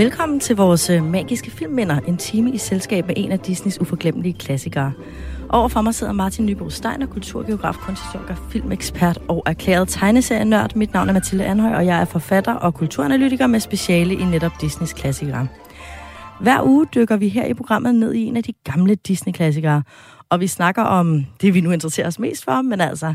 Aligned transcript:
Velkommen 0.00 0.40
til 0.40 0.56
vores 0.56 0.90
øh, 0.90 1.04
magiske 1.04 1.50
filmminder, 1.50 2.00
en 2.08 2.16
time 2.16 2.50
i 2.50 2.58
selskab 2.58 3.06
med 3.06 3.14
en 3.18 3.32
af 3.32 3.38
Disneys 3.38 3.80
uforglemmelige 3.80 4.32
klassikere. 4.32 4.92
Overfor 5.48 5.80
mig 5.80 5.94
sidder 5.94 6.12
Martin 6.12 6.46
Nybo 6.46 6.70
Steiner, 6.70 7.06
kulturgeograf, 7.06 7.74
kunsthistoriker, 7.74 8.34
filmekspert 8.50 9.18
og 9.28 9.42
erklæret 9.46 9.88
tegneserienørd. 9.88 10.76
Mit 10.76 10.94
navn 10.94 11.08
er 11.08 11.12
Mathilde 11.12 11.44
Anhøj, 11.44 11.74
og 11.74 11.86
jeg 11.86 12.00
er 12.00 12.04
forfatter 12.04 12.54
og 12.54 12.74
kulturanalytiker 12.74 13.46
med 13.46 13.60
speciale 13.60 14.14
i 14.14 14.24
netop 14.24 14.52
Disneys 14.60 14.92
klassikere. 14.92 15.48
Hver 16.40 16.62
uge 16.62 16.86
dykker 16.94 17.16
vi 17.16 17.28
her 17.28 17.44
i 17.44 17.54
programmet 17.54 17.94
ned 17.94 18.12
i 18.14 18.24
en 18.24 18.36
af 18.36 18.42
de 18.42 18.52
gamle 18.64 18.94
Disney-klassikere, 18.94 19.82
og 20.30 20.40
vi 20.40 20.46
snakker 20.46 20.82
om 20.82 21.26
det, 21.40 21.54
vi 21.54 21.60
nu 21.60 21.70
interesserer 21.70 22.06
os 22.06 22.18
mest 22.18 22.44
for, 22.44 22.62
men 22.62 22.80
altså 22.80 23.14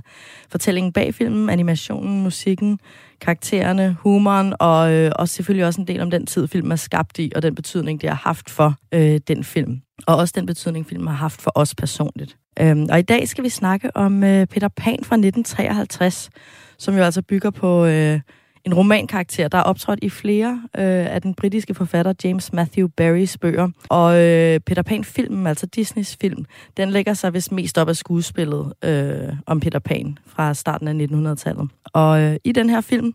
fortællingen 0.49 0.93
bag 0.93 1.13
filmen, 1.13 1.49
animationen, 1.49 2.23
musikken, 2.23 2.79
karaktererne, 3.21 3.97
humoren, 3.99 4.53
og 4.59 4.93
øh, 4.93 5.11
og 5.15 5.29
selvfølgelig 5.29 5.65
også 5.65 5.81
en 5.81 5.87
del 5.87 6.01
om 6.01 6.11
den 6.11 6.25
tid, 6.25 6.47
filmen 6.47 6.71
er 6.71 6.75
skabt 6.75 7.19
i, 7.19 7.31
og 7.35 7.41
den 7.41 7.55
betydning, 7.55 8.01
det 8.01 8.09
har 8.09 8.21
haft 8.23 8.49
for 8.49 8.75
øh, 8.91 9.19
den 9.27 9.43
film. 9.43 9.81
Og 10.07 10.15
også 10.15 10.33
den 10.37 10.45
betydning, 10.45 10.85
filmen 10.85 11.07
har 11.07 11.15
haft 11.15 11.41
for 11.41 11.51
os 11.55 11.75
personligt. 11.75 12.37
Øhm, 12.61 12.87
og 12.91 12.99
i 12.99 13.01
dag 13.01 13.27
skal 13.27 13.43
vi 13.43 13.49
snakke 13.49 13.97
om 13.97 14.23
øh, 14.23 14.47
Peter 14.47 14.67
Pan 14.67 14.99
fra 15.03 15.15
1953, 15.15 16.29
som 16.77 16.97
jo 16.97 17.03
altså 17.03 17.21
bygger 17.21 17.49
på... 17.49 17.85
Øh, 17.85 18.19
en 18.65 18.73
romankarakter, 18.73 19.47
der 19.47 19.57
er 19.57 19.61
optrådt 19.61 19.99
i 20.01 20.09
flere 20.09 20.61
øh, 20.77 21.13
af 21.13 21.21
den 21.21 21.33
britiske 21.33 21.73
forfatter 21.73 22.13
James 22.23 22.53
Matthew 22.53 22.87
Barrys 22.87 23.37
bøger. 23.37 23.69
Og 23.89 24.21
øh, 24.21 24.59
Peter 24.59 24.81
Pan-filmen, 24.81 25.47
altså 25.47 25.65
Disneys 25.65 26.17
film, 26.21 26.45
den 26.77 26.89
lægger 26.89 27.13
sig 27.13 27.33
vist 27.33 27.51
mest 27.51 27.77
op 27.77 27.89
af 27.89 27.95
skuespillet 27.95 28.73
øh, 28.83 29.33
om 29.45 29.59
Peter 29.59 29.79
Pan 29.79 30.17
fra 30.27 30.53
starten 30.53 30.87
af 30.87 31.07
1900-tallet. 31.07 31.69
Og 31.93 32.21
øh, 32.21 32.35
i 32.43 32.51
den 32.51 32.69
her 32.69 32.81
film, 32.81 33.13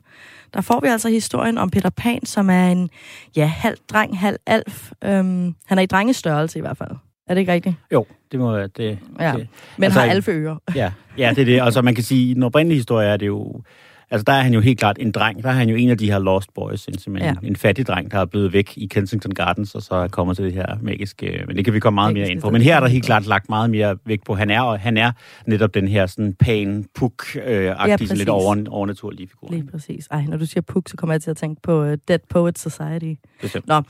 der 0.54 0.60
får 0.60 0.80
vi 0.80 0.88
altså 0.88 1.08
historien 1.08 1.58
om 1.58 1.70
Peter 1.70 1.90
Pan, 1.90 2.26
som 2.26 2.50
er 2.50 2.68
en 2.68 2.90
ja, 3.36 3.46
halv 3.46 3.76
dreng, 3.92 4.18
halv 4.18 4.36
alf. 4.46 4.92
Øhm, 5.04 5.54
han 5.66 5.78
er 5.78 5.82
i 5.82 5.86
drengestørrelse 5.86 6.58
i 6.58 6.60
hvert 6.62 6.76
fald. 6.76 6.90
Er 7.28 7.34
det 7.34 7.40
ikke 7.40 7.52
rigtigt? 7.52 7.74
Jo, 7.92 8.06
det 8.32 8.40
må 8.40 8.52
være 8.52 8.68
det. 8.76 8.98
Ja, 9.20 9.32
det. 9.36 9.48
men 9.76 9.84
altså, 9.84 10.00
har 10.00 10.06
alfeører. 10.06 10.56
Ja, 10.74 10.92
ja, 11.18 11.30
det 11.30 11.38
er 11.38 11.44
det. 11.44 11.60
Altså 11.60 11.82
man 11.82 11.94
kan 11.94 12.04
sige, 12.04 12.30
i 12.30 12.34
den 12.34 12.42
oprindelige 12.42 12.78
historie 12.78 13.08
er 13.08 13.16
det 13.16 13.26
jo 13.26 13.62
Altså, 14.10 14.24
der 14.24 14.32
er 14.32 14.42
han 14.42 14.54
jo 14.54 14.60
helt 14.60 14.78
klart 14.78 14.96
en 15.00 15.12
dreng. 15.12 15.42
Der 15.42 15.48
er 15.48 15.52
han 15.52 15.68
jo 15.68 15.76
en 15.76 15.90
af 15.90 15.98
de 15.98 16.10
her 16.10 16.18
Lost 16.18 16.54
Boys, 16.54 16.86
en, 16.86 17.16
ja. 17.18 17.34
en 17.42 17.56
fattig 17.56 17.86
dreng, 17.86 18.10
der 18.10 18.18
er 18.18 18.24
blevet 18.24 18.52
væk 18.52 18.72
i 18.76 18.86
Kensington 18.86 19.32
Gardens, 19.32 19.74
og 19.74 19.82
så 19.82 19.94
er 19.94 20.08
kommet 20.08 20.36
til 20.36 20.44
det 20.44 20.52
her 20.52 20.66
magiske... 20.82 21.44
Men 21.46 21.56
det 21.56 21.64
kan 21.64 21.74
vi 21.74 21.80
komme 21.80 21.94
meget 21.94 22.14
mere 22.14 22.30
ind 22.30 22.40
på. 22.40 22.50
Men 22.50 22.62
her 22.62 22.76
er 22.76 22.80
der 22.80 22.86
helt 22.88 23.04
klart 23.04 23.26
lagt 23.26 23.48
meget 23.48 23.70
mere 23.70 23.96
vægt 24.04 24.24
på. 24.24 24.34
Han 24.34 24.50
er, 24.50 24.60
og 24.60 24.80
han 24.80 24.96
er 24.96 25.12
netop 25.46 25.74
den 25.74 25.88
her 25.88 26.06
sådan 26.06 26.34
pan, 26.34 26.84
puk 26.94 27.24
øh, 27.46 27.64
ja, 27.64 27.96
lidt 27.96 28.28
over, 28.28 28.64
overnaturlige 28.68 29.28
figur. 29.28 29.48
Lige 29.50 29.66
præcis. 29.72 30.06
Ej, 30.10 30.24
når 30.28 30.36
du 30.36 30.46
siger 30.46 30.60
puk, 30.60 30.88
så 30.88 30.96
kommer 30.96 31.14
jeg 31.14 31.22
til 31.22 31.30
at 31.30 31.36
tænke 31.36 31.62
på 31.62 31.82
uh, 31.82 31.94
Dead 32.08 32.18
Poets 32.28 32.60
Society. 32.60 33.20
Bestemt. 33.40 33.66
Nå, 33.66 33.82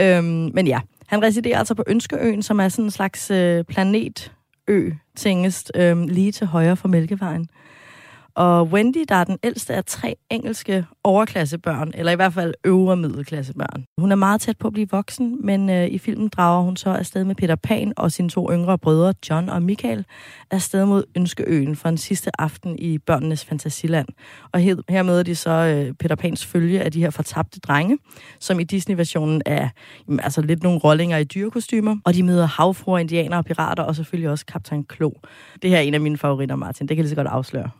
øhm, 0.00 0.50
men 0.54 0.66
ja, 0.66 0.80
han 1.06 1.22
residerer 1.22 1.58
altså 1.58 1.74
på 1.74 1.84
Ønskeøen, 1.86 2.42
som 2.42 2.60
er 2.60 2.68
sådan 2.68 2.84
en 2.84 2.90
slags 2.90 3.30
øh, 3.30 3.64
planetø, 3.64 4.90
tingest, 5.16 5.72
øh, 5.74 5.98
lige 5.98 6.32
til 6.32 6.46
højre 6.46 6.76
for 6.76 6.88
Mælkevejen. 6.88 7.48
Og 8.36 8.66
Wendy, 8.66 9.04
der 9.08 9.14
er 9.14 9.24
den 9.24 9.38
ældste 9.42 9.74
af 9.74 9.84
tre 9.84 10.16
engelske 10.30 10.86
overklassebørn, 11.04 11.92
eller 11.94 12.12
i 12.12 12.14
hvert 12.14 12.32
fald 12.32 12.54
øvre 12.64 12.96
middelklassebørn. 12.96 13.84
Hun 13.98 14.12
er 14.12 14.16
meget 14.16 14.40
tæt 14.40 14.58
på 14.58 14.66
at 14.66 14.72
blive 14.72 14.88
voksen, 14.90 15.46
men 15.46 15.70
øh, 15.70 15.86
i 15.86 15.98
filmen 15.98 16.28
drager 16.28 16.62
hun 16.62 16.76
så 16.76 16.90
afsted 16.90 17.24
med 17.24 17.34
Peter 17.34 17.56
Pan 17.56 17.92
og 17.96 18.12
sine 18.12 18.28
to 18.28 18.52
yngre 18.52 18.78
brødre, 18.78 19.14
John 19.30 19.48
og 19.48 19.62
Michael, 19.62 20.04
afsted 20.50 20.84
mod 20.84 21.04
Ønskeøen 21.16 21.76
for 21.76 21.88
en 21.88 21.98
sidste 21.98 22.40
aften 22.40 22.78
i 22.78 22.98
børnenes 22.98 23.44
fantasiland. 23.44 24.08
Og 24.52 24.60
her, 24.60 24.76
her 24.88 25.02
møder 25.02 25.22
de 25.22 25.34
så 25.34 25.50
øh, 25.50 25.94
Peter 25.94 26.16
Pans 26.16 26.46
følge 26.46 26.82
af 26.82 26.92
de 26.92 27.00
her 27.00 27.10
fortabte 27.10 27.60
drenge, 27.60 27.98
som 28.40 28.60
i 28.60 28.64
Disney-versionen 28.64 29.42
er 29.46 29.68
jamen, 30.08 30.20
altså 30.20 30.42
lidt 30.42 30.62
nogle 30.62 30.78
rollinger 30.78 31.18
i 31.18 31.24
dyrekostymer. 31.24 31.96
Og 32.04 32.14
de 32.14 32.22
møder 32.22 32.46
havfruer, 32.46 32.98
indianere 32.98 33.38
og 33.38 33.44
pirater, 33.44 33.82
og 33.82 33.96
selvfølgelig 33.96 34.30
også 34.30 34.46
kaptajn 34.46 34.84
Klo. 34.84 35.10
Det 35.62 35.70
her 35.70 35.76
er 35.76 35.82
en 35.82 35.94
af 35.94 36.00
mine 36.00 36.18
favoritter, 36.18 36.56
Martin. 36.56 36.88
Det 36.88 36.96
kan 36.96 36.96
jeg 36.96 37.04
lige 37.04 37.10
så 37.10 37.16
godt 37.16 37.28
afsløre. 37.28 37.70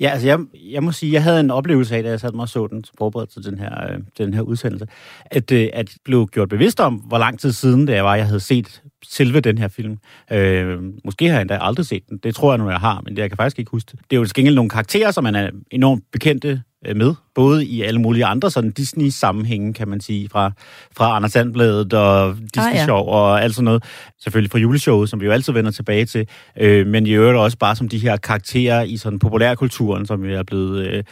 Ja, 0.00 0.08
altså 0.08 0.26
jeg, 0.26 0.38
jeg 0.54 0.82
må 0.82 0.92
sige, 0.92 1.12
jeg 1.12 1.22
havde 1.22 1.40
en 1.40 1.50
oplevelse 1.50 1.96
af, 1.96 2.02
da 2.02 2.08
jeg 2.10 2.20
satte 2.20 2.36
mig 2.36 2.42
og 2.42 2.48
så 2.48 2.66
den 2.66 2.84
så 2.84 2.92
forberedte 2.98 3.32
til 3.32 3.50
den 3.50 3.58
her, 3.58 3.92
øh, 3.92 3.98
den 4.18 4.34
her 4.34 4.40
udsendelse, 4.40 4.86
at, 5.26 5.52
øh, 5.52 5.68
at 5.72 5.90
blev 6.04 6.28
gjort 6.32 6.48
bevidst 6.48 6.80
om, 6.80 6.94
hvor 6.94 7.18
lang 7.18 7.40
tid 7.40 7.52
siden 7.52 7.86
det 7.86 8.02
var, 8.02 8.14
jeg 8.14 8.26
havde 8.26 8.40
set 8.40 8.82
selve 9.04 9.40
den 9.40 9.58
her 9.58 9.68
film. 9.68 9.98
Øh, 10.32 10.78
måske 11.04 11.28
har 11.28 11.34
jeg 11.34 11.40
endda 11.40 11.58
aldrig 11.60 11.86
set 11.86 12.02
den. 12.08 12.18
Det 12.18 12.34
tror 12.34 12.52
jeg 12.52 12.58
nu, 12.58 12.70
jeg 12.70 12.80
har, 12.80 13.00
men 13.04 13.16
det, 13.16 13.22
jeg 13.22 13.30
kan 13.30 13.36
faktisk 13.36 13.58
ikke 13.58 13.70
huske 13.70 13.88
det. 13.92 14.00
Det 14.10 14.16
er 14.16 14.20
jo 14.20 14.26
til 14.26 14.54
nogle 14.54 14.70
karakterer, 14.70 15.10
som 15.10 15.24
man 15.24 15.34
er 15.34 15.50
enormt 15.70 16.04
bekendte 16.12 16.62
med, 16.96 17.14
både 17.34 17.66
i 17.66 17.82
alle 17.82 18.00
mulige 18.00 18.24
andre 18.24 18.50
sådan 18.50 18.70
Disney-sammenhænge, 18.70 19.74
kan 19.74 19.88
man 19.88 20.00
sige, 20.00 20.28
fra, 20.28 20.52
fra 20.96 21.16
Anders 21.16 21.32
Sandbladet 21.32 21.92
og 21.92 22.36
Disney 22.54 22.80
ah, 22.80 22.88
ja. 22.88 22.92
og 22.92 23.42
alt 23.42 23.54
sådan 23.54 23.64
noget. 23.64 23.84
Selvfølgelig 24.22 24.50
fra 24.50 24.58
juleshowet, 24.58 25.10
som 25.10 25.20
vi 25.20 25.26
jo 25.26 25.32
altid 25.32 25.52
vender 25.52 25.70
tilbage 25.70 26.04
til, 26.04 26.28
øh, 26.60 26.86
men 26.86 27.06
i 27.06 27.10
øvrigt 27.10 27.38
også 27.38 27.58
bare 27.58 27.76
som 27.76 27.88
de 27.88 27.98
her 27.98 28.16
karakterer 28.16 28.82
i 28.82 28.96
sådan 28.96 29.18
populærkulturen, 29.18 30.06
som 30.06 30.22
vi 30.22 30.32
er 30.32 30.42
blevet... 30.42 30.86
Øh, 30.86 31.04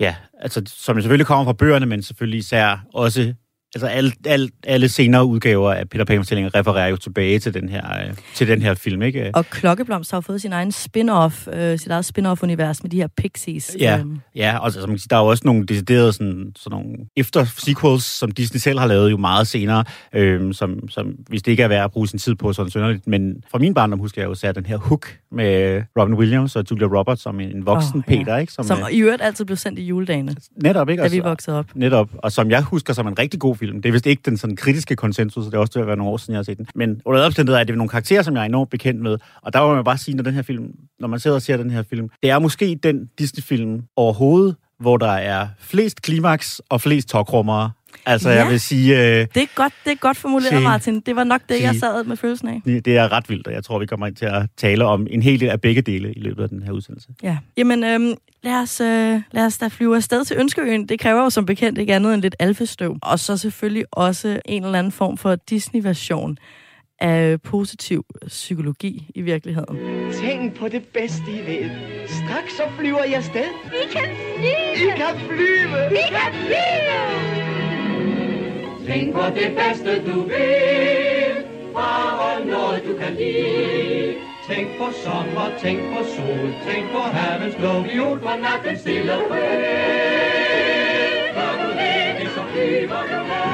ja, 0.00 0.14
altså, 0.40 0.62
som 0.66 1.00
selvfølgelig 1.00 1.26
kommer 1.26 1.44
fra 1.44 1.52
bøgerne, 1.52 1.86
men 1.86 2.02
selvfølgelig 2.02 2.38
især 2.38 2.84
også 2.94 3.34
Altså 3.74 3.86
alle, 3.86 4.12
alle, 4.26 4.48
alle 4.64 4.88
senere 4.88 5.24
udgaver 5.24 5.72
af 5.72 5.88
Peter 5.88 6.04
Pan-fortællinger 6.04 6.54
refererer 6.54 6.88
jo 6.88 6.96
tilbage 6.96 7.38
til 7.38 7.54
den 7.54 7.68
her, 7.68 8.08
øh, 8.08 8.14
til 8.34 8.48
den 8.48 8.62
her 8.62 8.74
film, 8.74 9.02
ikke? 9.02 9.30
Og 9.34 9.46
Klokkeblomst 9.46 10.10
har 10.10 10.16
jo 10.16 10.20
fået 10.20 10.40
sin 10.40 10.52
egen 10.52 10.72
spin-off, 10.72 11.56
øh, 11.56 11.78
sit 11.78 11.90
eget 11.90 12.04
spin-off-univers 12.04 12.82
med 12.82 12.90
de 12.90 12.96
her 12.96 13.08
pixies. 13.16 13.76
Ja, 13.80 13.98
øh. 13.98 14.06
ja 14.34 14.58
og 14.58 14.64
altså, 14.64 15.06
der 15.10 15.16
er 15.16 15.20
jo 15.20 15.26
også 15.26 15.42
nogle 15.46 15.66
deciderede 15.66 16.12
sådan, 16.12 16.52
sådan 16.56 16.78
nogle 16.78 16.96
efter-sequels, 17.16 18.04
som 18.04 18.30
Disney 18.30 18.58
selv 18.58 18.78
har 18.78 18.86
lavet 18.86 19.10
jo 19.10 19.16
meget 19.16 19.46
senere, 19.46 19.84
øh, 20.12 20.54
som, 20.54 20.88
som 20.88 21.06
hvis 21.28 21.42
det 21.42 21.50
ikke 21.50 21.62
er 21.62 21.68
værd 21.68 21.84
at 21.84 21.90
bruge 21.90 22.08
sin 22.08 22.18
tid 22.18 22.34
på 22.34 22.52
sådan 22.52 22.70
sønderligt. 22.70 23.06
Men 23.06 23.42
fra 23.50 23.58
min 23.58 23.74
barndom 23.74 23.98
husker 23.98 24.22
jeg 24.22 24.28
jo 24.28 24.34
særligt 24.34 24.56
den 24.56 24.66
her 24.66 24.76
Hook 24.76 25.18
med 25.32 25.82
Robin 25.98 26.14
Williams 26.14 26.56
og 26.56 26.64
Julia 26.70 26.86
Roberts 26.86 27.22
som 27.22 27.40
en 27.40 27.66
voksen 27.66 27.98
oh, 27.98 28.04
Peter, 28.04 28.34
ja. 28.34 28.36
ikke? 28.36 28.52
Som, 28.52 28.64
som 28.64 28.78
i 28.92 28.98
øvrigt 28.98 29.22
altid 29.22 29.44
blev 29.44 29.56
sendt 29.56 29.78
i 29.78 29.82
juledagene. 29.82 30.36
Netop, 30.62 30.88
ikke? 30.88 31.02
Da 31.02 31.08
vi 31.08 31.18
voksede 31.18 31.58
op. 31.58 31.66
Netop, 31.74 32.08
og 32.14 32.32
som 32.32 32.50
jeg 32.50 32.62
husker 32.62 32.92
som 32.92 33.06
en 33.06 33.18
rigtig 33.18 33.40
god 33.40 33.56
film. 33.56 33.82
Det 33.82 33.88
er 33.88 33.92
vist 33.92 34.06
ikke 34.06 34.22
den 34.24 34.36
sådan 34.36 34.56
kritiske 34.56 34.96
konsensus, 34.96 35.44
så 35.44 35.50
det 35.50 35.56
er 35.56 35.60
også 35.60 35.72
til 35.72 35.80
at 35.80 35.86
være 35.86 35.96
nogle 35.96 36.12
år 36.12 36.16
siden, 36.16 36.32
jeg 36.32 36.38
har 36.38 36.42
set 36.42 36.58
den. 36.58 36.66
Men 36.74 37.00
under 37.04 37.22
opstændighed 37.22 37.60
er 37.60 37.64
det 37.64 37.76
nogle 37.76 37.88
karakterer, 37.88 38.22
som 38.22 38.34
jeg 38.34 38.40
er 38.40 38.46
enormt 38.46 38.70
bekendt 38.70 39.00
med. 39.00 39.18
Og 39.42 39.52
der 39.52 39.60
må 39.60 39.74
man 39.74 39.84
bare 39.84 39.98
sige, 39.98 40.16
når 40.16 40.22
den 40.22 40.34
her 40.34 40.42
film, 40.42 40.70
når 41.00 41.08
man 41.08 41.20
sidder 41.20 41.36
og 41.36 41.42
ser 41.42 41.56
den 41.56 41.70
her 41.70 41.82
film, 41.90 42.08
det 42.22 42.30
er 42.30 42.38
måske 42.38 42.78
den 42.82 43.08
Disney-film 43.18 43.82
overhovedet, 43.96 44.56
hvor 44.80 44.96
der 44.96 45.10
er 45.10 45.48
flest 45.58 46.02
klimaks 46.02 46.60
og 46.68 46.80
flest 46.80 47.08
tokrummer 47.08 47.70
Altså, 48.06 48.30
ja. 48.30 48.36
jeg 48.36 48.50
vil 48.50 48.60
sige... 48.60 48.98
Øh, 48.98 49.26
det, 49.34 49.42
er 49.42 49.46
godt, 49.54 49.72
det 49.84 49.92
er 49.92 49.96
godt 49.96 50.16
formuleret, 50.16 50.62
Martin. 50.62 51.00
Det 51.00 51.16
var 51.16 51.24
nok 51.24 51.40
det, 51.48 51.62
jeg 51.62 51.74
sad 51.74 52.04
med 52.04 52.16
følelsen 52.16 52.48
af. 52.48 52.62
Det 52.64 52.96
er 52.96 53.12
ret 53.12 53.30
vildt, 53.30 53.46
og 53.46 53.52
jeg 53.52 53.64
tror, 53.64 53.78
vi 53.78 53.86
kommer 53.86 54.06
ind 54.06 54.16
til 54.16 54.24
at 54.26 54.46
tale 54.56 54.84
om 54.84 55.06
en 55.10 55.22
hel 55.22 55.40
del 55.40 55.48
af 55.48 55.60
begge 55.60 55.82
dele 55.82 56.12
i 56.12 56.20
løbet 56.20 56.42
af 56.42 56.48
den 56.48 56.62
her 56.62 56.72
udsendelse. 56.72 57.08
Ja. 57.22 57.38
Jamen, 57.56 57.84
øhm, 57.84 58.14
lad, 58.42 58.54
os, 58.62 58.80
øh, 58.80 59.20
lad 59.32 59.46
os 59.46 59.58
da 59.58 59.68
flyve 59.68 59.96
afsted 59.96 60.24
til 60.24 60.36
Ønskeøen. 60.38 60.86
Det 60.88 61.00
kræver 61.00 61.22
jo 61.22 61.30
som 61.30 61.46
bekendt 61.46 61.78
ikke 61.78 61.94
andet 61.94 62.14
end 62.14 62.22
lidt 62.22 62.36
alfestøv. 62.38 62.96
Og 63.02 63.18
så 63.18 63.36
selvfølgelig 63.36 63.84
også 63.90 64.40
en 64.44 64.64
eller 64.64 64.78
anden 64.78 64.92
form 64.92 65.16
for 65.16 65.34
Disney-version 65.34 66.38
af 67.00 67.42
positiv 67.42 68.04
psykologi 68.26 69.10
i 69.14 69.20
virkeligheden. 69.20 69.78
Tænk 70.12 70.58
på 70.58 70.68
det 70.68 70.82
bedste 70.84 71.22
i 71.28 71.46
ved. 71.46 71.70
Straks 72.06 72.56
så 72.56 72.62
flyver 72.78 73.04
jeg 73.04 73.14
afsted. 73.14 73.44
Vi 73.64 73.92
kan 73.92 74.08
flyve! 74.36 74.88
I 74.88 74.96
kan 74.96 75.20
flyve! 75.28 75.90
Vi 75.90 76.02
kan 76.10 76.32
flyve! 76.32 77.47
Tænk 78.88 79.14
på 79.14 79.22
det 79.34 79.56
bedste 79.56 80.12
du 80.12 80.20
vil, 80.20 81.44
bare 81.74 82.44
noget 82.46 82.82
du 82.86 82.98
kan 83.00 83.14
lide. 83.14 84.14
Tænk 84.48 84.68
på 84.78 84.84
sommer, 85.04 85.48
tænk 85.62 85.80
på 85.80 86.04
sol, 86.04 86.48
tænk 86.66 86.90
på 86.92 86.98
havens 86.98 87.54
blå 87.54 87.80
viol, 87.80 88.18
på 88.18 88.28
natten 88.42 88.78
stille 88.78 89.12
og 89.12 89.20
fri. 89.28 89.38
Når 91.36 91.52
du 91.62 91.68
lever, 91.80 92.28
så 92.34 92.42
flyver 92.52 93.02
du 93.10 93.18
med. 93.30 93.48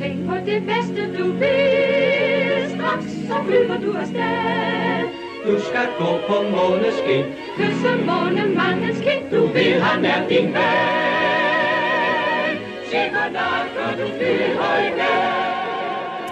Tænk 0.00 0.28
på 0.28 0.36
det 0.46 0.62
bedste 0.66 1.18
du 1.18 1.26
vil, 1.32 2.70
straks 2.74 3.06
så 3.28 3.36
flyver 3.46 3.78
du 3.84 3.92
afsted. 3.98 5.02
Du 5.46 5.60
skal 5.60 5.88
gå 5.98 6.10
på 6.28 6.36
måneskin, 6.56 7.24
kysse 7.56 7.92
månemandens 8.06 8.98
kind, 8.98 9.30
du 9.30 9.46
vil 9.46 9.80
han 9.80 10.04
er 10.04 10.28
din 10.28 10.46
ven. 10.54 11.21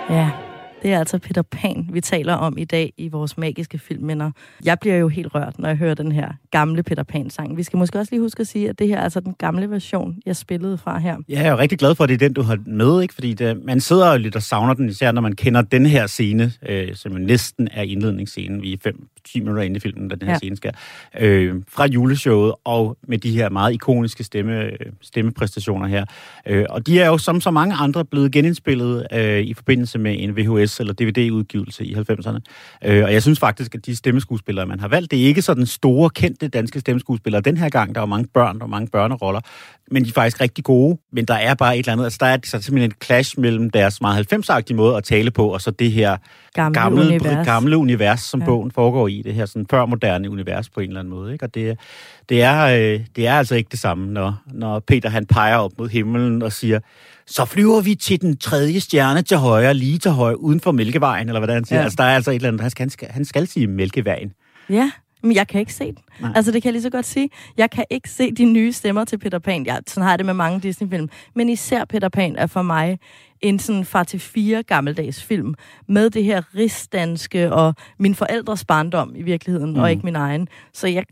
Ja, 0.08 0.32
Det 0.82 0.92
er 0.92 0.98
altså 0.98 1.18
Peter 1.18 1.42
Pan, 1.42 1.88
vi 1.92 2.00
taler 2.00 2.34
om 2.34 2.58
i 2.58 2.64
dag 2.64 2.92
i 2.96 3.08
vores 3.08 3.38
magiske 3.38 3.78
filmminder. 3.78 4.30
Jeg 4.64 4.78
bliver 4.80 4.96
jo 4.96 5.08
helt 5.08 5.34
rørt, 5.34 5.58
når 5.58 5.68
jeg 5.68 5.76
hører 5.76 5.94
den 5.94 6.12
her 6.12 6.28
gamle 6.50 6.82
Peter 6.82 7.02
Pan-sang. 7.02 7.56
Vi 7.56 7.62
skal 7.62 7.76
måske 7.76 7.98
også 7.98 8.12
lige 8.12 8.20
huske 8.20 8.40
at 8.40 8.46
sige, 8.46 8.68
at 8.68 8.78
det 8.78 8.88
her 8.88 8.96
er 8.96 9.02
altså 9.02 9.20
den 9.20 9.34
gamle 9.38 9.70
version, 9.70 10.16
jeg 10.26 10.36
spillede 10.36 10.78
fra 10.78 10.98
her. 10.98 11.16
Ja, 11.28 11.34
jeg 11.34 11.46
er 11.46 11.50
jo 11.50 11.58
rigtig 11.58 11.78
glad 11.78 11.94
for, 11.94 12.04
at 12.04 12.08
det 12.08 12.14
er 12.14 12.18
den, 12.18 12.32
du 12.32 12.42
har 12.42 12.58
med, 12.66 13.02
ikke? 13.02 13.14
fordi 13.14 13.34
det, 13.34 13.64
man 13.64 13.80
sidder 13.80 14.12
jo 14.12 14.18
lidt 14.18 14.36
og 14.36 14.42
savner 14.42 14.74
den, 14.74 14.88
især 14.88 15.12
når 15.12 15.20
man 15.20 15.36
kender 15.36 15.62
den 15.62 15.86
her 15.86 16.06
scene, 16.06 16.52
øh, 16.68 16.94
som 16.94 17.12
jo 17.12 17.18
næsten 17.18 17.68
er 17.72 17.82
indledningsscenen. 17.82 18.62
Vi 18.62 18.72
er 18.72 18.90
5-10 19.28 19.38
minutter 19.38 19.62
inde 19.62 19.76
i 19.76 19.80
filmen, 19.80 20.08
da 20.08 20.14
den 20.14 20.26
her 20.26 20.32
ja. 20.32 20.38
scene 20.38 20.56
skal, 20.56 20.74
øh, 21.20 21.54
fra 21.68 21.86
juleshowet, 21.86 22.54
og 22.64 22.96
med 23.08 23.18
de 23.18 23.30
her 23.30 23.50
meget 23.50 23.74
ikoniske 23.74 24.24
stemme, 24.24 24.70
stemmepræstationer 25.00 25.86
her. 25.86 26.04
Øh, 26.46 26.64
og 26.70 26.86
de 26.86 27.00
er 27.00 27.06
jo 27.06 27.18
som 27.18 27.40
så 27.40 27.50
mange 27.50 27.74
andre 27.74 28.04
blevet 28.04 28.32
genindspillet 28.32 29.06
øh, 29.12 29.40
i 29.40 29.54
forbindelse 29.54 29.98
med 29.98 30.16
en 30.18 30.36
VHS 30.36 30.69
eller 30.78 30.92
DVD-udgivelse 30.92 31.84
i 31.84 31.94
90'erne. 31.94 32.38
Øh, 32.84 33.04
og 33.04 33.12
jeg 33.12 33.22
synes 33.22 33.38
faktisk, 33.38 33.74
at 33.74 33.86
de 33.86 33.96
stemmeskuespillere, 33.96 34.66
man 34.66 34.80
har 34.80 34.88
valgt, 34.88 35.10
det 35.10 35.22
er 35.22 35.24
ikke 35.24 35.42
sådan 35.42 35.66
store, 35.66 36.10
kendte 36.10 36.48
danske 36.48 36.80
stemmeskuespillere 36.80 37.40
den 37.40 37.56
her 37.56 37.68
gang. 37.68 37.94
Der 37.94 38.00
er 38.00 38.06
mange 38.06 38.28
børn, 38.34 38.58
der 38.58 38.64
er 38.64 38.68
mange 38.68 38.88
børneroller, 38.88 39.40
men 39.90 40.04
de 40.04 40.08
er 40.08 40.12
faktisk 40.12 40.40
rigtig 40.40 40.64
gode. 40.64 40.98
Men 41.12 41.24
der 41.24 41.34
er 41.34 41.54
bare 41.54 41.74
et 41.74 41.78
eller 41.78 41.92
andet, 41.92 42.04
altså 42.04 42.18
der 42.20 42.26
er 42.26 42.38
så 42.44 42.62
simpelthen 42.62 42.90
et 42.90 43.04
clash 43.04 43.38
mellem 43.38 43.70
deres 43.70 44.00
meget 44.00 44.32
90-agtige 44.32 44.74
måde 44.74 44.96
at 44.96 45.04
tale 45.04 45.30
på, 45.30 45.48
og 45.48 45.60
så 45.60 45.70
det 45.70 45.92
her 45.92 46.16
gamle, 46.54 46.80
gamle 46.80 47.00
univers, 47.00 47.46
gamle 47.46 47.76
univers 47.76 48.20
som 48.20 48.40
ja. 48.40 48.46
bogen 48.46 48.70
foregår 48.70 49.08
i, 49.08 49.22
det 49.24 49.34
her 49.34 49.46
sådan 49.46 49.66
før-moderne 49.70 50.30
univers 50.30 50.68
på 50.68 50.80
en 50.80 50.88
eller 50.88 51.00
anden 51.00 51.14
måde. 51.14 51.32
Ikke? 51.32 51.44
Og 51.44 51.54
det, 51.54 51.78
det, 52.28 52.42
er, 52.42 52.64
øh, 52.64 53.00
det 53.16 53.26
er 53.26 53.34
altså 53.34 53.54
ikke 53.54 53.68
det 53.70 53.80
samme, 53.80 54.12
når, 54.12 54.42
når 54.52 54.80
Peter 54.80 55.08
han 55.08 55.26
peger 55.26 55.56
op 55.56 55.72
mod 55.78 55.88
himlen 55.88 56.42
og 56.42 56.52
siger, 56.52 56.80
så 57.30 57.44
flyver 57.44 57.80
vi 57.80 57.94
til 57.94 58.20
den 58.20 58.36
tredje 58.36 58.80
stjerne 58.80 59.22
til 59.22 59.36
højre, 59.36 59.74
lige 59.74 59.98
til 59.98 60.10
højre, 60.10 60.40
uden 60.40 60.60
for 60.60 60.72
Mælkevejen, 60.72 61.28
eller 61.28 61.40
hvad 61.44 61.54
han 61.54 61.64
siger. 61.64 61.78
Ja. 61.78 61.84
Altså, 61.84 61.96
der 61.96 62.04
er 62.04 62.14
altså 62.14 62.30
et 62.30 62.34
eller 62.34 62.48
andet, 62.48 62.60
han 62.60 62.70
skal, 62.70 62.82
han 62.82 62.90
skal, 62.90 63.08
han 63.08 63.24
skal 63.24 63.46
sige 63.46 63.66
Mælkevejen. 63.66 64.32
Ja, 64.70 64.90
men 65.22 65.36
jeg 65.36 65.48
kan 65.48 65.60
ikke 65.60 65.74
se 65.74 65.84
den. 65.84 65.98
Nej. 66.20 66.32
Altså, 66.34 66.52
det 66.52 66.62
kan 66.62 66.68
jeg 66.68 66.72
lige 66.72 66.82
så 66.82 66.90
godt 66.90 67.06
sige. 67.06 67.30
Jeg 67.56 67.70
kan 67.70 67.84
ikke 67.90 68.10
se 68.10 68.32
de 68.32 68.44
nye 68.44 68.72
stemmer 68.72 69.04
til 69.04 69.18
Peter 69.18 69.38
Pan. 69.38 69.66
Jeg, 69.66 69.80
sådan 69.86 70.02
har 70.02 70.10
jeg 70.10 70.18
det 70.18 70.26
med 70.26 70.34
mange 70.34 70.60
Disney-film. 70.60 71.08
Men 71.34 71.48
især 71.48 71.84
Peter 71.84 72.08
Pan 72.08 72.36
er 72.36 72.46
for 72.46 72.62
mig 72.62 72.98
en 73.40 73.58
sådan 73.58 73.84
far 73.84 74.04
til 74.04 74.20
fire 74.20 74.62
gammeldags 74.62 75.22
film, 75.22 75.54
med 75.88 76.10
det 76.10 76.24
her 76.24 76.42
rigsdanske 76.56 77.52
og 77.52 77.74
min 77.98 78.14
forældres 78.14 78.64
barndom 78.64 79.12
i 79.16 79.22
virkeligheden, 79.22 79.72
mm. 79.72 79.80
og 79.80 79.90
ikke 79.90 80.02
min 80.02 80.16
egen. 80.16 80.48
Så 80.74 80.86
jeg, 80.86 81.04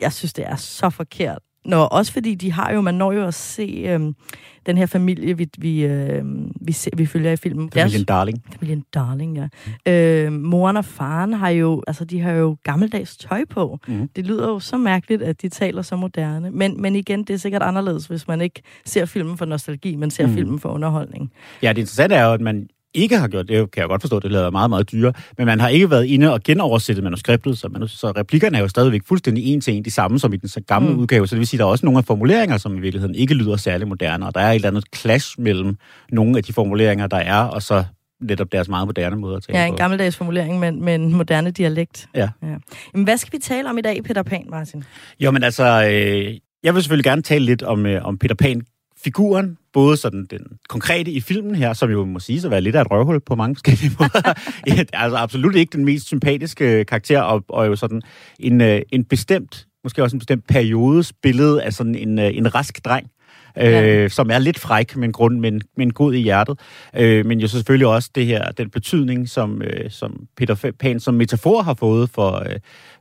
jeg 0.00 0.12
synes, 0.12 0.32
det 0.32 0.46
er 0.46 0.56
så 0.56 0.90
forkert. 0.90 1.38
Nå, 1.66 1.76
også 1.82 2.12
fordi 2.12 2.34
de 2.34 2.52
har 2.52 2.72
jo, 2.72 2.80
man 2.80 2.94
når 2.94 3.12
jo 3.12 3.26
at 3.26 3.34
se 3.34 3.84
øhm, 3.88 4.14
den 4.66 4.78
her 4.78 4.86
familie, 4.86 5.36
vi, 5.36 5.48
vi, 5.58 5.84
øhm, 5.84 6.52
vi, 6.60 6.72
se, 6.72 6.90
vi 6.96 7.06
følger 7.06 7.32
i 7.32 7.36
filmen. 7.36 7.70
Familien 7.70 7.90
Deres, 7.92 8.06
Darling. 8.06 8.44
Familien 8.52 8.84
Darling, 8.94 9.36
ja. 9.36 9.48
Mm. 9.86 9.92
Øh, 9.92 10.32
moren 10.32 10.76
og 10.76 10.84
faren 10.84 11.32
har 11.32 11.48
jo, 11.48 11.82
altså 11.86 12.04
de 12.04 12.20
har 12.20 12.32
jo 12.32 12.56
gammeldags 12.62 13.16
tøj 13.16 13.44
på. 13.50 13.78
Mm. 13.88 14.08
Det 14.16 14.26
lyder 14.26 14.48
jo 14.48 14.60
så 14.60 14.76
mærkeligt, 14.76 15.22
at 15.22 15.42
de 15.42 15.48
taler 15.48 15.82
så 15.82 15.96
moderne. 15.96 16.50
Men, 16.50 16.82
men 16.82 16.96
igen, 16.96 17.24
det 17.24 17.34
er 17.34 17.38
sikkert 17.38 17.62
anderledes, 17.62 18.06
hvis 18.06 18.28
man 18.28 18.40
ikke 18.40 18.62
ser 18.84 19.04
filmen 19.04 19.38
for 19.38 19.44
nostalgi, 19.44 19.96
men 19.96 20.10
ser 20.10 20.26
mm. 20.26 20.34
filmen 20.34 20.58
for 20.60 20.68
underholdning. 20.68 21.32
Ja, 21.62 21.68
det 21.68 21.78
interessante 21.78 22.14
er 22.14 22.24
jo, 22.24 22.32
at 22.32 22.40
man 22.40 22.68
ikke 22.96 23.18
har 23.18 23.28
gjort, 23.28 23.48
det 23.48 23.70
kan 23.70 23.80
jeg 23.80 23.88
godt 23.88 24.02
forstå, 24.02 24.20
det 24.20 24.32
lader 24.32 24.50
meget, 24.50 24.70
meget 24.70 24.92
dyre, 24.92 25.12
men 25.38 25.46
man 25.46 25.60
har 25.60 25.68
ikke 25.68 25.90
været 25.90 26.04
inde 26.04 26.32
og 26.32 26.42
genoversætte 26.42 27.02
manuskriptet, 27.02 27.58
så, 27.58 27.68
man, 27.68 27.88
så 27.88 28.10
replikkerne 28.10 28.56
er 28.56 28.62
jo 28.62 28.68
stadigvæk 28.68 29.02
fuldstændig 29.08 29.44
en 29.46 29.60
til 29.60 29.74
en 29.74 29.84
de 29.84 29.90
samme 29.90 30.18
som 30.18 30.32
i 30.32 30.36
den 30.36 30.48
så 30.48 30.60
gamle 30.60 30.92
mm. 30.92 30.98
udgave, 30.98 31.26
så 31.26 31.34
det 31.34 31.38
vil 31.38 31.46
sige, 31.46 31.58
at 31.58 31.60
der 31.60 31.66
er 31.66 31.70
også 31.70 31.86
nogle 31.86 31.98
af 31.98 32.04
formuleringer, 32.04 32.56
som 32.56 32.78
i 32.78 32.80
virkeligheden 32.80 33.14
ikke 33.14 33.34
lyder 33.34 33.56
særlig 33.56 33.88
moderne, 33.88 34.26
og 34.26 34.34
der 34.34 34.40
er 34.40 34.50
et 34.50 34.54
eller 34.54 34.68
andet 34.68 34.84
clash 34.96 35.40
mellem 35.40 35.76
nogle 36.12 36.36
af 36.36 36.44
de 36.44 36.52
formuleringer, 36.52 37.06
der 37.06 37.16
er, 37.16 37.40
og 37.40 37.62
så 37.62 37.84
netop 38.20 38.52
deres 38.52 38.68
meget 38.68 38.88
moderne 38.88 39.16
måde 39.16 39.36
at 39.36 39.42
tale 39.42 39.58
Ja, 39.58 39.66
en 39.66 39.76
gammeldags 39.76 40.16
formulering 40.16 40.58
med, 40.58 40.72
med 40.72 40.94
en 40.94 41.14
moderne 41.14 41.50
dialekt. 41.50 42.08
Ja. 42.14 42.28
ja. 42.42 42.56
Jamen, 42.94 43.04
hvad 43.04 43.16
skal 43.16 43.32
vi 43.32 43.38
tale 43.38 43.70
om 43.70 43.78
i 43.78 43.80
dag, 43.80 44.04
Peter 44.04 44.22
Pan, 44.22 44.46
Martin? 44.50 44.84
Jo, 45.20 45.30
men 45.30 45.42
altså, 45.42 45.64
øh, 45.64 46.38
jeg 46.62 46.74
vil 46.74 46.82
selvfølgelig 46.82 47.04
gerne 47.04 47.22
tale 47.22 47.44
lidt 47.44 47.62
om, 47.62 47.86
øh, 47.86 48.04
om 48.04 48.18
Peter 48.18 48.34
Pan 48.34 48.62
figuren, 49.04 49.58
både 49.72 49.96
sådan 49.96 50.26
den 50.30 50.40
konkrete 50.68 51.10
i 51.10 51.20
filmen 51.20 51.54
her, 51.54 51.72
som 51.72 51.90
jo 51.90 52.04
må 52.04 52.20
sige 52.20 52.44
at 52.44 52.50
være 52.50 52.60
lidt 52.60 52.76
af 52.76 52.80
et 52.80 52.90
røvhul 52.90 53.20
på 53.20 53.34
mange 53.34 53.54
forskellige 53.54 53.92
måder. 53.98 54.32
ja, 54.66 54.84
altså 54.92 55.16
absolut 55.16 55.56
ikke 55.56 55.76
den 55.76 55.84
mest 55.84 56.06
sympatiske 56.06 56.84
karakter, 56.84 57.20
og, 57.20 57.44
og 57.48 57.66
jo 57.66 57.76
sådan 57.76 58.02
en, 58.40 58.60
øh, 58.60 58.82
en 58.92 59.04
bestemt, 59.04 59.66
måske 59.84 60.02
også 60.02 60.16
en 60.16 60.20
bestemt 60.20 60.46
periodes 60.46 61.12
billede 61.12 61.62
af 61.62 61.72
sådan 61.72 61.94
en, 61.94 62.18
øh, 62.18 62.30
en 62.36 62.54
rask 62.54 62.84
dreng, 62.84 63.10
ja. 63.56 63.86
øh, 63.86 64.10
som 64.10 64.30
er 64.30 64.38
lidt 64.38 64.58
fræk, 64.58 64.96
men, 64.96 65.12
grund, 65.12 65.40
men, 65.40 65.62
men 65.76 65.92
god 65.92 66.14
i 66.14 66.18
hjertet. 66.18 66.58
Øh, 66.96 67.26
men 67.26 67.40
jo 67.40 67.48
selvfølgelig 67.48 67.86
også 67.86 68.10
det 68.14 68.26
her, 68.26 68.50
den 68.50 68.70
betydning, 68.70 69.28
som, 69.28 69.62
øh, 69.62 69.90
som 69.90 70.26
Peter 70.36 70.72
Pan 70.78 71.00
som 71.00 71.14
metafor 71.14 71.62
har 71.62 71.74
fået 71.74 72.10
for, 72.10 72.34
øh, 72.50 72.56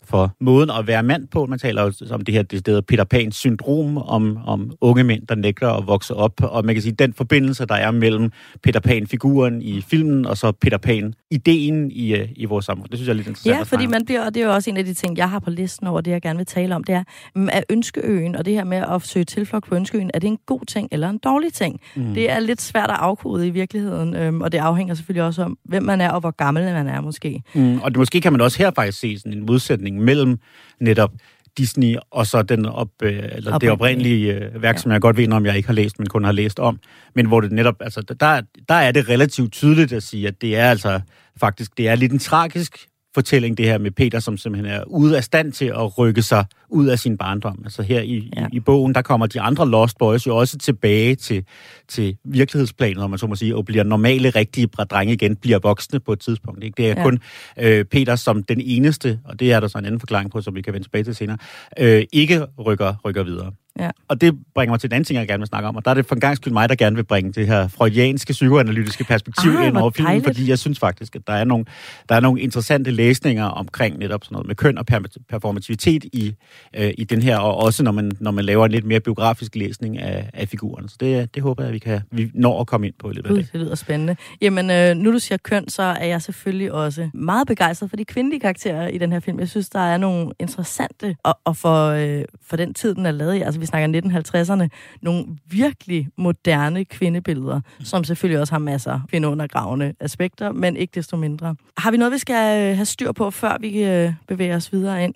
for 0.07 0.35
måden 0.41 0.69
at 0.69 0.87
være 0.87 1.03
mand 1.03 1.27
på. 1.27 1.45
Man 1.45 1.59
taler 1.59 1.83
jo 1.83 1.91
om 2.11 2.21
det 2.21 2.33
her 2.33 2.43
det 2.43 2.67
hedder 2.67 2.81
Peter 2.81 3.03
Pans 3.03 3.35
syndrom, 3.35 3.97
om, 3.97 4.37
om 4.45 4.71
unge 4.81 5.03
mænd, 5.03 5.27
der 5.27 5.35
nægter 5.35 5.69
at 5.69 5.87
vokse 5.87 6.13
op. 6.13 6.43
Og 6.43 6.65
man 6.65 6.75
kan 6.75 6.81
sige, 6.81 6.91
den 6.91 7.13
forbindelse, 7.13 7.65
der 7.65 7.75
er 7.75 7.91
mellem 7.91 8.31
Peter 8.63 8.79
Pan-figuren 8.79 9.61
i 9.61 9.81
filmen, 9.81 10.25
og 10.25 10.37
så 10.37 10.51
Peter 10.51 10.77
Pan-ideen 10.77 11.91
i, 11.91 12.15
øh, 12.15 12.29
i 12.35 12.45
vores 12.45 12.65
samfund. 12.65 12.89
Det 12.89 12.97
synes 12.97 13.07
jeg 13.07 13.13
er 13.13 13.17
lidt 13.17 13.27
interessant 13.27 13.57
Ja, 13.57 13.63
fordi 13.63 13.85
man 13.85 14.05
bliver, 14.05 14.25
og 14.25 14.33
det 14.33 14.41
er 14.41 14.45
jo 14.45 14.53
også 14.53 14.69
en 14.69 14.77
af 14.77 14.85
de 14.85 14.93
ting, 14.93 15.17
jeg 15.17 15.29
har 15.29 15.39
på 15.39 15.49
listen 15.49 15.87
over 15.87 16.01
det, 16.01 16.11
jeg 16.11 16.21
gerne 16.21 16.37
vil 16.37 16.45
tale 16.45 16.75
om, 16.75 16.83
det 16.83 16.95
er, 16.95 17.03
mm, 17.35 17.49
at 17.51 17.63
Ønskeøen, 17.69 18.35
og 18.35 18.45
det 18.45 18.53
her 18.53 18.63
med 18.63 18.77
at 18.77 19.01
søge 19.01 19.25
tilflugt 19.25 19.67
på 19.67 19.75
Ønskeøen, 19.75 20.11
er 20.13 20.19
det 20.19 20.27
en 20.27 20.37
god 20.45 20.65
ting 20.65 20.87
eller 20.91 21.09
en 21.09 21.17
dårlig 21.17 21.53
ting? 21.53 21.81
Mm. 21.95 22.13
Det 22.13 22.31
er 22.31 22.39
lidt 22.39 22.61
svært 22.61 22.89
at 22.89 22.97
afkode 22.99 23.47
i 23.47 23.49
virkeligheden, 23.49 24.15
øhm, 24.15 24.41
og 24.41 24.51
det 24.51 24.57
afhænger 24.57 24.93
selvfølgelig 24.93 25.23
også 25.23 25.43
om, 25.43 25.57
hvem 25.63 25.83
man 25.83 26.01
er, 26.01 26.09
og 26.09 26.19
hvor 26.19 26.31
gammel 26.31 26.63
man 26.63 26.87
er 26.87 27.01
måske. 27.01 27.43
Mm, 27.53 27.79
og 27.81 27.91
det 27.91 27.97
måske 27.97 28.21
kan 28.21 28.31
man 28.31 28.41
også 28.41 28.57
her 28.57 28.71
faktisk 28.75 28.99
se 28.99 29.19
sådan 29.19 29.33
en 29.33 29.45
modsætning 29.45 29.94
mellem 30.01 30.39
netop 30.80 31.12
Disney 31.57 31.95
og 32.12 32.27
så 32.27 32.42
den 32.42 32.65
op, 32.65 32.89
øh, 33.03 33.24
eller 33.31 33.57
det 33.57 33.71
oprindelige 33.71 34.33
øh, 34.33 34.62
værk, 34.62 34.75
ja. 34.75 34.81
som 34.81 34.92
jeg 34.92 35.01
godt 35.01 35.18
ved, 35.18 35.31
om 35.31 35.45
jeg 35.45 35.57
ikke 35.57 35.68
har 35.68 35.74
læst, 35.74 36.00
men 36.00 36.07
kun 36.07 36.24
har 36.24 36.31
læst 36.31 36.59
om. 36.59 36.80
Men 37.15 37.25
hvor 37.25 37.42
det 37.42 37.51
netop, 37.51 37.75
altså 37.80 38.01
der, 38.01 38.42
der 38.69 38.75
er 38.75 38.92
det 38.92 39.09
relativt 39.09 39.53
tydeligt 39.53 39.94
at 39.94 40.03
sige, 40.03 40.27
at 40.27 40.42
det 40.42 40.57
er 40.57 40.69
altså 40.69 41.00
faktisk, 41.38 41.77
det 41.77 41.88
er 41.88 41.95
lidt 41.95 42.12
en 42.12 42.19
tragisk 42.19 42.88
fortælling, 43.15 43.57
det 43.57 43.65
her 43.65 43.77
med 43.77 43.91
Peter, 43.91 44.19
som 44.19 44.38
simpelthen 44.38 44.73
er 44.73 44.83
ude 44.88 45.17
af 45.17 45.23
stand 45.23 45.51
til 45.51 45.65
at 45.65 45.97
rykke 45.97 46.21
sig 46.21 46.45
ud 46.69 46.88
af 46.88 47.00
sin 47.00 47.17
barndom. 47.17 47.62
Altså 47.63 47.81
her 47.81 48.01
i, 48.01 48.31
ja. 48.35 48.47
i, 48.51 48.56
i 48.56 48.59
bogen, 48.59 48.95
der 48.95 49.01
kommer 49.01 49.25
de 49.25 49.41
andre 49.41 49.69
Lost 49.69 49.97
Boys 49.97 50.27
jo 50.27 50.38
også 50.38 50.57
tilbage 50.57 51.15
til, 51.15 51.45
til 51.88 52.17
virkelighedsplanen, 52.23 52.97
om 52.97 53.09
man 53.09 53.19
så 53.19 53.27
må 53.27 53.35
sige, 53.35 53.56
og 53.56 53.65
bliver 53.65 53.83
normale, 53.83 54.29
rigtige 54.29 54.67
drenge 54.67 55.13
igen, 55.13 55.35
bliver 55.35 55.59
voksne 55.59 56.00
på 56.00 56.13
et 56.13 56.19
tidspunkt. 56.19 56.63
Ikke? 56.63 56.75
Det 56.77 56.89
er 56.89 56.95
ja. 56.97 57.03
kun 57.03 57.19
øh, 57.59 57.85
Peter 57.85 58.15
som 58.15 58.44
den 58.44 58.62
eneste, 58.62 59.19
og 59.25 59.39
det 59.39 59.51
er 59.53 59.59
der 59.59 59.67
så 59.67 59.77
en 59.77 59.85
anden 59.85 60.00
forklaring 60.00 60.31
på, 60.31 60.41
som 60.41 60.56
vi 60.56 60.62
kan 60.62 60.73
vende 60.73 60.85
tilbage 60.85 61.03
til 61.03 61.15
senere, 61.15 61.38
øh, 61.79 62.03
ikke 62.13 62.45
rykker, 62.65 62.94
rykker 63.06 63.23
videre. 63.23 63.51
Ja. 63.80 63.89
Og 64.07 64.22
det 64.22 64.36
bringer 64.56 64.74
mig 64.74 64.80
til 64.80 64.88
en 64.88 64.94
anden 64.94 65.06
ting, 65.06 65.19
jeg 65.19 65.27
gerne 65.27 65.42
vil 65.42 65.48
snakke 65.48 65.69
om, 65.69 65.75
og 65.75 65.86
der 65.86 65.92
er 65.92 65.95
det 65.95 66.06
for 66.06 66.16
en 66.16 66.22
gang 66.22 66.36
skyld 66.36 66.54
mig, 66.54 66.69
der 66.69 66.75
gerne 66.75 66.95
vil 66.95 67.04
bringe 67.04 67.31
det 67.31 67.48
her 67.48 67.68
freudianske 67.68 68.33
psykoanalytiske 68.33 69.04
perspektiv 69.04 69.51
ah, 69.51 69.68
ind 69.68 69.77
over 69.77 69.92
filmen, 69.92 70.07
dejligt. 70.07 70.25
fordi 70.25 70.50
jeg 70.50 70.60
synes 70.60 70.80
faktisk, 70.80 71.16
at 71.16 71.27
der 71.27 71.33
er, 71.33 71.44
nogle, 71.44 71.66
der 72.10 72.16
er 72.16 72.19
nogle 72.19 72.42
interessante 72.42 72.92
læsninger 72.92 73.45
omkring 73.45 73.98
netop 73.98 74.24
sådan 74.24 74.33
noget 74.36 74.48
med 74.48 74.56
køn 74.56 74.77
og 74.77 74.86
performativitet 75.29 76.03
i, 76.03 76.36
øh, 76.75 76.94
i 76.98 77.03
den 77.03 77.22
her, 77.22 77.38
og 77.38 77.55
også 77.55 77.84
når 77.84 77.91
man, 77.91 78.12
når 78.20 78.32
man 78.32 78.46
laver 78.46 78.65
en 78.65 78.72
lidt 78.72 78.86
mere 78.86 79.00
biografisk 79.00 79.55
læsning 79.55 79.98
af, 79.98 80.29
af 80.34 80.48
figuren. 80.48 80.89
Så 80.89 80.96
det, 81.00 81.36
det 81.36 81.44
håber 81.44 81.63
jeg, 81.63 81.67
at 81.67 81.74
vi, 81.74 81.79
kan, 81.79 82.01
vi 82.12 82.32
når 82.34 82.62
at 82.62 82.67
komme 82.67 82.88
ind 82.88 82.96
på 83.00 83.10
i 83.10 83.13
løbet 83.13 83.29
af 83.29 83.36
det. 83.36 83.53
Det 83.53 83.62
lyder 83.62 83.75
spændende. 83.75 84.15
Jamen, 84.41 84.70
øh, 84.72 84.96
nu 84.96 85.12
du 85.12 85.20
siger 85.20 85.38
køn, 85.38 85.70
så 85.70 85.84
er 85.84 86.05
jeg 86.05 86.22
selvfølgelig 86.22 86.72
også 86.72 87.10
meget 87.13 87.48
begejstret 87.48 87.89
for 87.89 87.98
de 87.98 88.05
kvindelige 88.05 88.39
karakterer 88.39 88.88
i 88.88 88.98
den 88.98 89.12
her 89.12 89.20
film. 89.20 89.39
Jeg 89.39 89.50
synes, 89.50 89.70
der 89.70 89.79
er 89.79 89.98
nogle 89.98 90.32
interessante, 90.39 91.15
og, 91.24 91.39
og 91.44 91.58
for, 91.58 91.88
øh, 91.88 92.24
for 92.48 92.58
den 92.58 92.74
tid, 92.74 92.96
den 92.96 93.05
er 93.05 93.12
lavet 93.12 93.36
i, 93.36 93.41
altså 93.41 93.60
vi 93.65 93.67
snakker 93.67 94.01
1950'erne, 94.01 94.67
nogle 95.01 95.25
virkelig 95.45 96.10
moderne 96.17 96.86
kvindebilleder, 96.86 97.62
som 97.79 98.03
selvfølgelig 98.03 98.39
også 98.39 98.53
har 98.53 98.60
masser 98.60 99.00
af 99.13 99.25
undergravende 99.25 99.93
aspekter, 100.00 100.51
men 100.51 100.77
ikke 100.77 100.91
desto 100.95 101.17
mindre. 101.17 101.55
Har 101.77 101.91
vi 101.91 101.98
noget, 101.98 102.13
vi 102.13 102.17
skal 102.17 102.69
øh, 102.69 102.75
have 102.75 102.86
styr 102.86 103.12
på, 103.12 103.31
før 103.31 103.57
vi 103.60 103.84
øh, 103.84 104.13
bevæger 104.27 104.55
os 104.55 104.74
videre 104.74 105.03
ind? 105.03 105.13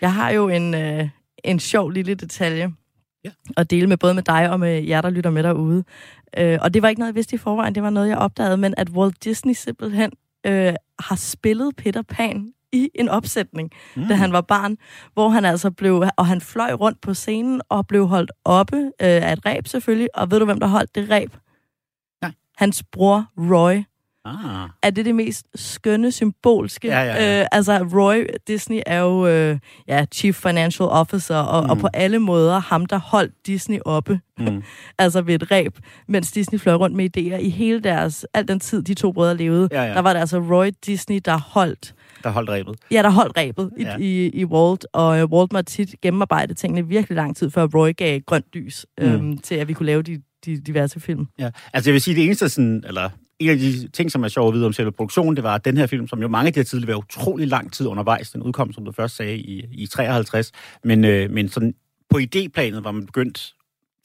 Jeg 0.00 0.12
har 0.12 0.30
jo 0.30 0.48
en, 0.48 0.74
øh, 0.74 1.08
en 1.44 1.60
sjov 1.60 1.90
lille 1.90 2.14
detalje 2.14 2.72
ja. 3.24 3.30
at 3.56 3.70
dele 3.70 3.86
med 3.86 3.96
både 3.96 4.14
med 4.14 4.22
dig 4.22 4.50
og 4.50 4.60
med 4.60 4.82
jer, 4.82 5.00
der 5.00 5.10
lytter 5.10 5.30
med 5.30 5.42
derude. 5.42 5.84
Øh, 6.38 6.58
og 6.60 6.74
det 6.74 6.82
var 6.82 6.88
ikke 6.88 6.98
noget, 6.98 7.12
jeg 7.12 7.14
vidste 7.14 7.34
i 7.34 7.38
forvejen, 7.38 7.74
det 7.74 7.82
var 7.82 7.90
noget, 7.90 8.08
jeg 8.08 8.18
opdagede, 8.18 8.56
men 8.56 8.74
at 8.76 8.90
Walt 8.90 9.24
Disney 9.24 9.54
simpelthen 9.54 10.10
øh, 10.46 10.74
har 10.98 11.16
spillet 11.16 11.76
Peter 11.76 12.02
Pan 12.02 12.53
i 12.74 12.88
en 12.94 13.08
opsætning, 13.08 13.70
mm. 13.96 14.08
da 14.08 14.14
han 14.14 14.32
var 14.32 14.40
barn, 14.40 14.76
hvor 15.14 15.28
han 15.28 15.44
altså 15.44 15.70
blev, 15.70 16.04
og 16.16 16.26
han 16.26 16.40
fløj 16.40 16.72
rundt 16.72 17.00
på 17.00 17.14
scenen 17.14 17.60
og 17.68 17.86
blev 17.86 18.06
holdt 18.06 18.32
oppe 18.44 18.76
øh, 18.76 18.90
af 19.00 19.32
et 19.32 19.46
ræb 19.46 19.66
selvfølgelig, 19.66 20.08
og 20.14 20.30
ved 20.30 20.38
du, 20.38 20.44
hvem 20.44 20.60
der 20.60 20.66
holdt 20.66 20.94
det 20.94 21.10
ræb? 21.10 21.36
Nej. 22.22 22.32
Hans 22.56 22.82
bror 22.92 23.26
Roy. 23.38 23.82
Ah. 24.26 24.68
er 24.82 24.90
det 24.90 25.04
det 25.04 25.14
mest 25.14 25.46
skønne, 25.54 26.12
symbolske. 26.12 26.88
Ja, 26.88 27.02
ja, 27.02 27.24
ja. 27.24 27.40
Øh, 27.40 27.46
altså, 27.52 27.88
Roy 27.92 28.26
Disney 28.46 28.80
er 28.86 28.98
jo 28.98 29.26
øh, 29.26 29.58
ja, 29.88 30.04
Chief 30.14 30.36
Financial 30.36 30.88
Officer, 30.88 31.36
og, 31.36 31.64
mm. 31.64 31.70
og 31.70 31.78
på 31.78 31.88
alle 31.94 32.18
måder 32.18 32.58
ham, 32.58 32.86
der 32.86 32.98
holdt 32.98 33.32
Disney 33.46 33.78
oppe, 33.84 34.20
Mm. 34.38 34.62
altså 34.98 35.22
ved 35.22 35.34
et 35.34 35.50
ræb, 35.50 35.78
mens 36.08 36.32
Disney 36.32 36.58
fløj 36.58 36.74
rundt 36.74 36.96
med 36.96 37.16
idéer 37.16 37.36
i 37.36 37.48
hele 37.48 37.80
deres, 37.80 38.26
al 38.34 38.48
den 38.48 38.60
tid, 38.60 38.82
de 38.82 38.94
to 38.94 39.12
brødre 39.12 39.36
levede. 39.36 39.68
Ja, 39.72 39.82
ja. 39.82 39.94
Der 39.94 40.00
var 40.00 40.12
det 40.12 40.20
altså 40.20 40.38
Roy 40.38 40.70
Disney, 40.86 41.20
der 41.24 41.38
holdt 41.38 41.94
Der 42.22 42.30
holdt 42.30 42.50
rebet. 42.50 42.76
Ja, 42.90 43.02
der 43.02 43.10
holdt 43.10 43.36
rebet 43.36 43.70
i, 43.78 43.82
Ja. 43.82 43.96
i, 43.98 44.28
i 44.28 44.44
Walt, 44.44 44.86
og 44.92 45.18
øh, 45.18 45.24
Walt 45.24 45.52
måtte 45.52 45.72
tit 45.72 45.94
gennemarbejde 46.02 46.54
tingene 46.54 46.88
virkelig 46.88 47.16
lang 47.16 47.36
tid, 47.36 47.50
før 47.50 47.66
Roy 47.74 47.92
gav 47.96 48.20
grønt 48.20 48.46
lys 48.54 48.86
øhm, 49.00 49.24
Mm. 49.24 49.38
til, 49.38 49.54
at 49.54 49.68
vi 49.68 49.72
kunne 49.72 49.86
lave 49.86 50.02
de, 50.02 50.22
de 50.44 50.60
diverse 50.60 51.00
film. 51.00 51.26
Ja. 51.38 51.50
Altså 51.72 51.90
jeg 51.90 51.92
vil 51.92 52.00
sige, 52.02 52.14
det 52.16 52.24
eneste 52.24 52.48
sådan, 52.48 52.84
eller 52.86 53.10
en 53.38 53.50
af 53.50 53.58
de 53.58 53.88
ting, 53.88 54.10
som 54.12 54.24
er 54.24 54.28
sjovt 54.28 54.48
at 54.48 54.54
vide 54.54 54.66
om 54.66 54.72
selve 54.72 54.92
produktionen, 54.92 55.36
det 55.36 55.44
var, 55.44 55.54
at 55.54 55.64
den 55.64 55.76
her 55.76 55.86
film, 55.86 56.08
som 56.08 56.20
jo 56.22 56.28
mange 56.28 56.46
af 56.46 56.52
de 56.52 56.58
her 56.60 56.64
tidligere 56.64 56.92
var 56.92 56.98
utrolig 56.98 57.48
lang 57.48 57.72
tid 57.72 57.86
undervejs, 57.86 58.30
den 58.30 58.42
udkom, 58.42 58.72
som 58.72 58.84
du 58.84 58.92
først 58.92 59.16
sagde, 59.16 59.36
i, 59.38 59.64
i 59.72 59.86
53, 59.86 60.52
men, 60.84 61.04
øh, 61.04 61.30
men 61.30 61.48
sådan 61.48 61.74
på 62.10 62.18
idéplanet 62.18 62.80
var 62.82 62.90
man 62.92 63.06
begyndt 63.06 63.54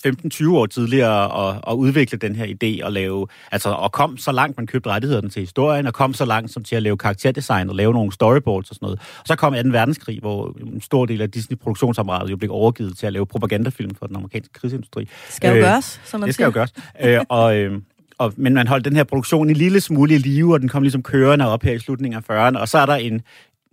15-20 0.07 0.49
år 0.51 0.65
tidligere 0.65 1.49
at, 1.49 1.55
at 1.67 1.73
udvikle 1.73 2.17
den 2.17 2.35
her 2.35 2.45
idé 2.45 2.85
og 2.85 2.91
lave, 2.91 3.27
altså 3.51 3.69
og 3.69 3.91
kom 3.91 4.17
så 4.17 4.31
langt, 4.31 4.57
man 4.57 4.67
købte 4.67 4.89
rettighederne 4.89 5.29
til 5.29 5.39
historien, 5.39 5.87
og 5.87 5.93
kom 5.93 6.13
så 6.13 6.25
langt 6.25 6.51
som 6.53 6.63
til 6.63 6.75
at 6.75 6.83
lave 6.83 6.97
karakterdesign 6.97 7.69
og 7.69 7.75
lave 7.75 7.93
nogle 7.93 8.11
storyboards 8.11 8.69
og 8.69 8.75
sådan 8.75 8.85
noget. 8.85 8.99
Og 9.19 9.27
så 9.27 9.35
kom 9.35 9.53
2. 9.53 9.59
verdenskrig, 9.69 10.19
hvor 10.19 10.57
en 10.61 10.81
stor 10.81 11.05
del 11.05 11.21
af 11.21 11.31
Disney-produktionsapparatet 11.31 12.31
jo 12.31 12.37
blev 12.37 12.51
overgivet 12.51 12.97
til 12.97 13.05
at 13.07 13.13
lave 13.13 13.25
propagandafilm 13.25 13.95
for 13.95 14.07
den 14.07 14.15
amerikanske 14.15 14.53
krigsindustri. 14.53 15.01
Det 15.03 15.09
skal 15.29 15.49
jo 15.49 15.55
Øh, 15.55 15.61
gøres, 15.63 16.01
som 16.05 16.19
man 16.19 16.27
Det 16.27 16.33
skal 16.33 16.43
jo 16.43 16.51
siger. 16.51 16.65
gøres. 17.01 17.19
Øh, 17.19 17.25
og, 17.29 17.57
øh, 17.57 17.81
og, 18.17 18.33
men 18.37 18.53
man 18.53 18.67
holdt 18.67 18.85
den 18.85 18.95
her 18.95 19.03
produktion 19.03 19.49
en 19.49 19.55
lille 19.55 19.81
smule 19.81 20.15
i 20.15 20.17
live, 20.17 20.53
og 20.53 20.59
den 20.59 20.69
kom 20.69 20.83
ligesom 20.83 21.03
kørende 21.03 21.47
op 21.47 21.63
her 21.63 21.73
i 21.73 21.79
slutningen 21.79 22.21
af 22.29 22.49
40'erne. 22.49 22.57
Og 22.57 22.67
så 22.67 22.77
er 22.77 22.85
der 22.85 22.95
en 22.95 23.21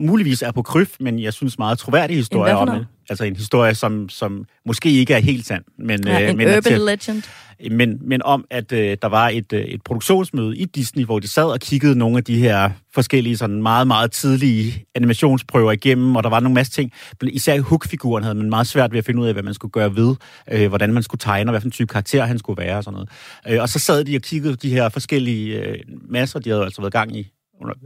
muligvis 0.01 0.43
er 0.43 0.53
på 0.53 0.63
kryf, 0.63 0.91
men 1.01 1.19
jeg 1.23 1.33
synes 1.33 1.59
meget 1.59 1.79
troværdig 1.79 2.17
historie 2.17 2.57
om 2.57 2.69
det. 2.71 2.87
Altså 3.11 3.25
en 3.25 3.37
historie, 3.37 3.75
som, 3.75 4.09
som 4.09 4.45
måske 4.67 4.91
ikke 4.91 5.15
er 5.15 5.19
helt 5.19 5.47
sand, 5.47 5.65
men, 5.79 6.07
Ja, 6.07 6.23
øh, 6.23 6.31
en 6.31 6.37
men, 6.37 6.49
urban 6.49 6.63
til- 6.63 6.81
legend. 6.81 7.23
men, 7.71 7.99
men 8.09 8.23
om, 8.23 8.45
at 8.51 8.73
øh, 8.73 8.97
der 9.03 9.09
var 9.09 9.29
et, 9.29 9.53
øh, 9.53 9.61
et 9.65 9.83
produktionsmøde 9.83 10.57
i 10.57 10.65
Disney, 10.65 11.05
hvor 11.05 11.19
de 11.19 11.29
sad 11.29 11.45
og 11.45 11.61
kiggede 11.61 11.99
nogle 11.99 12.17
af 12.17 12.25
de 12.25 12.39
her 12.39 12.71
forskellige 12.95 13.37
sådan 13.37 13.63
meget, 13.63 13.87
meget 13.87 14.13
tidlige 14.13 14.85
animationsprøver 14.95 15.73
igennem, 15.73 16.17
og 16.17 16.23
der 16.23 16.31
var 16.31 16.41
nogle 16.41 16.55
masse 16.55 16.73
ting. 16.73 16.93
Især 17.23 17.61
Hook-figuren 17.61 18.23
havde 18.23 18.35
man 18.35 18.49
meget 18.51 18.67
svært 18.67 18.93
ved 18.93 18.99
at 18.99 19.05
finde 19.05 19.23
ud 19.23 19.27
af, 19.27 19.33
hvad 19.33 19.43
man 19.43 19.55
skulle 19.55 19.73
gøre 19.73 19.97
ved, 19.97 20.15
øh, 20.53 20.69
hvordan 20.69 20.93
man 20.93 21.03
skulle 21.03 21.19
tegne, 21.19 21.51
og 21.51 21.53
hvad 21.53 21.61
for 21.61 21.67
en 21.69 21.71
type 21.73 21.89
karakter 21.93 22.25
han 22.25 22.39
skulle 22.39 22.63
være 22.63 22.77
og 22.77 22.85
sådan 22.85 22.95
noget. 22.95 23.09
Øh, 23.49 23.63
og 23.63 23.69
så 23.69 23.79
sad 23.79 24.05
de 24.05 24.17
og 24.17 24.23
kiggede 24.23 24.57
de 24.57 24.71
her 24.71 24.89
forskellige 24.89 25.59
øh, 25.61 25.79
masser, 26.09 26.39
de 26.39 26.51
havde 26.51 26.63
altså 26.65 26.81
været 26.81 26.93
gang 26.93 27.17
i, 27.17 27.31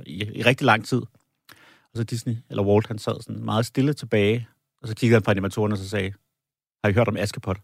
i, 0.07 0.25
i 0.35 0.43
rigtig 0.43 0.65
lang 0.65 0.85
tid. 0.87 1.01
Og 1.93 1.97
så 1.99 2.05
Disney, 2.05 2.37
eller 2.51 2.63
Walt, 2.63 2.87
han 2.87 2.99
sad 2.99 3.23
sådan 3.23 3.45
meget 3.45 3.67
stille 3.67 3.93
tilbage, 3.93 4.49
og 4.83 4.89
så 4.89 4.95
kiggede 4.95 5.17
han 5.17 5.23
på 5.23 5.31
animatorerne 5.31 5.75
og 5.75 5.79
så 5.79 5.89
sagde, 5.89 6.13
har 6.85 6.91
I 6.91 6.93
hørt 6.93 7.09
om 7.09 7.17
Askepot? 7.17 7.59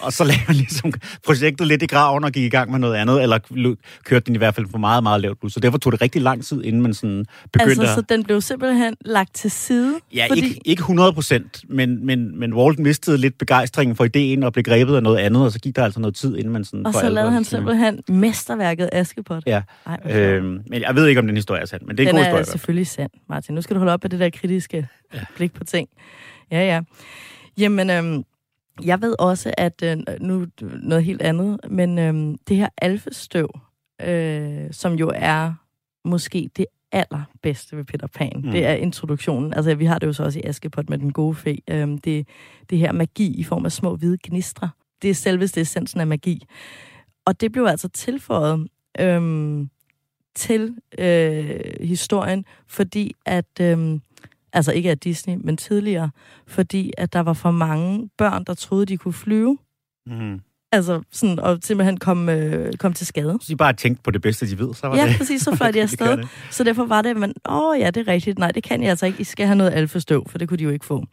Og 0.00 0.12
så 0.12 0.24
lagde 0.24 0.40
han 0.40 0.54
ligesom 0.54 0.92
projektet 1.26 1.66
lidt 1.66 1.82
i 1.82 1.86
graven 1.86 2.24
og 2.24 2.32
gik 2.32 2.44
i 2.44 2.48
gang 2.48 2.70
med 2.70 2.78
noget 2.78 2.94
andet, 2.94 3.22
eller 3.22 3.74
kørte 4.04 4.26
den 4.26 4.34
i 4.34 4.38
hvert 4.38 4.54
fald 4.54 4.66
på 4.66 4.78
meget, 4.78 5.02
meget 5.02 5.20
lavt 5.20 5.40
blod. 5.40 5.50
Så 5.50 5.60
derfor 5.60 5.78
tog 5.78 5.92
det 5.92 6.00
rigtig 6.02 6.22
lang 6.22 6.44
tid, 6.44 6.64
inden 6.64 6.82
man 6.82 6.94
sådan 6.94 7.26
begyndte 7.52 7.70
Altså, 7.70 7.82
at... 7.82 7.88
så 7.94 8.00
den 8.00 8.24
blev 8.24 8.40
simpelthen 8.40 8.94
lagt 9.00 9.34
til 9.34 9.50
side. 9.50 9.94
Ja, 10.14 10.26
fordi, 10.28 10.44
ikke, 10.44 10.60
ikke 10.64 10.80
100 10.80 11.12
procent, 11.12 11.64
men, 11.68 12.06
men, 12.06 12.38
men 12.38 12.54
Walt 12.54 12.78
mistede 12.78 13.18
lidt 13.18 13.38
begejstringen 13.38 13.96
for 13.96 14.04
ideen 14.04 14.42
og 14.42 14.52
blev 14.52 14.62
grebet 14.62 14.96
af 14.96 15.02
noget 15.02 15.18
andet, 15.18 15.44
og 15.44 15.52
så 15.52 15.58
gik 15.58 15.76
der 15.76 15.84
altså 15.84 16.00
noget 16.00 16.14
tid, 16.16 16.36
inden 16.36 16.52
man 16.52 16.64
sådan... 16.64 16.86
Og 16.86 16.94
så 16.94 17.08
lavede 17.08 17.32
han 17.32 17.44
simpelthen 17.44 18.00
mesterværket 18.08 18.88
Askepot. 18.92 19.42
Ja, 19.46 19.62
Ej, 19.86 20.12
øhm, 20.12 20.60
men 20.66 20.82
jeg 20.82 20.94
ved 20.94 21.06
ikke, 21.06 21.20
om 21.20 21.26
den 21.26 21.36
historie 21.36 21.62
er 21.62 21.66
sand, 21.66 21.82
men 21.82 21.98
det 21.98 22.04
er 22.04 22.08
en 22.08 22.14
den 22.14 22.14
god 22.14 22.20
er 22.20 22.24
historie. 22.24 22.36
hvert 22.36 22.46
fald. 22.46 22.52
selvfølgelig 22.52 22.86
sand, 22.86 23.10
Martin. 23.28 23.54
Nu 23.54 23.62
skal 23.62 23.74
du 23.74 23.78
holde 23.78 23.92
op 23.92 24.02
med 24.02 24.10
det 24.10 24.20
der 24.20 24.30
kritiske 24.30 24.88
ja. 25.14 25.20
blik 25.36 25.52
på 25.52 25.64
ting. 25.64 25.88
Ja, 26.50 26.66
ja. 26.66 26.80
Jamen, 27.58 27.90
øhm, 27.90 28.24
jeg 28.82 29.02
ved 29.02 29.14
også, 29.18 29.54
at 29.58 29.82
øh, 29.84 29.96
nu 30.20 30.46
noget 30.82 31.04
helt 31.04 31.22
andet, 31.22 31.60
men 31.70 31.98
øhm, 31.98 32.38
det 32.48 32.56
her 32.56 32.68
alfestøv, 32.78 33.48
øh, 34.02 34.66
som 34.72 34.92
jo 34.94 35.12
er 35.14 35.52
måske 36.04 36.50
det 36.56 36.66
allerbedste 36.92 37.76
ved 37.76 37.84
Peter 37.84 38.06
Pan, 38.06 38.32
Mm. 38.44 38.50
det 38.50 38.66
er 38.66 38.72
introduktionen. 38.72 39.54
Altså, 39.54 39.74
vi 39.74 39.84
har 39.84 39.98
det 39.98 40.06
jo 40.06 40.12
så 40.12 40.24
også 40.24 40.38
i 40.38 40.42
Askepot 40.42 40.90
med 40.90 40.98
den 40.98 41.12
gode 41.12 41.34
fe. 41.34 41.58
Øhm, 41.70 41.98
det, 41.98 42.28
det 42.70 42.78
her 42.78 42.92
magi 42.92 43.34
i 43.34 43.42
form 43.44 43.64
af 43.64 43.72
små 43.72 43.96
hvide 43.96 44.18
gnistre. 44.22 44.70
Det 45.02 45.10
er 45.10 45.14
selveste 45.14 45.60
essensen 45.60 46.00
af 46.00 46.06
magi. 46.06 46.46
Og 47.24 47.40
det 47.40 47.52
blev 47.52 47.64
altså 47.64 47.88
tilføjet 47.88 48.68
øhm, 49.00 49.70
til 50.34 50.76
øh, 50.98 51.60
historien, 51.80 52.44
fordi 52.66 53.14
at, 53.26 53.60
øhm, 53.60 54.00
altså 54.54 54.72
ikke 54.72 54.90
af 54.90 54.98
Disney, 54.98 55.34
men 55.44 55.56
tidligere, 55.56 56.10
fordi 56.46 56.92
at 56.98 57.12
der 57.12 57.20
var 57.20 57.32
for 57.32 57.50
mange 57.50 58.08
børn, 58.18 58.44
der 58.44 58.54
troede, 58.54 58.86
de 58.86 58.96
kunne 58.96 59.14
flyve. 59.14 59.58
Mhm. 60.06 60.40
Altså 60.72 61.00
sådan, 61.12 61.38
og 61.38 61.58
simpelthen 61.62 61.96
kom, 61.96 62.28
øh, 62.28 62.72
kom 62.72 62.92
til 62.92 63.06
skade. 63.06 63.32
Hvis 63.32 63.46
de 63.46 63.56
bare 63.56 63.72
tænkte 63.72 64.02
på 64.02 64.10
det 64.10 64.22
bedste, 64.22 64.50
de 64.50 64.58
ved, 64.58 64.74
så 64.74 64.86
var 64.86 64.96
Ja, 64.96 65.06
det... 65.08 65.16
præcis, 65.18 65.42
så 65.42 65.54
fløj 65.56 65.70
de 65.70 65.82
afsted. 65.82 66.16
det. 66.16 66.28
Så 66.50 66.64
derfor 66.64 66.84
var 66.86 67.02
det, 67.02 67.16
men 67.16 67.34
åh 67.48 67.78
ja, 67.80 67.90
det 67.90 68.08
er 68.08 68.12
rigtigt. 68.12 68.38
Nej, 68.38 68.50
det 68.50 68.62
kan 68.62 68.82
jeg 68.82 68.90
altså 68.90 69.06
ikke. 69.06 69.20
I 69.20 69.24
skal 69.24 69.46
have 69.46 69.56
noget 69.56 69.70
alfestøv, 69.74 70.28
for 70.28 70.38
det 70.38 70.48
kunne 70.48 70.58
de 70.58 70.64
jo 70.64 70.70
ikke 70.70 70.84
få. 70.86 71.04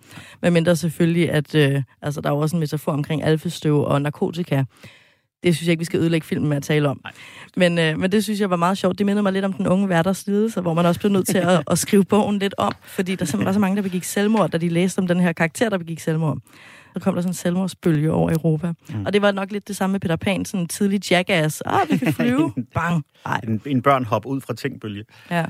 Men 0.41 0.53
mindre 0.53 0.75
selvfølgelig, 0.75 1.31
at 1.31 1.55
øh, 1.55 1.83
altså, 2.01 2.21
der 2.21 2.29
er 2.29 2.33
jo 2.33 2.39
også 2.39 2.55
en 2.55 2.59
metafor 2.59 2.91
omkring 2.91 3.23
alfestøv 3.23 3.83
og 3.83 4.01
narkotika. 4.01 4.63
Det 5.43 5.55
synes 5.55 5.67
jeg 5.67 5.71
ikke, 5.71 5.81
vi 5.81 5.85
skal 5.85 5.99
ødelægge 5.99 6.27
filmen 6.27 6.49
med 6.49 6.57
at 6.57 6.63
tale 6.63 6.89
om. 6.89 6.99
Nej. 7.03 7.11
Men, 7.57 7.79
øh, 7.79 7.99
men 7.99 8.11
det 8.11 8.23
synes 8.23 8.39
jeg 8.39 8.49
var 8.49 8.55
meget 8.55 8.77
sjovt. 8.77 8.97
Det 8.97 9.05
mindede 9.05 9.23
mig 9.23 9.33
lidt 9.33 9.45
om 9.45 9.53
den 9.53 9.67
unge 9.67 9.89
værters 9.89 10.27
lidelse, 10.27 10.61
hvor 10.61 10.73
man 10.73 10.85
også 10.85 10.99
blev 10.99 11.11
nødt 11.11 11.27
til 11.27 11.37
at, 11.37 11.63
at 11.71 11.79
skrive 11.79 12.03
bogen 12.05 12.39
lidt 12.39 12.53
om, 12.57 12.71
fordi 12.83 13.15
der 13.15 13.25
simpelthen 13.25 13.45
var 13.45 13.51
så 13.53 13.59
mange, 13.59 13.75
der 13.75 13.81
begik 13.81 14.03
selvmord, 14.03 14.49
da 14.49 14.57
de 14.57 14.69
læste 14.69 14.99
om 14.99 15.07
den 15.07 15.19
her 15.19 15.33
karakter, 15.33 15.69
der 15.69 15.77
begik 15.77 15.99
selvmord. 15.99 16.37
Så 16.93 16.99
kom 16.99 17.13
der 17.15 17.21
sådan 17.21 17.29
en 17.29 17.33
selvmordsbølge 17.33 18.11
over 18.11 18.31
Europa. 18.31 18.73
Mm. 18.89 19.05
Og 19.05 19.13
det 19.13 19.21
var 19.21 19.31
nok 19.31 19.51
lidt 19.51 19.67
det 19.67 19.75
samme 19.75 19.91
med 19.91 19.99
Peter 19.99 20.15
Pan, 20.15 20.45
sådan 20.45 20.59
en 20.59 20.67
tidlig 20.67 21.11
jackass. 21.11 21.61
Ah, 21.65 21.89
vi 21.89 21.97
kan 21.97 22.13
flyve. 22.19 22.53
Bang. 22.73 23.03
Ej, 23.25 23.39
En, 23.43 23.61
en 23.65 23.81
børn 23.81 24.05
hop 24.05 24.25
ud 24.25 24.41
fra 24.41 24.53
tingbølge. 24.53 25.03
Ja. 25.31 25.45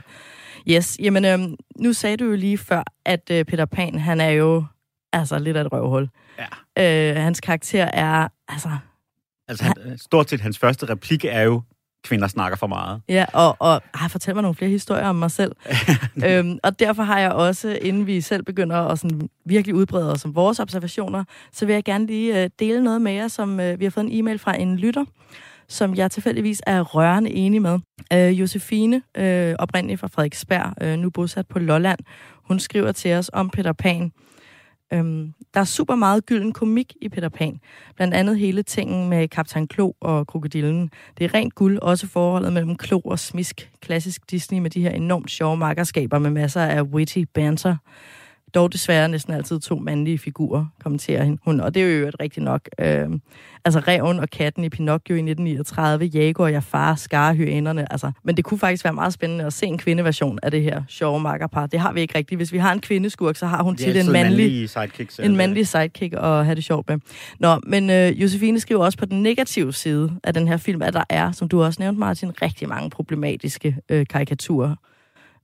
Yes, 0.70 0.98
jamen 1.00 1.26
øhm, 1.26 1.56
nu 1.80 1.94
sagde 1.94 2.18
du 2.18 2.26
jo 2.26 2.36
lige 2.36 2.58
før, 2.58 2.84
at 3.06 3.32
øh, 3.32 3.46
Peter 3.46 3.66
Pan, 3.66 4.00
han 4.00 4.22
er 4.22 4.30
jo 4.30 4.64
altså 5.14 5.40
lidt 5.40 5.58
af 5.58 5.62
et 5.66 5.72
røvhul. 5.72 6.10
Ja. 6.78 7.10
Øh, 7.10 7.16
hans 7.16 7.42
karakter 7.42 7.84
er, 7.84 8.28
altså, 8.48 8.70
Altså, 9.52 9.64
han, 9.64 9.98
stort 9.98 10.30
set 10.30 10.42
hans 10.42 10.60
første 10.60 10.90
replik 10.90 11.26
er 11.26 11.42
jo, 11.42 11.62
kvinder 12.04 12.28
snakker 12.28 12.58
for 12.58 12.68
meget. 12.68 13.02
ja, 13.10 13.26
og, 13.34 13.56
og 13.60 13.82
ej, 14.02 14.08
fortæl 14.08 14.36
mig 14.36 14.42
nogle 14.42 14.56
flere 14.56 14.72
historier 14.72 15.08
om 15.08 15.16
mig 15.16 15.32
selv. 15.32 15.52
øhm, 16.28 16.60
og 16.64 16.80
derfor 16.80 17.04
har 17.04 17.20
jeg 17.20 17.32
også, 17.32 17.80
inden 17.82 18.08
vi 18.08 18.22
selv 18.22 18.44
begynder 18.44 18.76
at 18.76 19.00
sådan 19.00 19.30
virkelig 19.46 19.76
udbrede 19.76 20.12
os 20.12 20.26
om 20.26 20.36
vores 20.36 20.60
observationer, 20.60 21.24
så 21.52 21.66
vil 21.66 21.74
jeg 21.74 21.84
gerne 21.84 22.06
lige 22.06 22.44
øh, 22.44 22.50
dele 22.60 22.84
noget 22.84 23.02
med 23.02 23.12
jer, 23.12 23.28
som 23.28 23.60
øh, 23.60 23.80
vi 23.80 23.86
har 23.86 23.90
fået 23.90 24.04
en 24.04 24.12
e-mail 24.12 24.40
fra 24.40 24.58
en 24.58 24.78
lytter, 24.78 25.06
som 25.68 25.96
jeg 25.96 26.12
tilfældigvis 26.12 26.62
er 26.68 26.82
rørende 26.82 27.32
enig 27.32 27.62
med. 27.62 27.80
Øh, 28.14 28.40
Josefine, 28.40 29.02
øh, 29.18 29.56
oprindeligt 29.60 30.00
fra 30.00 30.08
Frederiksberg, 30.08 30.74
øh, 30.82 30.98
nu 30.98 31.10
bosat 31.10 31.48
på 31.48 31.60
Lolland, 31.60 32.00
hun 32.44 32.60
skriver 32.60 32.92
til 32.92 33.14
os 33.14 33.30
om 33.34 33.50
Peter 33.50 33.74
Pan. 33.74 34.12
Øhm, 34.94 35.34
der 35.54 35.60
er 35.60 35.64
super 35.66 35.96
meget 35.96 36.26
gylden 36.26 36.54
komik 36.54 36.94
i 37.02 37.10
Peter 37.10 37.30
Pan. 37.30 37.60
Blandt 37.96 38.14
andet 38.14 38.40
hele 38.40 38.64
tingen 38.64 39.10
med 39.10 39.28
Kaptajn 39.28 39.68
Klo 39.68 39.92
og 40.02 40.28
krokodillen. 40.28 40.90
Det 41.18 41.26
er 41.26 41.34
rent 41.34 41.56
guld, 41.56 41.80
også 41.80 42.08
forholdet 42.08 42.54
mellem 42.54 42.76
Klo 42.76 43.00
og 43.00 43.20
Smisk. 43.20 43.72
Klassisk 43.82 44.32
Disney 44.32 44.60
med 44.60 44.70
de 44.70 44.82
her 44.82 44.92
enormt 44.92 45.32
sjove 45.32 45.58
makkerskaber 45.58 46.20
med 46.20 46.30
masser 46.30 46.62
af 46.62 46.82
witty 46.82 47.24
banter. 47.34 47.76
Dog 48.56 48.74
desværre 48.74 49.10
næsten 49.10 49.34
altid 49.34 49.60
to 49.60 49.76
mandlige 49.76 50.18
figurer, 50.18 50.66
kommenterer 50.84 51.36
hun. 51.46 51.60
Og 51.60 51.74
det 51.74 51.82
er 51.82 51.88
jo 51.88 51.92
øvrigt 51.92 52.16
rigtigt 52.20 52.44
nok. 52.44 52.70
Øhm, 52.80 53.22
altså 53.66 53.80
Reven 53.80 54.20
og 54.20 54.30
katten 54.30 54.64
i 54.64 54.70
Pinocchio 54.70 55.16
i 55.16 55.20
1939, 55.20 56.06
Jago 56.06 56.44
og 56.44 56.52
Jafar, 56.52 56.96
skare 56.96 57.36
hyænerne. 57.36 57.92
Altså, 57.92 58.12
men 58.24 58.38
det 58.38 58.46
kunne 58.46 58.60
faktisk 58.60 58.84
være 58.84 58.94
meget 58.94 59.14
spændende 59.14 59.46
at 59.46 59.54
se 59.54 59.66
en 59.66 59.78
kvindeversion 59.78 60.40
af 60.44 60.52
det 60.52 60.64
her 60.64 60.84
sjove 60.88 61.20
makkerpar. 61.20 61.66
Det 61.66 61.80
har 61.80 61.94
vi 61.94 62.02
ikke 62.02 62.18
rigtigt. 62.18 62.40
Hvis 62.40 62.54
vi 62.54 62.58
har 62.58 62.74
en 62.74 62.82
kvindeskurk, 62.82 63.36
så 63.36 63.46
har 63.46 63.64
hun 63.64 63.76
tit 63.76 63.98
en 63.98 64.12
mandlig 64.12 64.70
sidekicks. 64.70 65.20
en 65.20 65.36
mandlig 65.36 65.68
sidekick 65.68 66.14
og 66.14 66.46
have 66.46 66.56
det 66.56 66.64
sjovt 66.64 66.90
med. 66.90 67.00
Nå, 67.40 67.60
men 67.64 67.90
øh, 67.90 68.22
Josefine 68.22 68.60
skriver 68.60 68.86
også 68.86 68.98
på 68.98 69.06
den 69.06 69.24
negative 69.24 69.74
side 69.74 70.12
af 70.24 70.34
den 70.34 70.48
her 70.48 70.58
film, 70.58 70.82
at 70.82 70.94
der 70.94 71.04
er, 71.10 71.32
som 71.32 71.50
du 71.50 71.64
også 71.64 71.82
nævnte, 71.82 72.00
Martin, 72.00 72.42
rigtig 72.42 72.70
mange 72.70 72.90
problematiske 72.90 73.78
øh, 73.90 74.06
karikaturer 74.10 74.76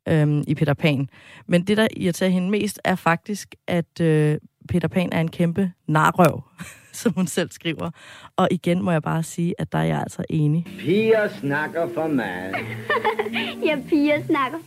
øh, 0.08 0.44
i 0.48 0.56
Peter 0.56 0.74
Pan. 0.74 1.10
Men 1.48 1.64
det, 1.64 1.78
der 1.78 1.88
irriterer 1.98 2.30
hende 2.30 2.50
mest, 2.50 2.80
er 2.84 2.96
faktisk, 2.96 3.56
at 3.68 4.02
øh, 4.02 4.38
Peter 4.70 4.88
Pan 4.88 5.10
er 5.12 5.22
en 5.22 5.32
kæmpe 5.32 5.72
narrøv, 5.88 6.44
som 7.02 7.14
hun 7.14 7.28
selv 7.28 7.52
skriver. 7.52 7.90
Og 8.36 8.48
igen 8.52 8.82
må 8.82 8.92
jeg 8.92 9.02
bare 9.02 9.24
sige, 9.24 9.54
at 9.60 9.72
der 9.72 9.78
er 9.78 9.84
jeg 9.84 10.00
altså 10.00 10.24
enig. 10.30 10.66
Piger 10.80 11.28
snakker 11.40 11.88
for 11.94 12.08
meget. 12.08 12.56
Ja, 13.66 13.78
piger 13.90 14.22
snakker. 14.26 14.58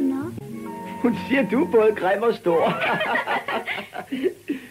Nå, 0.00 0.30
Hun 1.02 1.16
siger, 1.28 1.48
du 1.50 1.64
er 1.64 1.70
både 1.70 1.90
grim 1.96 2.22
og 2.22 2.34
stor. 2.34 2.72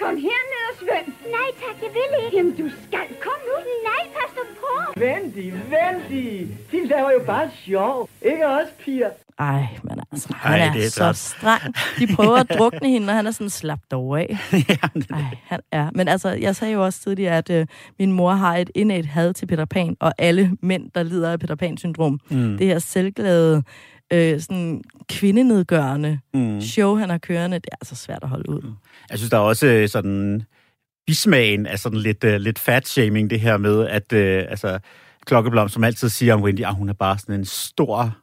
Kom 0.00 0.14
herned 0.26 0.62
og 0.70 0.74
Svend. 0.80 1.14
Nej 1.36 1.48
tak, 1.62 1.76
jeg 1.82 1.90
vil 1.96 2.24
ikke. 2.24 2.36
Jamen, 2.36 2.52
du 2.56 2.68
skal. 2.86 3.06
Kom 3.22 3.38
nu. 3.48 3.54
Nej, 3.90 4.02
pas 4.16 4.30
nu 4.36 4.42
på. 4.62 5.00
Vendig, 5.00 5.52
vendig. 5.52 6.48
De 6.72 6.86
laver 6.88 7.10
jo 7.12 7.20
bare 7.26 7.50
sjov. 7.64 8.08
Ikke 8.22 8.46
også, 8.46 8.72
piger? 8.84 9.10
Ej, 9.38 9.66
men 9.82 10.00
altså, 10.12 10.28
Ej, 10.44 10.50
han 10.58 10.68
er, 10.68 10.72
det 10.72 10.84
er 10.86 10.90
så 10.90 10.98
træt. 10.98 11.16
streng. 11.16 11.74
De 11.98 12.06
prøver 12.16 12.36
at 12.36 12.50
drukne 12.58 12.88
hende, 12.88 13.08
og 13.10 13.14
han 13.16 13.26
er 13.26 13.30
sådan 13.30 13.50
slappet 13.50 13.92
over 13.92 14.16
af. 14.16 14.36
Ej, 15.12 15.22
han 15.44 15.60
er. 15.72 15.90
Men 15.94 16.08
altså, 16.08 16.28
jeg 16.28 16.56
sagde 16.56 16.74
jo 16.74 16.84
også 16.84 17.00
tidligere, 17.02 17.36
at 17.38 17.50
øh, 17.50 17.66
min 17.98 18.12
mor 18.12 18.32
har 18.32 18.56
et 18.56 18.70
indædt 18.74 19.06
had 19.06 19.34
til 19.34 19.46
Peter 19.46 19.64
Pan, 19.64 19.96
og 20.00 20.12
alle 20.18 20.56
mænd, 20.62 20.90
der 20.94 21.02
lider 21.02 21.32
af 21.32 21.40
Peter 21.40 21.54
Pan-syndrom. 21.54 22.20
Mm. 22.30 22.56
Det 22.58 22.66
her 22.66 22.78
selvglade, 22.78 23.62
øh, 24.12 24.40
sådan 24.40 24.82
kvindenedgørende 25.08 26.18
mm. 26.34 26.60
show, 26.60 26.96
han 26.96 27.10
har 27.10 27.18
kørende, 27.18 27.58
det 27.58 27.68
er 27.72 27.76
altså 27.80 27.94
svært 27.94 28.22
at 28.22 28.28
holde 28.28 28.50
ud. 28.50 28.72
Jeg 29.10 29.18
synes, 29.18 29.30
der 29.30 29.36
er 29.36 29.40
også 29.40 29.66
øh, 29.66 29.88
sådan 29.88 30.42
bismagen 31.06 31.66
af 31.66 31.78
sådan 31.78 31.98
lidt, 31.98 32.24
uh, 32.24 32.30
lidt 32.34 32.58
fat-shaming, 32.58 33.30
det 33.30 33.40
her 33.40 33.56
med, 33.56 33.86
at 33.86 34.12
uh, 34.12 34.50
altså, 34.50 34.78
Klokkeblom, 35.26 35.68
som 35.68 35.84
altid 35.84 36.08
siger 36.08 36.34
om 36.34 36.42
Wendy, 36.42 36.60
at 36.60 36.74
hun 36.74 36.88
er 36.88 36.92
bare 36.92 37.18
sådan 37.18 37.34
en 37.34 37.44
stor 37.44 38.16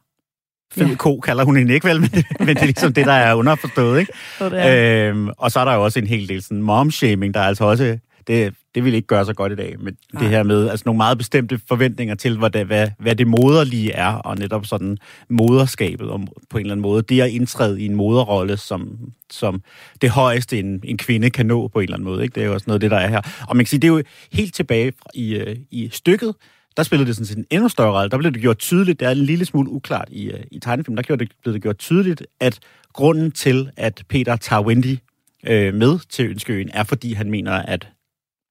fed 0.74 0.86
Ja. 0.86 0.94
ko, 0.94 1.20
kalder 1.20 1.44
hun 1.44 1.56
hende 1.56 1.74
ikke 1.74 1.88
vel, 1.88 2.00
men 2.04 2.10
det, 2.10 2.26
men 2.40 2.48
det 2.48 2.58
er 2.58 2.64
ligesom 2.64 2.92
det, 2.92 3.06
der 3.06 3.12
er 3.12 3.34
underforstået, 3.34 4.00
ikke? 4.00 4.12
Så 4.38 4.48
det 4.48 4.60
er. 4.60 5.08
Øhm, 5.08 5.28
og 5.38 5.50
så 5.50 5.60
er 5.60 5.64
der 5.64 5.74
jo 5.74 5.84
også 5.84 5.98
en 5.98 6.06
hel 6.06 6.28
del 6.28 6.42
sådan 6.42 6.62
mom-shaming, 6.62 7.34
der 7.34 7.40
er 7.40 7.46
altså 7.46 7.64
også, 7.64 7.98
det, 8.26 8.54
det 8.74 8.84
vil 8.84 8.94
ikke 8.94 9.06
gøre 9.06 9.24
så 9.24 9.34
godt 9.34 9.52
i 9.52 9.54
dag, 9.54 9.76
men 9.80 9.96
Nej. 10.12 10.22
det 10.22 10.30
her 10.30 10.42
med 10.42 10.68
altså 10.68 10.82
nogle 10.86 10.96
meget 10.96 11.18
bestemte 11.18 11.60
forventninger 11.68 12.14
til, 12.14 12.38
hvad 12.38 12.50
det, 12.50 12.66
hvad, 12.66 12.88
hvad 12.98 13.16
det 13.16 13.26
moderlige 13.26 13.92
er, 13.92 14.12
og 14.12 14.38
netop 14.38 14.66
sådan 14.66 14.98
moderskabet 15.28 16.10
om, 16.10 16.26
på 16.50 16.58
en 16.58 16.60
eller 16.60 16.74
anden 16.74 16.82
måde. 16.82 17.02
Det 17.02 17.20
at 17.20 17.30
indtræde 17.30 17.82
i 17.82 17.84
en 17.86 17.94
moderrolle, 17.94 18.56
som, 18.56 18.98
som 19.30 19.62
det 20.02 20.10
højeste, 20.10 20.58
en, 20.58 20.80
en 20.84 20.98
kvinde 20.98 21.30
kan 21.30 21.46
nå 21.46 21.68
på 21.68 21.78
en 21.78 21.82
eller 21.82 21.96
anden 21.96 22.04
måde. 22.04 22.22
Ikke? 22.22 22.34
Det 22.34 22.42
er 22.42 22.46
jo 22.46 22.54
også 22.54 22.64
noget 22.66 22.76
af 22.76 22.80
det, 22.80 22.90
der 22.90 22.98
er 22.98 23.08
her. 23.08 23.20
Og 23.48 23.56
man 23.56 23.64
kan 23.64 23.70
sige, 23.70 23.80
det 23.80 23.88
er 23.88 23.92
jo 23.92 24.02
helt 24.32 24.54
tilbage 24.54 24.92
i, 25.14 25.34
øh, 25.34 25.56
i 25.70 25.88
stykket, 25.92 26.34
der 26.76 26.82
spillede 26.82 27.06
det 27.08 27.16
sådan 27.16 27.26
set 27.26 27.38
en 27.38 27.46
endnu 27.50 27.68
større 27.68 27.92
rolle. 27.92 28.10
Der 28.10 28.18
blev 28.18 28.32
det 28.32 28.40
gjort 28.40 28.58
tydeligt, 28.58 29.00
det 29.00 29.08
er 29.08 29.12
en 29.12 29.18
lille 29.18 29.44
smule 29.44 29.70
uklart 29.70 30.08
i, 30.10 30.30
øh, 30.30 30.40
i 30.50 30.58
tegnefilmen, 30.58 30.96
der 30.96 31.02
gjorde 31.02 31.24
det, 31.24 31.32
blev 31.42 31.54
det 31.54 31.62
gjort 31.62 31.78
tydeligt, 31.78 32.26
at 32.40 32.58
grunden 32.92 33.32
til, 33.32 33.70
at 33.76 34.02
Peter 34.08 34.36
tager 34.36 34.62
Wendy 34.62 34.98
øh, 35.46 35.74
med 35.74 35.98
til 36.10 36.30
Ønskeøen, 36.30 36.70
er 36.72 36.84
fordi 36.84 37.12
han 37.12 37.30
mener, 37.30 37.52
at 37.52 37.88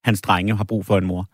hans 0.04 0.22
drenge 0.22 0.56
har 0.56 0.64
brug 0.64 0.86
for 0.86 0.98
en 0.98 1.06
mor. 1.06 1.28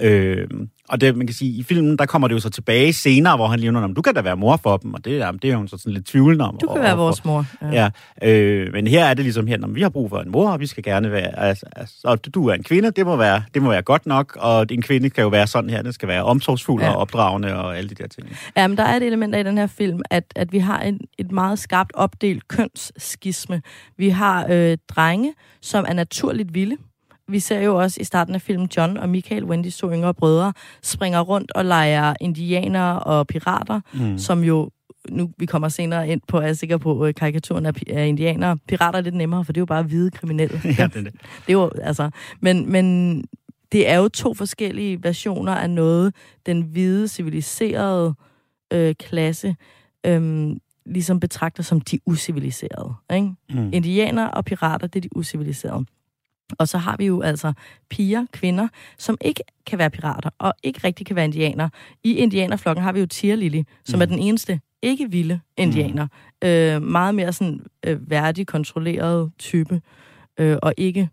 Øh, 0.00 0.46
og 0.88 1.00
det, 1.00 1.16
man 1.16 1.26
kan 1.26 1.34
sige, 1.34 1.50
i 1.58 1.62
filmen, 1.62 1.98
der 1.98 2.06
kommer 2.06 2.28
det 2.28 2.34
jo 2.34 2.40
så 2.40 2.50
tilbage 2.50 2.92
senere, 2.92 3.36
hvor 3.36 3.46
han 3.46 3.60
lige 3.60 3.72
nævner, 3.72 3.88
du 3.88 4.02
kan 4.02 4.14
da 4.14 4.20
være 4.20 4.36
mor 4.36 4.56
for 4.56 4.76
dem, 4.76 4.94
og 4.94 5.04
det, 5.04 5.20
er- 5.22 5.30
det 5.32 5.50
er 5.50 5.56
hun 5.56 5.68
så 5.68 5.76
sådan 5.78 5.92
lidt 5.92 6.06
tvivlende 6.06 6.44
om. 6.48 6.58
Du 6.60 6.66
kan 6.66 6.76
og- 6.76 6.82
være 6.82 6.96
vores 6.96 7.24
mor. 7.24 7.46
Ja, 7.72 7.90
øh, 8.22 8.72
men 8.72 8.86
her 8.86 9.04
er 9.04 9.14
det 9.14 9.24
ligesom 9.24 9.46
her, 9.46 9.58
når 9.58 9.68
vi 9.68 9.82
har 9.82 9.88
brug 9.88 10.10
for 10.10 10.18
en 10.18 10.30
mor, 10.30 10.50
og 10.50 10.60
vi 10.60 10.66
skal 10.66 10.82
gerne 10.82 11.10
være, 11.10 11.38
altså, 11.38 11.66
altså, 11.76 11.94
og 12.04 12.34
du 12.34 12.48
er 12.48 12.54
en 12.54 12.62
kvinde, 12.62 12.90
det 12.90 13.06
må, 13.06 13.16
være, 13.16 13.42
det 13.54 13.62
må 13.62 13.68
være 13.70 13.82
godt 13.82 14.06
nok, 14.06 14.36
og 14.40 14.66
en 14.70 14.82
kvinde 14.82 15.10
kan 15.10 15.22
jo 15.22 15.28
være 15.28 15.46
sådan 15.46 15.70
her, 15.70 15.82
den 15.82 15.92
skal 15.92 16.08
være 16.08 16.24
omsorgsfuld 16.24 16.82
Ja. 16.82 16.88
ja. 16.88 16.94
og 16.94 17.00
opdragende 17.00 17.54
og 17.56 17.78
alle 17.78 17.90
de 17.90 17.94
der 17.94 18.06
ting. 18.08 18.36
Ja, 18.56 18.66
men 18.68 18.76
der 18.76 18.84
er 18.84 18.96
et 18.96 19.02
element 19.02 19.34
af 19.34 19.40
i 19.40 19.42
den 19.42 19.58
her 19.58 19.66
film, 19.66 20.00
at, 20.10 20.24
at 20.36 20.52
vi 20.52 20.58
har 20.58 20.80
en, 20.80 21.00
et 21.18 21.32
meget 21.32 21.58
skarpt 21.58 21.90
opdelt 21.94 22.48
kønsskisme. 22.48 23.62
Vi 23.96 24.08
har 24.08 24.46
øh, 24.50 24.78
drenge, 24.88 25.34
som 25.62 25.84
er 25.88 25.92
naturligt 25.92 26.54
vilde. 26.54 26.76
Vi 27.30 27.40
ser 27.40 27.60
jo 27.60 27.76
også 27.76 28.00
i 28.00 28.04
starten 28.04 28.34
af 28.34 28.42
filmen 28.42 28.68
John 28.76 28.96
og 28.96 29.08
Michael, 29.08 29.44
Wendy's 29.44 29.78
to 29.78 29.92
yngre 29.92 30.14
brødre, 30.14 30.52
springer 30.82 31.20
rundt 31.20 31.52
og 31.52 31.64
leger 31.64 32.14
indianere 32.20 32.98
og 32.98 33.26
pirater, 33.26 33.80
mm. 33.94 34.18
som 34.18 34.44
jo 34.44 34.70
nu 35.08 35.30
vi 35.38 35.46
kommer 35.46 35.68
senere 35.68 36.08
ind 36.08 36.20
på, 36.28 36.38
er 36.38 36.46
jeg 36.46 36.56
sikker 36.56 36.76
på, 36.76 37.06
øh, 37.06 37.14
karikaturen 37.14 37.66
af, 37.66 37.72
af 37.88 38.06
indianere. 38.06 38.56
Pirater 38.68 38.98
er 38.98 39.02
lidt 39.02 39.14
nemmere, 39.14 39.44
for 39.44 39.52
det 39.52 39.58
er 39.58 39.62
jo 39.62 39.66
bare 39.66 39.82
hvide 39.82 40.10
kriminelle. 40.10 40.60
Ja, 40.78 40.86
det, 40.86 40.96
er 40.96 41.02
det. 41.02 41.12
Det 41.46 41.48
er 41.48 41.52
jo, 41.52 41.70
altså, 41.82 42.10
men, 42.40 42.72
men 42.72 43.16
det 43.72 43.88
er 43.88 43.96
jo 43.96 44.08
to 44.08 44.34
forskellige 44.34 45.02
versioner 45.02 45.54
af 45.54 45.70
noget, 45.70 46.14
den 46.46 46.62
hvide, 46.62 47.08
civiliserede 47.08 48.14
øh, 48.72 48.94
klasse 48.94 49.56
øh, 50.06 50.50
ligesom 50.86 51.20
betragter 51.20 51.62
som 51.62 51.80
de 51.80 51.98
usiviliserede. 52.06 52.94
Ikke? 53.14 53.34
Mm. 53.50 53.70
Indianer 53.72 54.26
og 54.26 54.44
pirater, 54.44 54.86
det 54.86 54.96
er 54.96 55.00
de 55.00 55.16
usiviliserede. 55.16 55.84
Og 56.58 56.68
så 56.68 56.78
har 56.78 56.96
vi 56.96 57.06
jo 57.06 57.20
altså 57.20 57.52
piger, 57.90 58.26
kvinder, 58.32 58.68
som 58.98 59.16
ikke 59.20 59.42
kan 59.66 59.78
være 59.78 59.90
pirater 59.90 60.30
og 60.38 60.54
ikke 60.62 60.80
rigtig 60.84 61.06
kan 61.06 61.16
være 61.16 61.24
indianer. 61.24 61.68
I 62.04 62.14
indianerflokken 62.14 62.82
har 62.84 62.92
vi 62.92 63.00
jo 63.00 63.06
Tia 63.06 63.34
Lily, 63.34 63.62
som 63.84 63.98
mm. 63.98 64.02
er 64.02 64.06
den 64.06 64.18
eneste 64.18 64.60
ikke 64.82 65.10
vilde 65.10 65.40
indianer. 65.56 66.06
Mm. 66.42 66.48
Øh, 66.48 66.82
meget 66.82 67.14
mere 67.14 67.32
sådan 67.32 67.60
øh, 67.86 68.10
værdig, 68.10 68.46
kontrolleret 68.46 69.32
type, 69.38 69.80
øh, 70.38 70.56
og 70.62 70.74
ikke 70.76 71.08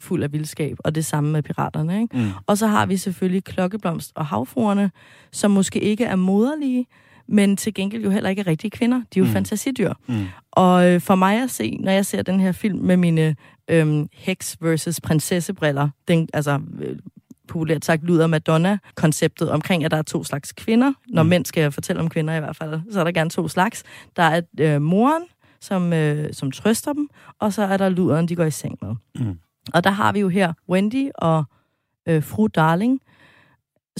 fuld 0.00 0.22
af 0.22 0.32
vildskab. 0.32 0.76
Og 0.78 0.94
det 0.94 1.04
samme 1.04 1.32
med 1.32 1.42
piraterne. 1.42 2.02
Ikke? 2.02 2.16
Mm. 2.16 2.30
Og 2.46 2.58
så 2.58 2.66
har 2.66 2.86
vi 2.86 2.96
selvfølgelig 2.96 3.44
klokkeblomst 3.44 4.12
og 4.14 4.26
havfruerne, 4.26 4.90
som 5.32 5.50
måske 5.50 5.80
ikke 5.80 6.04
er 6.04 6.16
moderlige, 6.16 6.86
men 7.30 7.56
til 7.56 7.74
gengæld 7.74 8.02
jo 8.02 8.10
heller 8.10 8.30
ikke 8.30 8.42
rigtige 8.42 8.70
kvinder. 8.70 8.96
De 8.96 9.18
er 9.18 9.20
jo 9.20 9.24
mm. 9.24 9.32
fantasidyr. 9.32 9.92
Mm. 10.06 10.26
Og 10.50 10.88
øh, 10.88 11.00
for 11.00 11.14
mig 11.14 11.42
at 11.42 11.50
se, 11.50 11.78
når 11.80 11.92
jeg 11.92 12.06
ser 12.06 12.22
den 12.22 12.40
her 12.40 12.52
film 12.52 12.78
med 12.78 12.96
mine 12.96 13.36
øhm, 13.70 14.08
heks 14.12 14.56
versus 14.60 15.00
prinsessebriller, 15.00 15.88
den, 16.08 16.28
altså 16.32 16.60
øh, 16.80 16.98
populært 17.48 17.84
sagt 17.84 18.04
lyder 18.04 18.26
Madonna-konceptet 18.26 19.50
omkring, 19.50 19.84
at 19.84 19.90
der 19.90 19.96
er 19.96 20.02
to 20.02 20.24
slags 20.24 20.52
kvinder. 20.52 20.92
Når 21.08 21.22
mm. 21.22 21.28
mænd 21.28 21.44
skal 21.44 21.72
fortælle 21.72 22.02
om 22.02 22.08
kvinder 22.08 22.34
i 22.34 22.40
hvert 22.40 22.56
fald, 22.56 22.80
så 22.90 23.00
er 23.00 23.04
der 23.04 23.12
gerne 23.12 23.30
to 23.30 23.48
slags. 23.48 23.82
Der 24.16 24.22
er 24.22 24.40
øh, 24.60 24.82
moren, 24.82 25.22
som, 25.60 25.92
øh, 25.92 26.32
som 26.32 26.50
trøster 26.50 26.92
dem, 26.92 27.08
og 27.38 27.52
så 27.52 27.62
er 27.62 27.76
der 27.76 27.88
luderen, 27.88 28.28
de 28.28 28.36
går 28.36 28.44
i 28.44 28.50
seng 28.50 28.78
med. 28.82 28.94
Mm. 29.14 29.38
Og 29.74 29.84
der 29.84 29.90
har 29.90 30.12
vi 30.12 30.20
jo 30.20 30.28
her 30.28 30.52
Wendy 30.68 31.08
og 31.14 31.44
øh, 32.08 32.22
fru 32.22 32.46
Darling, 32.46 33.00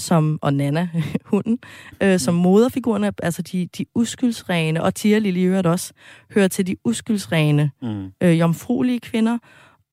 som, 0.01 0.39
og 0.41 0.53
Nana, 0.53 0.89
hunden, 1.31 1.59
øh, 2.03 2.19
som 2.19 2.33
moderfigurerne, 2.33 3.11
altså 3.23 3.41
de, 3.41 3.69
de 3.77 3.85
uskyldsrene, 3.95 4.83
og 4.83 4.95
Tia 4.95 5.19
Lille 5.19 5.39
i 5.39 5.43
øvrigt 5.43 5.67
også, 5.67 5.93
hører 6.33 6.47
til 6.47 6.67
de 6.67 6.75
uskyldsrene, 6.85 7.71
Mm. 7.81 8.11
øh, 8.23 8.39
jomfruelige 8.39 8.99
kvinder, 8.99 9.37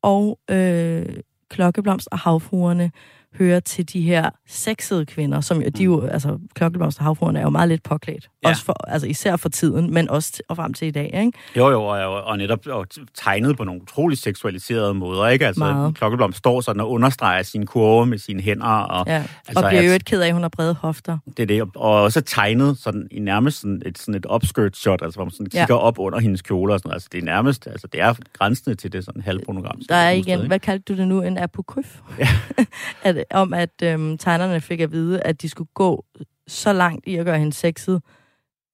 og 0.02 0.38
øh, 0.50 1.06
klokkeblomst 1.50 2.08
og 2.12 2.18
havfruerne 2.18 2.90
hører 3.38 3.60
til 3.60 3.92
de 3.92 4.00
her 4.00 4.30
sexede 4.48 5.06
kvinder, 5.06 5.40
som 5.40 5.62
jo, 5.62 5.68
de 5.68 5.84
jo, 5.84 6.06
altså 6.06 6.38
klokkeblomst 6.54 6.98
og 6.98 7.04
havfruerne 7.04 7.38
er 7.38 7.42
jo 7.42 7.48
meget 7.50 7.68
lidt 7.68 7.82
påklædt. 7.82 8.28
Ja. 8.44 8.48
Også 8.48 8.64
for, 8.64 8.76
altså 8.90 9.06
især 9.06 9.36
for 9.36 9.48
tiden, 9.48 9.94
men 9.94 10.10
også 10.10 10.42
og 10.48 10.56
frem 10.56 10.74
til 10.74 10.88
i 10.88 10.90
dag, 10.90 11.10
ikke? 11.14 11.38
Jo, 11.56 11.70
jo, 11.70 11.82
og, 11.84 12.24
og 12.24 12.38
netop 12.38 12.66
og 12.66 12.86
tegnet 13.14 13.56
på 13.56 13.64
nogle 13.64 13.82
utrolig 13.82 14.18
seksualiserede 14.18 14.94
måder, 14.94 15.28
ikke? 15.28 15.46
Altså, 15.46 15.58
Meget. 15.64 15.94
Klokkeblom 15.94 16.32
står 16.32 16.60
sådan 16.60 16.80
og 16.80 16.90
understreger 16.90 17.42
sin 17.42 17.66
kurve 17.66 18.06
med 18.06 18.18
sine 18.18 18.42
hænder, 18.42 18.66
og 18.66 19.04
Ja. 19.06 19.14
Altså, 19.16 19.30
Altså, 19.48 19.64
og 19.64 19.70
bliver 19.70 19.82
jo 19.82 19.90
et 19.92 20.04
ked 20.04 20.20
af, 20.22 20.26
at 20.26 20.32
hun 20.32 20.42
har 20.42 20.48
brede 20.48 20.74
hofter. 20.74 21.18
det 21.36 21.42
er 21.42 21.46
det, 21.46 21.62
og 21.76 22.02
også 22.02 22.20
tegnet 22.20 22.78
sådan, 22.78 23.08
i 23.10 23.18
nærmest 23.20 23.60
sådan 23.60 23.82
et, 23.86 23.98
sådan 23.98 24.14
et 24.14 24.26
upskirt 24.34 24.76
shot, 24.76 25.02
altså 25.02 25.16
hvor 25.18 25.24
man 25.24 25.32
sådan 25.32 25.46
Ja. 25.54 25.60
kigger 25.60 25.74
op 25.74 25.98
under 25.98 26.18
hendes 26.18 26.42
kjole 26.42 26.72
og 26.74 26.78
sådan. 26.78 26.92
Altså 26.92 27.08
det 27.12 27.18
er 27.18 27.24
nærmest, 27.24 27.66
altså 27.66 27.86
det 27.86 28.00
er 28.00 28.14
grænsende 28.32 28.76
til 28.76 28.92
det 28.92 29.04
sådan 29.04 29.22
halvpronogram. 29.22 29.80
Der 29.88 29.94
er 29.94 30.10
igen, 30.10 30.46
hvad 30.46 30.58
kaldte 30.58 30.94
du 30.94 30.98
det 30.98 31.08
nu, 31.08 31.22
en 31.22 31.38
apokryf? 31.38 31.98
Ja. 32.18 32.28
at, 33.02 33.17
om 33.30 33.54
at 33.54 33.82
øhm, 33.82 34.18
tegnerne 34.18 34.60
fik 34.60 34.80
at 34.80 34.92
vide, 34.92 35.20
at 35.20 35.42
de 35.42 35.48
skulle 35.48 35.68
gå 35.74 36.04
så 36.46 36.72
langt 36.72 37.06
i 37.06 37.16
at 37.16 37.24
gøre 37.24 37.38
hende 37.38 37.52
sexet, 37.52 38.02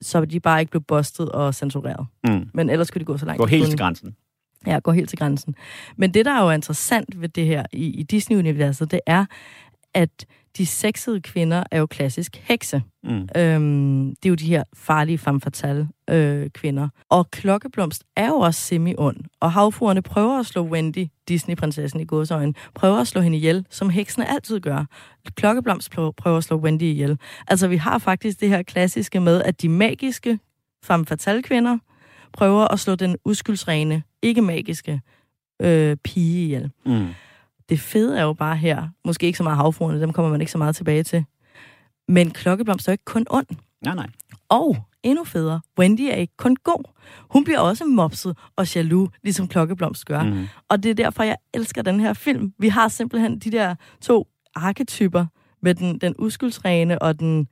så 0.02 0.24
de 0.24 0.40
bare 0.40 0.60
ikke 0.60 0.70
blev 0.70 0.82
bustet 0.82 1.28
og 1.32 1.54
censureret. 1.54 2.06
Mm. 2.28 2.48
Men 2.54 2.70
ellers 2.70 2.88
skulle 2.88 3.00
de 3.00 3.04
gå 3.04 3.18
så 3.18 3.26
langt. 3.26 3.40
Gå 3.40 3.46
helt 3.46 3.68
til 3.68 3.78
grænsen. 3.78 4.16
Ja, 4.66 4.78
gå 4.78 4.92
helt 4.92 5.08
til 5.08 5.18
grænsen. 5.18 5.54
Men 5.96 6.14
det, 6.14 6.24
der 6.24 6.32
er 6.32 6.44
jo 6.44 6.50
interessant 6.50 7.20
ved 7.20 7.28
det 7.28 7.46
her 7.46 7.66
i, 7.72 7.86
i 7.86 8.02
Disney-universet, 8.02 8.90
det 8.90 9.00
er, 9.06 9.24
at 9.94 10.26
de 10.56 10.66
sexede 10.66 11.20
kvinder 11.20 11.64
er 11.70 11.78
jo 11.78 11.86
klassisk 11.86 12.36
hekse. 12.44 12.82
Mm. 13.04 13.28
Øhm, 13.36 14.08
det 14.08 14.24
er 14.24 14.28
jo 14.28 14.34
de 14.34 14.46
her 14.46 14.64
farlige 14.74 15.18
femme 15.18 15.40
fatale 15.40 15.88
øh, 16.10 16.50
kvinder. 16.50 16.88
Og 17.08 17.30
Klokkeblomst 17.30 18.04
er 18.16 18.28
jo 18.28 18.34
også 18.34 18.60
semi-ond. 18.60 19.16
Og 19.40 19.52
havfruerne 19.52 20.02
prøver 20.02 20.38
at 20.38 20.46
slå 20.46 20.62
Wendy, 20.62 21.06
Disney-prinsessen 21.28 22.00
i 22.00 22.04
godsøjne, 22.04 22.54
prøver 22.74 22.98
at 22.98 23.06
slå 23.06 23.20
hende 23.20 23.36
ihjel, 23.36 23.66
som 23.70 23.90
heksene 23.90 24.30
altid 24.30 24.60
gør. 24.60 24.84
Klokkeblomst 25.36 25.90
prøver, 25.90 26.10
prøver 26.10 26.36
at 26.38 26.44
slå 26.44 26.56
Wendy 26.56 26.82
ihjel. 26.82 27.18
Altså, 27.46 27.68
vi 27.68 27.76
har 27.76 27.98
faktisk 27.98 28.40
det 28.40 28.48
her 28.48 28.62
klassiske 28.62 29.20
med, 29.20 29.42
at 29.42 29.62
de 29.62 29.68
magiske 29.68 30.38
femme 30.84 31.06
fatale 31.06 31.42
kvinder 31.42 31.78
prøver 32.32 32.72
at 32.72 32.80
slå 32.80 32.94
den 32.94 33.16
uskyldsrene, 33.24 34.02
ikke 34.22 34.42
magiske 34.42 35.00
øh, 35.62 35.96
pige 35.96 36.44
ihjel. 36.44 36.70
Mm. 36.86 37.06
Det 37.68 37.80
fede 37.80 38.18
er 38.18 38.22
jo 38.22 38.32
bare 38.32 38.56
her, 38.56 38.88
måske 39.04 39.26
ikke 39.26 39.36
så 39.36 39.42
meget 39.42 39.56
havfruerne, 39.56 40.00
dem 40.00 40.12
kommer 40.12 40.30
man 40.30 40.40
ikke 40.40 40.52
så 40.52 40.58
meget 40.58 40.76
tilbage 40.76 41.02
til, 41.02 41.24
men 42.08 42.30
Klokkeblomst 42.30 42.88
er 42.88 42.92
jo 42.92 42.94
ikke 42.94 43.04
kun 43.04 43.26
ond. 43.30 43.46
Nej, 43.82 43.94
nej. 43.94 44.06
Og 44.48 44.76
endnu 45.02 45.24
federe, 45.24 45.60
Wendy 45.78 46.00
er 46.00 46.14
ikke 46.14 46.36
kun 46.36 46.56
god. 46.56 46.84
Hun 47.30 47.44
bliver 47.44 47.58
også 47.58 47.84
mopset 47.84 48.36
og 48.56 48.74
jaloux, 48.74 49.10
ligesom 49.22 49.48
Klokkeblomst 49.48 50.06
gør. 50.06 50.22
Mm. 50.22 50.46
Og 50.68 50.82
det 50.82 50.90
er 50.90 50.94
derfor, 50.94 51.22
jeg 51.22 51.36
elsker 51.54 51.82
den 51.82 52.00
her 52.00 52.12
film. 52.12 52.52
Vi 52.58 52.68
har 52.68 52.88
simpelthen 52.88 53.38
de 53.38 53.50
der 53.50 53.74
to 54.00 54.28
arketyper 54.54 55.26
med 55.62 55.74
den, 55.74 55.98
den 55.98 56.14
uskyldsrene 56.18 57.02
og 57.02 57.18
den, 57.18 57.48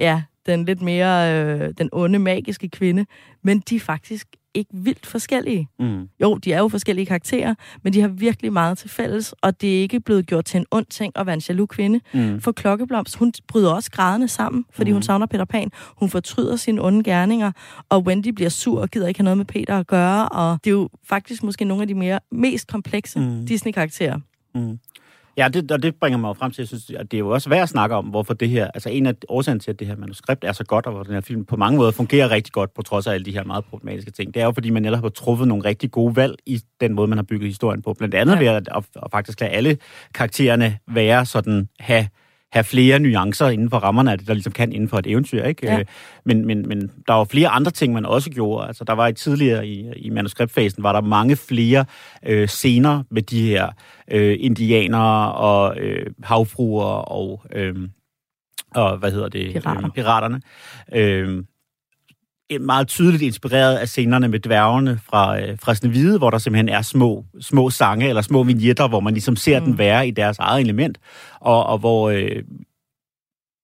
ja, 0.00 0.22
den 0.46 0.64
lidt 0.64 0.82
mere, 0.82 1.44
øh, 1.44 1.74
den 1.78 1.88
onde, 1.92 2.18
magiske 2.18 2.68
kvinde. 2.68 3.06
Men 3.42 3.60
de 3.60 3.76
er 3.76 3.80
faktisk 3.80 4.28
ikke 4.54 4.70
vildt 4.72 5.06
forskellige. 5.06 5.68
Mm. 5.78 6.08
Jo, 6.22 6.34
de 6.34 6.52
er 6.52 6.58
jo 6.58 6.68
forskellige 6.68 7.06
karakterer, 7.06 7.54
men 7.82 7.92
de 7.92 8.00
har 8.00 8.08
virkelig 8.08 8.52
meget 8.52 8.78
til 8.78 8.90
fælles, 8.90 9.32
og 9.42 9.60
det 9.60 9.76
er 9.76 9.80
ikke 9.80 10.00
blevet 10.00 10.26
gjort 10.26 10.44
til 10.44 10.58
en 10.58 10.66
ond 10.70 10.86
ting 10.86 11.12
at 11.16 11.26
være 11.26 11.34
en 11.34 11.42
jaloux 11.48 11.68
kvinde. 11.68 12.00
Mm. 12.14 12.40
For 12.40 12.52
Klokkeblomst, 12.52 13.16
hun 13.16 13.32
bryder 13.48 13.72
også 13.72 13.90
grædende 13.90 14.28
sammen, 14.28 14.64
fordi 14.72 14.90
Mhm. 14.90 14.94
hun 14.94 15.02
savner 15.02 15.26
Peter 15.26 15.44
Pan. 15.44 15.70
Hun 15.96 16.10
fortryder 16.10 16.56
sine 16.56 16.82
onde 16.82 17.02
gerninger, 17.02 17.52
og 17.88 18.02
Wendy 18.02 18.28
bliver 18.28 18.50
sur 18.50 18.80
og 18.80 18.90
gider 18.90 19.06
ikke 19.08 19.20
have 19.20 19.24
noget 19.24 19.36
med 19.38 19.44
Peter 19.44 19.78
at 19.78 19.86
gøre, 19.86 20.28
og 20.28 20.58
det 20.64 20.70
er 20.70 20.74
jo 20.74 20.88
faktisk 21.08 21.42
måske 21.42 21.64
nogle 21.64 21.82
af 21.82 21.88
de 21.88 21.94
mere 21.94 22.20
mest 22.32 22.66
komplekse 22.68 23.18
Mhm. 23.20 23.46
Disney-karakterer. 23.46 24.18
Mm. 24.54 24.78
Ja, 25.36 25.48
det, 25.48 25.70
og 25.72 25.82
det 25.82 25.94
bringer 25.94 26.18
mig 26.18 26.28
jo 26.28 26.32
frem 26.32 26.50
til, 26.52 26.62
jeg 26.62 26.68
synes, 26.68 26.90
at 26.90 27.10
det 27.10 27.16
er 27.16 27.18
jo 27.18 27.28
også 27.30 27.48
værd 27.48 27.62
at 27.62 27.68
snakke 27.68 27.96
om, 27.96 28.04
hvorfor 28.04 28.34
det 28.34 28.48
her, 28.48 28.70
altså 28.74 28.88
en 28.90 29.06
af 29.06 29.14
årsagen 29.28 29.60
til, 29.60 29.70
at 29.70 29.78
det 29.78 29.86
her 29.86 29.96
manuskript 29.96 30.44
er 30.44 30.52
så 30.52 30.64
godt, 30.64 30.86
og 30.86 30.92
hvor 30.92 31.02
den 31.02 31.14
her 31.14 31.20
film 31.20 31.44
på 31.44 31.56
mange 31.56 31.76
måder 31.78 31.90
fungerer 31.90 32.30
rigtig 32.30 32.52
godt, 32.52 32.74
på 32.74 32.82
trods 32.82 33.06
af 33.06 33.12
alle 33.14 33.24
de 33.24 33.32
her 33.32 33.44
meget 33.44 33.64
problematiske 33.64 34.10
ting, 34.10 34.34
det 34.34 34.40
er 34.42 34.44
jo, 34.46 34.52
fordi 34.52 34.70
man 34.70 34.82
netop 34.82 35.00
har 35.02 35.08
truffet 35.08 35.48
nogle 35.48 35.64
rigtig 35.64 35.90
gode 35.90 36.16
valg 36.16 36.34
i 36.46 36.60
den 36.80 36.92
måde, 36.94 37.08
man 37.08 37.18
har 37.18 37.22
bygget 37.22 37.48
historien 37.48 37.82
på. 37.82 37.92
Blandt 37.92 38.14
andet 38.14 38.34
Ja. 38.34 38.38
ved 38.38 38.46
at, 38.48 38.68
at, 38.76 38.84
at 38.96 39.10
faktisk 39.10 39.40
lade 39.40 39.52
alle 39.52 39.78
karaktererne 40.14 40.78
være 40.88 41.26
sådan, 41.26 41.68
have 41.80 42.06
have 42.54 42.64
flere 42.64 42.98
nuancer 42.98 43.48
inden 43.48 43.70
for 43.70 43.78
rammerne 43.78 44.12
af 44.12 44.18
det, 44.18 44.28
der 44.28 44.34
ligesom 44.34 44.52
kan 44.52 44.72
inden 44.72 44.88
for 44.88 44.98
et 44.98 45.06
eventyr. 45.06 45.44
Ikke? 45.44 45.66
Ja. 45.66 45.78
Øh, 45.78 45.84
Men, 46.24 46.46
men, 46.46 46.68
men 46.68 46.90
der 47.08 47.14
var 47.14 47.24
flere 47.24 47.48
andre 47.48 47.70
ting, 47.70 47.92
man 47.92 48.06
også 48.06 48.30
gjorde. 48.30 48.66
Altså, 48.66 48.84
der 48.84 48.92
var 48.92 49.08
i 49.08 49.12
tidligere 49.12 49.66
i, 49.66 49.92
i 49.96 50.10
manuskriptfasen, 50.10 50.82
var 50.82 50.92
der 50.92 51.00
mange 51.00 51.36
flere 51.36 51.84
øh, 52.26 52.48
scener 52.48 53.02
med 53.10 53.22
de 53.22 53.48
her 53.48 53.68
øh, 54.10 54.36
indianere 54.40 55.32
og 55.32 55.76
øh, 55.80 56.06
havfruer 56.22 56.84
og, 56.84 57.42
øh, 57.52 57.74
og 58.74 58.96
hvad 58.96 59.10
hedder 59.12 59.28
det? 59.28 59.52
Pirater. 59.52 59.84
Øh, 59.84 59.90
piraterne. 59.90 60.40
Øh, 60.94 61.44
meget 62.60 62.88
tydeligt 62.88 63.22
inspireret 63.22 63.76
af 63.76 63.88
scenerne 63.88 64.28
med 64.28 64.38
dværgene 64.38 65.00
fra, 65.06 65.40
øh, 65.40 65.58
fra 65.58 65.74
Snevide, 65.74 66.18
hvor 66.18 66.30
der 66.30 66.38
simpelthen 66.38 66.68
er 66.68 66.82
små, 66.82 67.24
små 67.40 67.70
sange 67.70 68.08
eller 68.08 68.22
små 68.22 68.42
vignetter, 68.42 68.88
hvor 68.88 69.00
man 69.00 69.12
ligesom 69.12 69.36
ser 69.36 69.60
mm. 69.60 69.66
den 69.66 69.78
være 69.78 70.08
i 70.08 70.10
deres 70.10 70.38
eget 70.38 70.60
element, 70.60 70.98
og, 71.40 71.66
og 71.66 71.78
hvor 71.78 72.10
øh, 72.10 72.42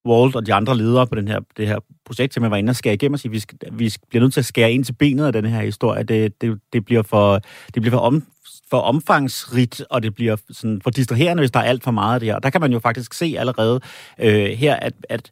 Walt 0.06 0.36
og 0.36 0.46
de 0.46 0.54
andre 0.54 0.76
ledere 0.76 1.06
på 1.06 1.14
den 1.14 1.28
her, 1.28 1.40
det 1.56 1.66
her 1.66 1.78
projekt 2.04 2.34
simpelthen 2.34 2.50
var 2.50 2.56
inde 2.56 2.70
og 2.70 2.76
skære 2.76 2.94
igennem 2.94 3.14
og 3.14 3.20
sige, 3.20 3.32
vi, 3.32 3.38
skal, 3.38 3.58
vi 3.72 3.92
bliver 4.08 4.22
nødt 4.22 4.32
til 4.32 4.40
at 4.40 4.44
skære 4.44 4.72
ind 4.72 4.84
til 4.84 4.92
benet 4.92 5.26
af 5.26 5.32
den 5.32 5.44
her 5.44 5.60
historie. 5.60 6.02
Det, 6.02 6.40
det, 6.40 6.58
det 6.72 6.84
bliver 6.84 7.02
for, 7.02 7.40
det 7.74 7.82
bliver 7.82 7.90
for, 7.90 7.98
om, 7.98 8.26
for 8.70 8.80
omfangsrigt, 8.80 9.84
og 9.90 10.02
det 10.02 10.14
bliver 10.14 10.36
sådan 10.50 10.80
for 10.82 10.90
distraherende, 10.90 11.40
hvis 11.40 11.50
der 11.50 11.60
er 11.60 11.64
alt 11.64 11.84
for 11.84 11.90
meget 11.90 12.14
af 12.14 12.20
det 12.20 12.26
her. 12.26 12.34
Og 12.34 12.42
der 12.42 12.50
kan 12.50 12.60
man 12.60 12.72
jo 12.72 12.78
faktisk 12.78 13.14
se 13.14 13.34
allerede 13.38 13.80
øh, 14.18 14.50
her, 14.50 14.76
at, 14.76 14.94
at, 15.08 15.30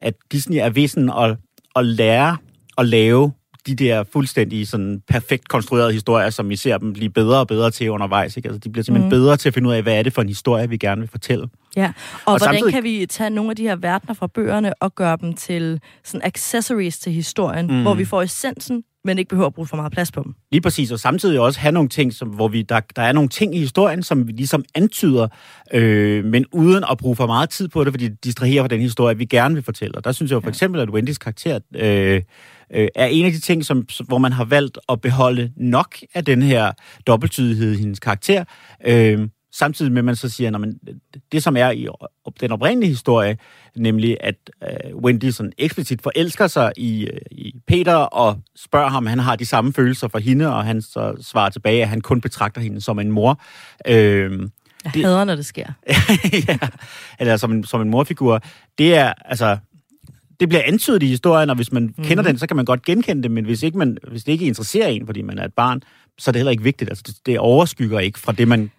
at 0.00 0.14
Disney 0.32 0.58
er 0.58 0.70
ved 0.70 0.88
sådan 0.88 1.10
at, 1.10 1.36
at 1.76 1.86
lære 1.86 2.36
at 2.78 2.86
lave 2.86 3.32
de 3.66 3.74
der 3.74 4.04
fuldstændig 4.12 4.68
sådan 4.68 5.02
perfekt 5.08 5.48
konstruerede 5.48 5.92
historier, 5.92 6.30
som 6.30 6.48
vi 6.48 6.56
ser 6.56 6.78
dem 6.78 6.92
blive 6.92 7.10
bedre 7.10 7.38
og 7.40 7.46
bedre 7.46 7.70
til 7.70 7.90
undervejs. 7.90 8.36
Ikke? 8.36 8.48
Altså, 8.48 8.58
de 8.58 8.70
bliver 8.70 8.84
simpelthen 8.84 9.08
mm. 9.08 9.10
bedre 9.10 9.36
til 9.36 9.48
at 9.48 9.54
finde 9.54 9.68
ud 9.68 9.74
af, 9.74 9.82
hvad 9.82 9.98
er 9.98 10.02
det 10.02 10.12
for 10.12 10.22
en 10.22 10.28
historie, 10.28 10.68
vi 10.68 10.76
gerne 10.76 11.00
vil 11.00 11.10
fortælle. 11.10 11.48
Ja, 11.76 11.84
og, 11.86 12.32
Og 12.32 12.38
hvordan 12.38 12.54
samtidig- 12.54 12.72
kan 12.74 12.82
vi 12.82 13.06
tage 13.06 13.30
nogle 13.30 13.50
af 13.50 13.56
de 13.56 13.62
her 13.62 13.76
verdener 13.76 14.14
fra 14.14 14.26
bøgerne 14.26 14.82
og 14.82 14.94
gøre 14.94 15.16
dem 15.20 15.34
til 15.34 15.80
sådan 16.04 16.26
accessories 16.26 16.98
til 16.98 17.12
historien, 17.12 17.66
mm. 17.66 17.82
hvor 17.82 17.94
vi 17.94 18.04
får 18.04 18.22
essensen, 18.22 18.82
men 19.04 19.18
ikke 19.18 19.28
behøver 19.28 19.46
at 19.46 19.54
bruge 19.54 19.66
for 19.66 19.76
meget 19.76 19.92
plads 19.92 20.12
på 20.12 20.22
dem. 20.22 20.34
Lige 20.52 20.60
præcis, 20.60 20.92
og 20.92 21.00
samtidig 21.00 21.40
også 21.40 21.60
have 21.60 21.72
nogle 21.72 21.88
ting, 21.88 22.12
som, 22.12 22.28
hvor 22.28 22.48
vi, 22.48 22.62
der, 22.62 22.80
der 22.96 23.02
er 23.02 23.12
nogle 23.12 23.28
ting 23.28 23.56
i 23.56 23.58
historien, 23.58 24.02
som 24.02 24.26
vi 24.26 24.32
ligesom 24.32 24.64
antyder, 24.74 25.28
øh, 25.72 26.24
men 26.24 26.46
uden 26.52 26.84
at 26.90 26.98
bruge 26.98 27.16
for 27.16 27.26
meget 27.26 27.50
tid 27.50 27.68
på 27.68 27.84
det, 27.84 27.92
fordi 27.92 28.08
det 28.08 28.24
distraherer 28.24 28.62
fra 28.62 28.68
den 28.68 28.80
historie, 28.80 29.18
vi 29.18 29.24
gerne 29.24 29.54
vil 29.54 29.64
fortælle. 29.64 29.94
Og 29.94 30.04
der 30.04 30.12
synes 30.12 30.30
jeg 30.30 30.36
jo 30.36 30.40
for 30.40 30.48
eksempel, 30.48 30.80
at 30.80 30.90
Wendys 30.90 31.18
karakter 31.18 31.58
øh, 31.76 32.22
øh, 32.74 32.88
er 32.94 33.06
en 33.06 33.26
af 33.26 33.32
de 33.32 33.40
ting, 33.40 33.64
som, 33.64 33.86
hvor 34.04 34.18
man 34.18 34.32
har 34.32 34.44
valgt 34.44 34.78
at 34.88 35.00
beholde 35.00 35.52
nok 35.56 35.96
af 36.14 36.24
den 36.24 36.42
her 36.42 36.72
dobbelttydighed 37.06 37.72
i 37.72 37.78
hendes 37.78 38.00
karakter, 38.00 38.44
øh, 38.86 39.28
samtidig 39.54 39.92
med, 39.92 39.98
at 39.98 40.04
man 40.04 40.16
så 40.16 40.28
siger, 40.28 40.58
at 40.58 40.94
det, 41.32 41.42
som 41.42 41.56
er 41.56 41.70
i 41.70 41.86
den 42.40 42.52
oprindelige 42.52 42.90
historie, 42.90 43.38
nemlig 43.76 44.16
at 44.20 44.34
øh, 44.62 44.96
Wendy 44.96 45.30
sådan 45.30 45.52
eksplicit 45.58 46.02
forelsker 46.02 46.46
sig 46.46 46.72
i, 46.76 47.04
øh, 47.06 47.20
i 47.30 47.54
Peter 47.66 47.94
og 47.94 48.38
spørger 48.56 48.88
ham, 48.88 49.06
han 49.06 49.18
har 49.18 49.36
de 49.36 49.46
samme 49.46 49.72
følelser 49.72 50.08
for 50.08 50.18
hende, 50.18 50.54
og 50.54 50.64
han 50.64 50.82
så 50.82 51.14
svarer 51.20 51.50
tilbage, 51.50 51.82
at 51.82 51.88
han 51.88 52.00
kun 52.00 52.20
betragter 52.20 52.60
hende 52.60 52.80
som 52.80 52.98
en 52.98 53.10
mor. 53.10 53.40
Øh, 53.86 53.94
Jeg 53.94 54.38
Det- 54.84 54.94
det... 54.94 55.04
hader, 55.04 55.24
når 55.24 55.34
det 55.36 55.46
sker. 55.46 55.66
ja, 56.48 56.58
eller 57.20 57.36
som 57.36 57.52
en, 57.52 57.64
som 57.64 57.80
en 57.80 57.90
morfigur. 57.90 58.40
Det 58.78 58.94
er, 58.96 59.12
altså, 59.24 59.56
det 60.40 60.48
bliver 60.48 60.62
antydet 60.66 61.02
i 61.02 61.06
historien, 61.06 61.50
og 61.50 61.56
hvis 61.56 61.72
man 61.72 61.94
mm. 61.98 62.04
kender 62.04 62.24
den, 62.24 62.38
så 62.38 62.46
kan 62.46 62.56
man 62.56 62.64
godt 62.64 62.84
genkende 62.84 63.22
det, 63.22 63.30
men 63.30 63.44
hvis, 63.44 63.62
ikke 63.62 63.78
man, 63.78 63.98
hvis 64.10 64.24
det 64.24 64.32
ikke 64.32 64.46
interesserer 64.46 64.88
en, 64.88 65.06
fordi 65.06 65.22
man 65.22 65.38
er 65.38 65.44
et 65.44 65.52
barn, 65.54 65.82
så 66.18 66.30
er 66.30 66.32
det 66.32 66.38
heller 66.38 66.50
ikke 66.50 66.62
vigtigt. 66.62 66.90
Altså, 66.90 67.04
det, 67.06 67.16
det 67.26 67.38
overskygger 67.38 67.98
ikke 68.00 68.18
fra 68.18 68.32
det, 68.32 68.48
man, 68.48 68.70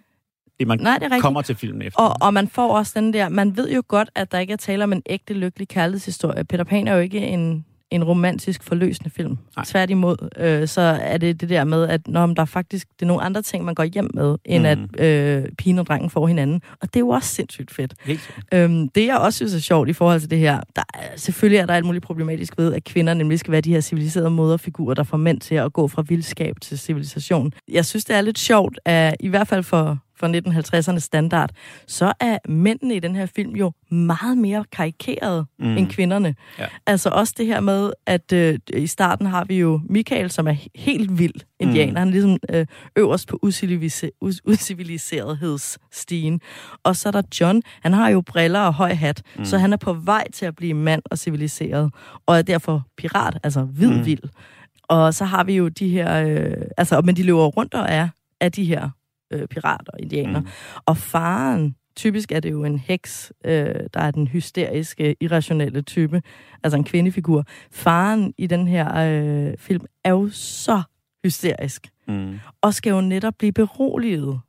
det, 0.60 0.68
man 0.68 0.80
Nej, 0.80 0.98
det 0.98 1.12
er 1.14 1.20
kommer 1.20 1.42
til 1.42 1.56
filmen 1.56 1.82
efter. 1.82 2.02
Og, 2.02 2.16
og 2.22 2.34
man 2.34 2.48
får 2.48 2.78
også 2.78 2.92
den 2.96 3.14
der, 3.14 3.30
man 3.30 3.58
ved 3.58 3.72
jo 3.72 3.84
godt, 3.88 4.10
at 4.16 4.32
der 4.32 4.40
ikke 4.40 4.54
er 4.54 4.58
tale 4.58 4.84
om 4.84 4.94
en 4.94 5.02
ægte 5.06 5.34
lykkelig 5.34 5.68
kærlighedshistorie. 5.68 6.44
Peter 6.44 6.64
Pan 6.64 6.88
er 6.88 6.94
jo 6.94 7.00
ikke 7.00 7.20
en, 7.20 7.66
en 7.92 8.04
romantisk 8.04 8.64
forløsende 8.64 9.10
film. 9.10 9.38
Nej. 9.56 9.66
Tværtimod, 9.66 10.30
øh, 10.38 10.68
så 10.68 10.82
er 10.82 11.18
det 11.18 11.42
det 11.42 11.50
der 11.50 11.64
med, 11.64 11.88
at 11.88 12.08
når 12.08 12.26
der 12.28 12.42
er 12.42 12.46
faktisk 12.46 12.88
det 12.94 13.02
er 13.02 13.06
nogle 13.06 13.24
andre 13.24 13.42
ting, 13.42 13.66
man 13.66 13.76
går 13.76 13.84
hjem 13.84 14.10
med, 14.14 14.38
end 14.46 14.68
Mhm. 14.68 14.80
mm. 14.82 14.90
at 15.00 15.06
øh, 15.06 15.46
pigen 15.58 15.80
og 15.80 15.88
drengen 15.88 16.10
får 16.10 16.28
hinanden. 16.28 16.62
Og 16.82 16.88
det 16.94 16.96
er 16.96 17.00
jo 17.00 17.10
også 17.10 17.30
sindssygt 17.30 17.72
fedt. 17.74 17.94
Helt. 18.06 18.30
Øhm, 18.54 18.90
det, 18.90 19.06
jeg 19.06 19.18
også 19.18 19.38
synes 19.38 19.54
er 19.54 19.60
sjovt 19.60 19.90
i 19.90 19.94
forhold 19.94 20.20
til 20.20 20.30
det 20.30 20.40
her, 20.40 20.62
der 20.76 20.84
er, 20.94 21.00
selvfølgelig 21.18 21.58
er 21.60 21.66
der 21.66 21.74
alt 21.74 21.86
muligt 21.86 22.04
problematisk 22.06 22.58
ved, 22.58 22.74
at 22.74 22.84
kvinder 22.84 23.14
nemlig 23.14 23.40
skal 23.40 23.52
være 23.52 23.62
de 23.62 23.74
her 23.74 23.82
civiliserede 23.82 24.30
moderfigurer, 24.30 24.94
der 24.94 25.04
får 25.04 25.18
mænd 25.18 25.40
til 25.40 25.56
at 25.56 25.74
gå 25.74 25.88
fra 25.88 26.02
vildskab 26.08 26.56
til 26.62 26.80
civilisation. 26.80 27.54
Jeg 27.72 27.86
synes, 27.86 28.06
det 28.06 28.16
er 28.16 28.22
lidt 28.22 28.40
sjovt, 28.40 28.80
at 28.86 29.16
i 29.20 29.28
hvert 29.28 29.48
fald 29.48 29.64
for, 29.64 29.98
for 30.20 30.28
1950'ernes 30.28 31.00
standard, 31.00 31.50
så 31.88 32.14
er 32.20 32.38
mændene 32.50 32.96
i 32.96 33.00
den 33.00 33.16
her 33.16 33.26
film 33.26 33.56
jo 33.56 33.72
meget 33.92 34.38
mere 34.38 34.66
karikerede 34.72 35.46
Mm. 35.60 35.78
end 35.78 35.90
kvinderne. 35.90 36.36
Ja. 36.60 36.66
Altså 36.88 37.10
også 37.10 37.34
det 37.38 37.46
her 37.46 37.60
med, 37.60 37.92
at 38.06 38.32
øh, 38.34 38.60
i 38.74 38.88
starten 38.88 39.26
har 39.26 39.46
vi 39.46 39.60
jo 39.60 39.82
Michael, 39.90 40.32
som 40.32 40.48
er 40.48 40.54
he- 40.54 40.68
helt 40.76 41.18
vild 41.20 41.34
indianer. 41.60 41.92
Mm. 41.92 41.98
Han 41.98 42.08
er 42.08 42.12
ligesom 42.12 42.38
øh, 42.50 42.66
øverst 42.96 43.28
på 43.28 43.40
ucivilise- 43.46 44.10
us- 44.26 44.40
uciviliserethedsstigen. 45.26 46.42
Og 46.84 46.96
så 46.96 47.10
er 47.10 47.12
der 47.12 47.22
John, 47.42 47.62
han 47.82 47.94
har 47.94 48.10
jo 48.10 48.22
briller 48.22 48.60
og 48.60 48.74
høj 48.74 48.94
hat, 48.94 49.22
mm. 49.38 49.46
så 49.46 49.58
han 49.58 49.74
er 49.74 49.78
på 49.78 49.94
vej 49.94 50.32
til 50.34 50.46
at 50.46 50.56
blive 50.56 50.74
mand 50.74 51.02
og 51.12 51.18
civiliseret, 51.18 51.92
og 52.26 52.38
er 52.38 52.42
derfor 52.42 52.84
pirat, 52.98 53.38
altså 53.44 53.62
hvid 53.62 53.90
Mm. 53.90 54.30
Og 54.90 55.14
så 55.14 55.26
har 55.26 55.44
vi 55.44 55.56
jo 55.56 55.68
de 55.68 55.90
her, 55.90 56.24
øh, 56.28 56.54
altså, 56.78 57.02
men 57.02 57.16
de 57.16 57.24
løber 57.24 57.46
rundt 57.46 57.74
og 57.74 57.86
er 57.90 58.10
af 58.42 58.52
de 58.52 58.64
her 58.66 58.90
øh, 59.32 59.48
pirater 59.48 59.92
og 59.94 60.00
indianer. 60.02 60.40
Mm. 60.40 60.48
Og 60.86 60.98
faren, 60.98 61.76
typisk 61.96 62.32
er 62.32 62.40
det 62.40 62.52
jo 62.52 62.64
en 62.64 62.80
heks, 62.80 63.34
øh, 63.46 63.76
der 63.94 64.00
er 64.00 64.12
den 64.12 64.28
hysteriske, 64.28 65.16
irrationelle 65.22 65.82
type, 65.82 66.22
altså 66.64 66.78
en 66.78 66.84
kvindefigur. 66.84 67.44
Faren 67.72 68.34
i 68.38 68.48
den 68.48 68.68
her 68.68 68.96
øh, 68.96 69.58
film 69.58 69.86
er 70.04 70.10
jo 70.10 70.30
så 70.32 70.82
hysterisk, 71.26 71.88
Mm. 72.08 72.40
og 72.62 72.74
skal 72.74 72.90
jo 72.92 73.02
netop 73.02 73.34
blive 73.40 73.52
beroliget 73.52 74.40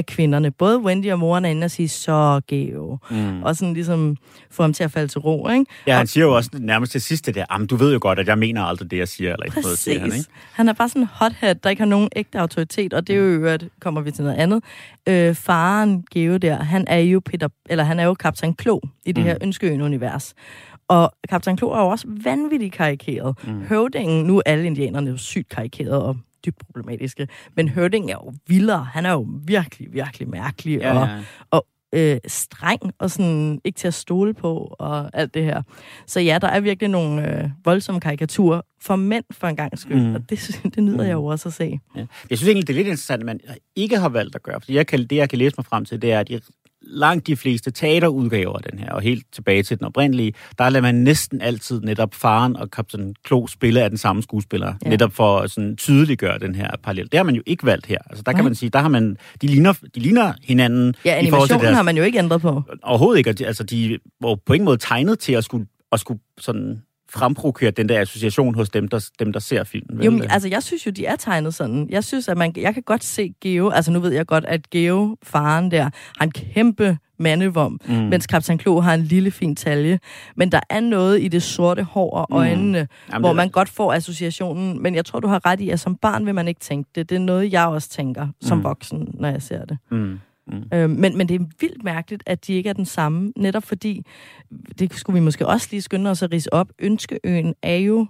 af 0.00 0.06
kvinderne. 0.06 0.50
Både 0.50 0.78
Wendy 0.78 1.12
og 1.12 1.18
moren 1.18 1.44
er 1.44 1.48
inde 1.48 1.64
og 1.64 1.70
sige, 1.70 1.88
så 1.88 2.40
Geo. 2.48 2.98
Mm. 3.10 3.42
Og 3.42 3.56
sådan 3.56 3.74
ligesom 3.74 4.16
få 4.50 4.62
ham 4.62 4.72
til 4.72 4.84
at 4.84 4.90
falde 4.90 5.08
til 5.08 5.20
ro, 5.20 5.48
ikke? 5.48 5.64
Ja, 5.86 5.96
han 5.96 6.06
siger 6.06 6.24
jo 6.24 6.36
også 6.36 6.50
nærmest 6.58 6.92
til 6.92 7.00
sidst 7.00 7.26
det 7.26 7.34
der, 7.34 7.44
"Jamen, 7.50 7.66
du 7.66 7.76
ved 7.76 7.92
jo 7.92 7.98
godt, 8.02 8.18
at 8.18 8.28
jeg 8.28 8.38
mener 8.38 8.62
aldrig 8.62 8.90
det, 8.90 8.98
jeg 8.98 9.08
siger, 9.08 9.32
eller 9.32 9.44
ikke 9.44 9.60
noget, 9.60 9.78
siger 9.78 10.00
han, 10.00 10.08
Præcis. 10.10 10.26
ikke? 10.26 10.30
Han 10.52 10.68
er 10.68 10.72
bare 10.72 10.88
sådan 10.88 11.02
en 11.02 11.08
hothead, 11.12 11.54
der 11.54 11.70
ikke 11.70 11.80
har 11.82 11.86
nogen 11.88 12.08
ægte 12.16 12.38
autoritet, 12.38 12.94
og 12.94 13.06
det 13.06 13.12
er 13.12 13.18
jo 13.18 13.24
øvrigt, 13.24 13.64
kommer 13.80 14.00
vi 14.00 14.10
til 14.10 14.24
noget 14.24 14.36
andet. 14.36 14.62
Øh, 15.08 15.34
faren, 15.34 16.04
Geo 16.14 16.36
der, 16.36 16.56
han 16.62 16.84
er 16.88 16.98
jo 16.98 17.20
Peter, 17.24 17.48
eller 17.70 17.84
han 17.84 17.98
er 18.00 18.04
jo 18.04 18.14
kaptajn 18.14 18.54
Klo 18.54 18.78
i 19.06 19.12
det 19.12 19.16
Mm. 19.18 19.24
her 19.24 19.36
Ønskeøen-univers. 19.42 20.34
Og 20.88 21.12
kaptajn 21.28 21.56
Klo 21.56 21.68
er 21.70 21.78
jo 21.80 21.88
også 21.88 22.06
vanvittigt 22.24 22.72
karikeret. 22.74 23.36
Mm. 23.44 23.62
Høvdingen, 23.68 24.24
nu 24.26 24.36
er 24.38 24.42
alle 24.46 24.66
indianerne 24.66 25.10
jo 25.10 25.16
sygt 25.16 25.48
karikerede 25.48 26.04
og 26.04 26.16
dybt 26.46 26.58
problematiske, 26.66 27.28
men 27.56 27.68
Høvdingen 27.68 28.10
er 28.10 28.14
jo 28.14 28.32
vildere. 28.46 28.84
Han 28.84 29.06
er 29.06 29.12
jo 29.12 29.26
virkelig, 29.44 29.92
virkelig 29.92 30.28
mærkelig 30.28 30.78
Ja, 30.78 30.98
og, 31.00 31.08
ja. 31.08 31.18
og 31.50 31.66
øh, 31.94 32.18
streng 32.26 32.80
og 32.98 33.10
sådan 33.10 33.60
ikke 33.64 33.76
til 33.76 33.88
at 33.88 33.94
stole 33.94 34.34
på 34.34 34.74
og 34.78 35.10
alt 35.12 35.34
det 35.34 35.44
her. 35.44 35.62
Så 36.06 36.20
ja, 36.20 36.38
der 36.40 36.48
er 36.48 36.60
virkelig 36.60 36.90
nogle 36.90 37.42
øh, 37.42 37.50
voldsomme 37.64 38.00
karikaturer 38.00 38.60
for 38.80 38.96
mænd 38.96 39.24
for 39.30 39.46
en 39.46 39.56
gang 39.56 39.78
skyld, 39.78 40.00
Mm. 40.06 40.14
og 40.14 40.30
det, 40.30 40.60
det 40.74 40.82
nyder 40.84 40.96
mm. 40.96 41.04
jeg 41.08 41.12
jo 41.12 41.24
også 41.24 41.48
at 41.48 41.52
se. 41.52 41.80
Ja. 41.96 42.06
Jeg 42.30 42.38
synes 42.38 42.48
egentlig, 42.48 42.66
det 42.66 42.72
er 42.72 42.76
lidt 42.76 42.86
interessant, 42.86 43.20
at 43.20 43.26
man 43.26 43.40
ikke 43.76 43.98
har 43.98 44.08
valgt 44.08 44.34
at 44.34 44.42
gøre. 44.42 44.60
Fordi 44.60 44.74
jeg 44.74 44.86
kan, 44.86 45.00
det, 45.06 45.16
jeg 45.16 45.28
kan 45.28 45.38
læse 45.38 45.54
mig 45.58 45.64
frem 45.66 45.84
til, 45.84 46.02
det 46.02 46.12
er, 46.12 46.20
at 46.20 46.28
de, 46.28 46.40
langt 46.82 47.26
de 47.26 47.36
fleste 47.36 47.70
teaterudgaver 47.70 48.56
af 48.56 48.62
den 48.70 48.78
her, 48.78 48.92
og 48.92 49.00
helt 49.02 49.26
tilbage 49.32 49.62
til 49.62 49.78
den 49.78 49.86
oprindelige, 49.86 50.32
der 50.58 50.68
lader 50.68 50.82
man 50.82 50.94
næsten 50.94 51.40
altid 51.40 51.80
netop 51.80 52.14
faren 52.14 52.56
og 52.56 52.70
Kaptajn 52.70 53.14
Klo 53.24 53.46
spille 53.46 53.82
af 53.82 53.90
den 53.90 53.98
samme 53.98 54.22
skuespiller. 54.22 54.74
Ja. 54.84 54.90
Netop 54.90 55.12
for 55.12 55.38
at 55.38 55.50
sådan 55.50 55.76
tydeliggøre 55.76 56.38
den 56.38 56.54
her 56.54 56.70
parallel. 56.82 57.04
Det 57.12 57.18
har 57.18 57.24
man 57.24 57.34
jo 57.34 57.42
ikke 57.46 57.66
valgt 57.66 57.86
her. 57.86 57.98
Altså, 58.10 58.22
der 58.26 58.32
kan 58.32 58.38
Nej. 58.38 58.44
man 58.44 58.54
sige, 58.54 58.70
der 58.70 58.78
har 58.78 58.88
man, 58.88 59.16
de 59.42 59.46
ligner, 59.46 59.72
de 59.94 60.00
ligner 60.00 60.32
hinanden 60.42 60.94
Ja, 61.04 61.14
animationen 61.18 61.64
deres, 61.64 61.76
har 61.76 61.82
man 61.82 61.96
jo 61.96 62.02
ikke 62.02 62.18
ændret 62.18 62.40
på. 62.40 62.62
overhovedet 62.82 63.18
ikke. 63.18 63.46
Altså, 63.46 63.64
de 63.64 63.98
var 64.20 64.38
på 64.46 64.52
ingen 64.52 64.64
måde 64.64 64.76
tegnet 64.76 65.18
til 65.18 65.32
at 65.32 65.44
skulle, 65.44 65.66
at 65.92 66.00
skulle 66.00 66.20
sådan 66.38 66.82
fremprovokere 67.12 67.70
den 67.70 67.88
der 67.88 68.00
association 68.00 68.54
hos 68.54 68.70
dem, 68.70 68.88
der, 68.88 69.08
dem, 69.18 69.32
der 69.32 69.40
ser 69.40 69.64
filmen. 69.64 69.98
vel? 69.98 70.04
Jo, 70.04 70.10
men, 70.10 70.22
altså, 70.30 70.48
jeg 70.48 70.62
synes 70.62 70.86
jo, 70.86 70.90
de 70.90 71.06
er 71.06 71.16
tegnet 71.16 71.54
sådan. 71.54 71.86
Jeg 71.90 72.04
synes, 72.04 72.28
at 72.28 72.36
man, 72.38 72.52
jeg 72.56 72.74
kan 72.74 72.82
godt 72.82 73.04
se 73.04 73.34
Geo, 73.40 73.68
altså 73.70 73.90
nu 73.90 74.00
ved 74.00 74.12
jeg 74.12 74.26
godt, 74.26 74.44
at 74.44 74.70
Geo, 74.70 75.16
faren 75.22 75.70
der, 75.70 75.82
har 76.18 76.24
en 76.24 76.30
kæmpe 76.30 76.98
mandevom, 77.18 77.80
mm. 77.88 77.94
mens 77.94 78.26
Kaptajn 78.26 78.58
Klo 78.58 78.80
har 78.80 78.94
en 78.94 79.00
lille 79.02 79.30
fin 79.30 79.56
talje. 79.56 79.98
Men 80.36 80.52
der 80.52 80.60
er 80.70 80.80
noget 80.80 81.20
i 81.22 81.28
det 81.28 81.42
sorte 81.42 81.82
hår 81.82 82.10
og 82.16 82.26
øjnene, 82.30 82.82
mm. 82.82 82.88
Jamen, 83.12 83.20
hvor 83.22 83.28
det- 83.28 83.36
man 83.36 83.48
godt 83.48 83.68
får 83.68 83.92
associationen. 83.92 84.82
Men 84.82 84.94
jeg 84.94 85.04
tror, 85.04 85.20
du 85.20 85.28
har 85.28 85.46
ret 85.46 85.60
i, 85.60 85.70
at 85.70 85.80
som 85.80 85.96
barn 85.96 86.26
vil 86.26 86.34
man 86.34 86.48
ikke 86.48 86.60
tænke 86.60 86.90
det. 86.94 87.08
Det 87.10 87.14
er 87.16 87.20
noget, 87.20 87.52
jeg 87.52 87.66
også 87.66 87.88
tænker 87.88 88.28
som 88.40 88.58
Mm. 88.58 88.64
voksen, 88.64 89.08
når 89.14 89.28
jeg 89.28 89.42
ser 89.42 89.64
det. 89.64 89.78
Mm. 89.90 90.18
Øhm, 90.74 90.90
men, 90.90 91.18
men 91.18 91.28
det 91.28 91.40
er 91.40 91.44
vildt 91.60 91.84
mærkeligt, 91.84 92.22
at 92.26 92.46
de 92.46 92.52
ikke 92.52 92.68
er 92.68 92.72
den 92.72 92.84
samme, 92.84 93.32
netop 93.36 93.62
fordi, 93.62 94.02
det 94.78 94.94
skulle 94.94 95.14
vi 95.20 95.24
måske 95.24 95.46
også 95.46 95.68
lige 95.70 95.82
skynde 95.82 96.10
os 96.10 96.22
at 96.22 96.32
rise 96.32 96.52
op, 96.52 96.68
Ønskeøen 96.78 97.54
er 97.62 97.76
jo, 97.76 98.06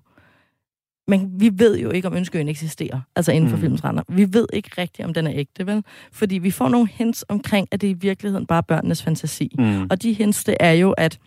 men 1.09 1.41
vi 1.41 1.51
ved 1.55 1.79
jo 1.79 1.91
ikke, 1.91 2.09
om 2.09 2.15
Ønskeøen 2.15 2.49
eksisterer, 2.49 3.01
altså 3.17 3.33
inden 3.33 3.51
for 3.51 3.57
Mm. 3.57 3.61
mm. 3.61 3.63
filmens 3.63 3.85
render. 3.85 4.03
Vi 4.09 4.33
ved 4.33 4.47
ikke 4.53 4.71
rigtigt, 4.79 5.07
om 5.07 5.15
den 5.15 5.27
er 5.27 5.33
ægte, 5.35 5.67
vel? 5.67 5.85
Fordi 6.13 6.39
vi 6.39 6.51
får 6.51 6.69
nogle 6.69 6.89
hints 6.89 7.25
omkring, 7.29 7.69
at 7.71 7.81
det 7.81 7.89
i 7.89 7.93
virkeligheden 7.93 8.47
bare 8.47 8.59
er 8.59 8.63
børnenes 8.63 9.03
fantasi. 9.03 9.55
Mm. 9.59 9.83
Og 9.91 10.03
de 10.03 10.13
hints, 10.13 10.45
det 10.45 10.57
er 10.61 10.73
jo, 10.73 10.91
at 10.91 11.19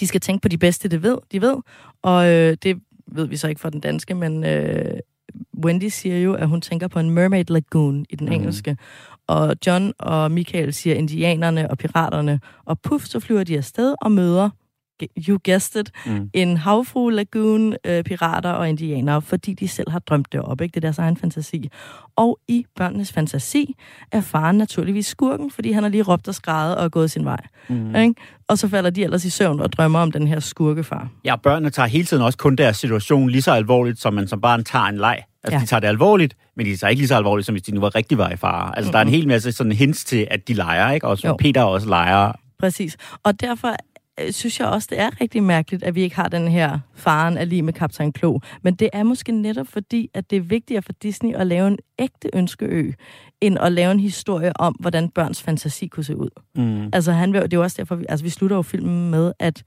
de 0.00 0.06
skal 0.06 0.20
tænke 0.20 0.42
på 0.42 0.48
de 0.48 0.58
bedste, 0.58 0.88
det 0.88 1.02
ved, 1.02 1.18
de 1.32 1.40
ved. 1.40 1.56
Og 2.02 2.28
øh, 2.28 2.56
det 2.62 2.80
ved 3.06 3.26
vi 3.26 3.36
så 3.36 3.48
ikke 3.48 3.60
fra 3.60 3.70
den 3.70 3.80
danske, 3.80 4.14
men 4.14 4.44
øh, 4.44 4.98
Wendy 5.64 5.84
siger 5.88 6.18
jo, 6.18 6.34
at 6.34 6.48
hun 6.48 6.60
tænker 6.60 6.88
på 6.88 6.98
en 6.98 7.10
mermaid 7.10 7.44
lagoon 7.48 8.06
i 8.10 8.16
den 8.16 8.24
Mhm. 8.26 8.34
engelske. 8.34 8.76
Og 9.26 9.54
John 9.66 9.92
og 9.98 10.30
Michael 10.30 10.74
siger 10.74 10.96
indianerne 10.96 11.70
og 11.70 11.78
piraterne. 11.78 12.40
Og 12.64 12.80
puff, 12.80 13.04
så 13.04 13.20
flyver 13.20 13.44
de 13.44 13.56
afsted 13.56 13.94
og 14.02 14.12
møder, 14.12 14.50
you 15.28 15.38
guessed 15.44 15.80
it, 15.80 15.90
Mm. 16.06 16.30
en 16.32 16.56
havfru 16.56 17.08
lagoon, 17.08 17.74
øh, 17.84 18.04
pirater 18.04 18.50
og 18.50 18.68
indianere, 18.68 19.22
fordi 19.22 19.54
de 19.54 19.68
selv 19.68 19.90
har 19.90 19.98
drømt 19.98 20.32
det 20.32 20.40
op, 20.40 20.60
ikke? 20.60 20.72
Det 20.72 20.76
er 20.76 20.80
deres 20.80 20.98
egen 20.98 21.16
fantasi. 21.16 21.68
Og 22.16 22.38
i 22.48 22.64
børnenes 22.76 23.12
fantasi 23.12 23.74
er 24.12 24.20
faren 24.20 24.56
naturligvis 24.58 25.06
skurken, 25.06 25.50
fordi 25.50 25.72
han 25.72 25.82
har 25.82 25.90
lige 25.90 26.02
råbt 26.02 26.28
og 26.28 26.34
skrejet 26.34 26.76
og 26.76 26.84
er 26.84 26.88
gået 26.88 27.10
sin 27.10 27.24
vej. 27.24 27.40
Mm. 27.68 27.94
Ikke? 27.94 28.14
Og 28.48 28.58
så 28.58 28.68
falder 28.68 28.90
de 28.90 29.04
ellers 29.04 29.24
i 29.24 29.30
søvn 29.30 29.60
og 29.60 29.72
drømmer 29.72 29.98
om 29.98 30.12
den 30.12 30.26
her 30.26 30.40
skurkefar. 30.40 31.08
Ja, 31.24 31.36
børnene 31.36 31.70
tager 31.70 31.86
hele 31.86 32.04
tiden 32.04 32.22
også 32.22 32.38
kun 32.38 32.56
deres 32.56 32.76
situation 32.76 33.30
lige 33.30 33.42
så 33.42 33.52
alvorligt, 33.52 34.00
som 34.00 34.14
man 34.14 34.28
som 34.28 34.40
barn 34.40 34.64
tager 34.64 34.84
en 34.84 34.96
leg. 34.96 35.22
Altså, 35.44 35.56
ja. 35.56 35.60
De 35.60 35.66
tager 35.66 35.80
det 35.80 35.88
alvorligt, 35.88 36.34
men 36.56 36.66
de 36.66 36.76
tager 36.76 36.88
ikke 36.88 37.00
lige 37.00 37.08
så 37.08 37.16
alvorligt, 37.16 37.46
som 37.46 37.52
hvis 37.52 37.62
de 37.62 37.74
nu 37.74 37.80
var 37.80 37.94
rigtig 37.94 38.18
var 38.18 38.30
i 38.30 38.36
fare. 38.36 38.76
Altså, 38.76 38.80
mm-hmm. 38.88 38.92
der 38.92 38.98
er 38.98 39.02
en 39.02 39.08
hel 39.08 39.28
masse 39.28 39.52
sådan 39.52 39.72
hints 39.72 40.04
til, 40.04 40.26
at 40.30 40.48
de 40.48 40.52
leger, 40.54 40.90
ikke? 40.92 41.06
Og. 41.06 41.18
Peter 41.38 41.62
også 41.62 41.88
leger. 41.88 42.32
Præcis. 42.58 42.96
Og 43.22 43.40
derfor 43.40 43.74
synes 44.30 44.60
jeg 44.60 44.68
også, 44.68 44.88
det 44.90 45.00
er 45.00 45.20
rigtig 45.20 45.42
mærkeligt, 45.42 45.82
at 45.82 45.94
vi 45.94 46.02
ikke 46.02 46.16
har 46.16 46.28
den 46.28 46.48
her 46.48 46.78
faren 46.94 47.38
af 47.38 47.48
lige 47.48 47.62
med 47.62 47.72
Kaptajn 47.72 48.12
Klo. 48.12 48.38
Men 48.62 48.74
det 48.74 48.90
er 48.92 49.02
måske 49.02 49.32
netop 49.32 49.66
fordi, 49.66 50.10
at 50.14 50.30
det 50.30 50.36
er 50.36 50.40
vigtigere 50.40 50.82
for 50.82 50.92
Disney 50.92 51.34
at 51.34 51.46
lave 51.46 51.68
en 51.68 51.78
ægte 51.98 52.30
ønskeø, 52.32 52.92
end 53.40 53.58
at 53.58 53.72
lave 53.72 53.90
en 53.92 54.00
historie 54.00 54.60
om, 54.60 54.76
hvordan 54.80 55.08
børns 55.08 55.42
fantasi 55.42 55.86
kunne 55.86 56.04
se 56.04 56.16
ud. 56.16 56.30
Mm. 56.56 56.88
Altså, 56.92 57.12
han, 57.12 57.32
vil- 57.32 57.42
det 57.42 57.52
er 57.52 57.56
jo 57.56 57.62
også 57.62 57.76
derfor, 57.78 57.94
vi, 57.96 58.04
altså, 58.08 58.24
vi 58.24 58.30
slutter 58.30 58.56
jo 58.56 58.62
filmen 58.62 59.10
med, 59.10 59.32
at 59.38 59.62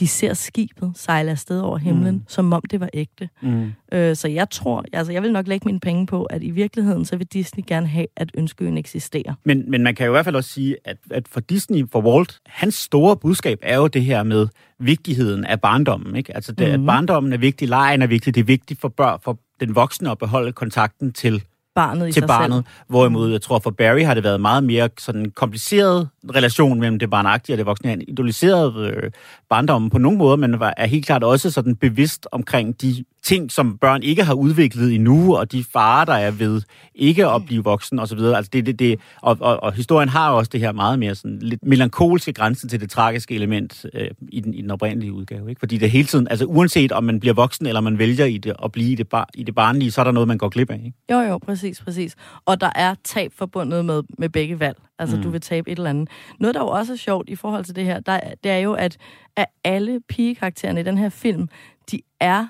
de 0.00 0.06
ser 0.08 0.34
skibet 0.34 0.92
sejle 0.94 1.30
afsted 1.30 1.60
over 1.60 1.78
himlen, 1.78 2.14
Mm. 2.14 2.22
som 2.28 2.52
om 2.52 2.62
det 2.70 2.80
var 2.80 2.88
ægte. 2.94 3.28
Mm. 3.42 3.72
Øh, 3.92 4.16
så 4.16 4.28
jeg 4.28 4.50
tror, 4.50 4.84
altså 4.92 5.12
jeg 5.12 5.22
vil 5.22 5.32
nok 5.32 5.46
lægge 5.48 5.64
mine 5.66 5.80
penge 5.80 6.06
på, 6.06 6.22
at 6.24 6.42
i 6.42 6.50
virkeligheden, 6.50 7.04
så 7.04 7.16
vil 7.16 7.26
Disney 7.26 7.64
gerne 7.66 7.86
have, 7.86 8.06
at 8.16 8.30
ønskeøen 8.34 8.78
eksisterer. 8.78 9.34
Men, 9.44 9.70
men 9.70 9.82
man 9.82 9.94
kan 9.94 10.06
jo 10.06 10.12
i 10.12 10.14
hvert 10.14 10.24
fald 10.24 10.36
også 10.36 10.50
sige, 10.50 10.76
at, 10.84 10.96
at 11.10 11.28
for 11.28 11.40
Disney, 11.40 11.84
for 11.92 12.00
Walt, 12.02 12.38
hans 12.46 12.74
store 12.74 13.16
budskab 13.16 13.58
er 13.62 13.76
jo 13.76 13.86
det 13.86 14.04
her 14.04 14.22
med 14.22 14.48
vigtigheden 14.78 15.44
af 15.44 15.60
barndommen. 15.60 16.16
Ikke? 16.16 16.34
Altså, 16.34 16.52
det, 16.52 16.66
mm. 16.68 16.72
at 16.74 16.80
Mhm. 16.80 16.86
barndommen 16.86 17.32
er 17.32 17.38
vigtig, 17.38 17.68
lejen 17.68 18.02
er 18.02 18.06
vigtig, 18.06 18.34
det 18.34 18.40
er 18.40 18.44
vigtigt 18.44 18.80
for 18.80 18.88
børn, 18.88 19.18
for 19.22 19.38
den 19.60 19.74
voksne 19.74 20.10
at 20.10 20.18
beholde 20.18 20.52
kontakten 20.52 21.12
til 21.12 21.42
Barnet 21.74 22.08
i 22.08 22.12
til 22.12 22.20
sig 22.20 22.28
barnet. 22.28 22.56
selv. 22.56 22.64
Hvorimod, 22.88 23.30
jeg 23.30 23.42
tror, 23.42 23.58
for 23.58 23.70
Barry 23.70 24.02
har 24.04 24.14
det 24.14 24.24
været 24.24 24.40
meget 24.40 24.64
mere 24.64 24.88
sådan 24.98 25.30
kompliceret 25.30 26.08
relation 26.34 26.80
mellem 26.80 26.98
det 26.98 27.10
barnagtige 27.10 27.54
og 27.54 27.58
det 27.58 27.66
voksne. 27.66 27.90
Han 27.90 28.02
idoliserede 28.08 28.86
øh, 28.86 29.10
barndommen 29.48 29.90
på 29.90 29.98
nogle 29.98 30.18
måder, 30.18 30.36
men 30.36 30.60
var, 30.60 30.74
er 30.76 30.86
helt 30.86 31.06
klart 31.06 31.24
også 31.24 31.50
sådan 31.50 31.76
bevidst 31.76 32.26
omkring 32.32 32.80
de 32.82 33.04
ting, 33.22 33.52
som 33.52 33.78
børn 33.78 34.02
ikke 34.02 34.24
har 34.24 34.34
udviklet 34.34 34.94
endnu, 34.94 35.36
og 35.36 35.52
de 35.52 35.64
farer, 35.72 36.04
der 36.04 36.12
er 36.12 36.30
ved 36.30 36.62
ikke 36.94 37.26
at 37.26 37.44
blive 37.46 37.64
voksen 37.64 37.98
osv. 37.98 38.18
Altså 38.18 38.50
det, 38.52 38.66
det, 38.66 38.78
det, 38.78 39.00
og, 39.22 39.36
og, 39.40 39.62
og 39.62 39.72
historien 39.72 40.08
har 40.08 40.30
også 40.30 40.48
det 40.52 40.60
her 40.60 40.72
meget 40.72 40.98
mere 40.98 41.14
sådan 41.14 41.38
lidt 41.38 41.60
melankolske 41.66 42.32
grænse 42.32 42.68
til 42.68 42.80
det 42.80 42.90
tragiske 42.90 43.34
element 43.34 43.86
øh, 43.94 44.08
i, 44.28 44.40
den, 44.40 44.54
i 44.54 44.62
den 44.62 44.70
oprindelige 44.70 45.12
udgave. 45.12 45.48
Ikke? 45.50 45.58
Fordi 45.58 45.78
det 45.78 45.90
hele 45.90 46.06
tiden, 46.06 46.28
altså 46.30 46.44
uanset 46.44 46.92
om 46.92 47.04
man 47.04 47.20
bliver 47.20 47.34
voksen, 47.34 47.66
eller 47.66 47.80
man 47.80 47.98
vælger 47.98 48.24
i 48.24 48.38
det, 48.38 48.52
at 48.64 48.72
blive 48.72 48.92
i 48.92 48.94
det, 48.94 49.08
bar, 49.08 49.28
i 49.34 49.42
det 49.42 49.54
barnlige, 49.54 49.90
så 49.90 50.00
er 50.00 50.04
der 50.04 50.12
noget, 50.12 50.28
man 50.28 50.38
går 50.38 50.48
glip 50.48 50.70
af. 50.70 50.80
Ikke? 50.84 50.92
Jo, 51.12 51.18
jo, 51.20 51.38
præcis, 51.38 51.80
præcis. 51.80 52.16
Og 52.46 52.60
der 52.60 52.70
er 52.74 52.94
tab 53.04 53.32
forbundet 53.36 53.84
med, 53.84 54.02
med 54.18 54.28
begge 54.28 54.60
valg. 54.60 54.76
Altså, 54.98 55.16
Mm. 55.16 55.20
mm. 55.20 55.24
du 55.24 55.30
vil 55.30 55.40
tabe 55.40 55.70
et 55.70 55.76
eller 55.78 55.90
andet. 55.90 56.08
Noget, 56.40 56.54
der 56.54 56.60
jo 56.60 56.68
også 56.68 56.92
er 56.92 56.96
sjovt 56.96 57.28
i 57.28 57.36
forhold 57.36 57.64
til 57.64 57.76
det 57.76 57.84
her, 57.84 58.00
der, 58.00 58.12
er- 58.12 58.34
det 58.44 58.52
er 58.52 58.58
jo, 58.58 58.72
at, 58.72 58.96
at 59.36 59.46
alle 59.64 60.00
pigekaraktererne 60.08 60.80
i 60.80 60.82
den 60.82 60.98
her 60.98 61.08
film, 61.08 61.48
de 61.90 62.00
er, 62.20 62.46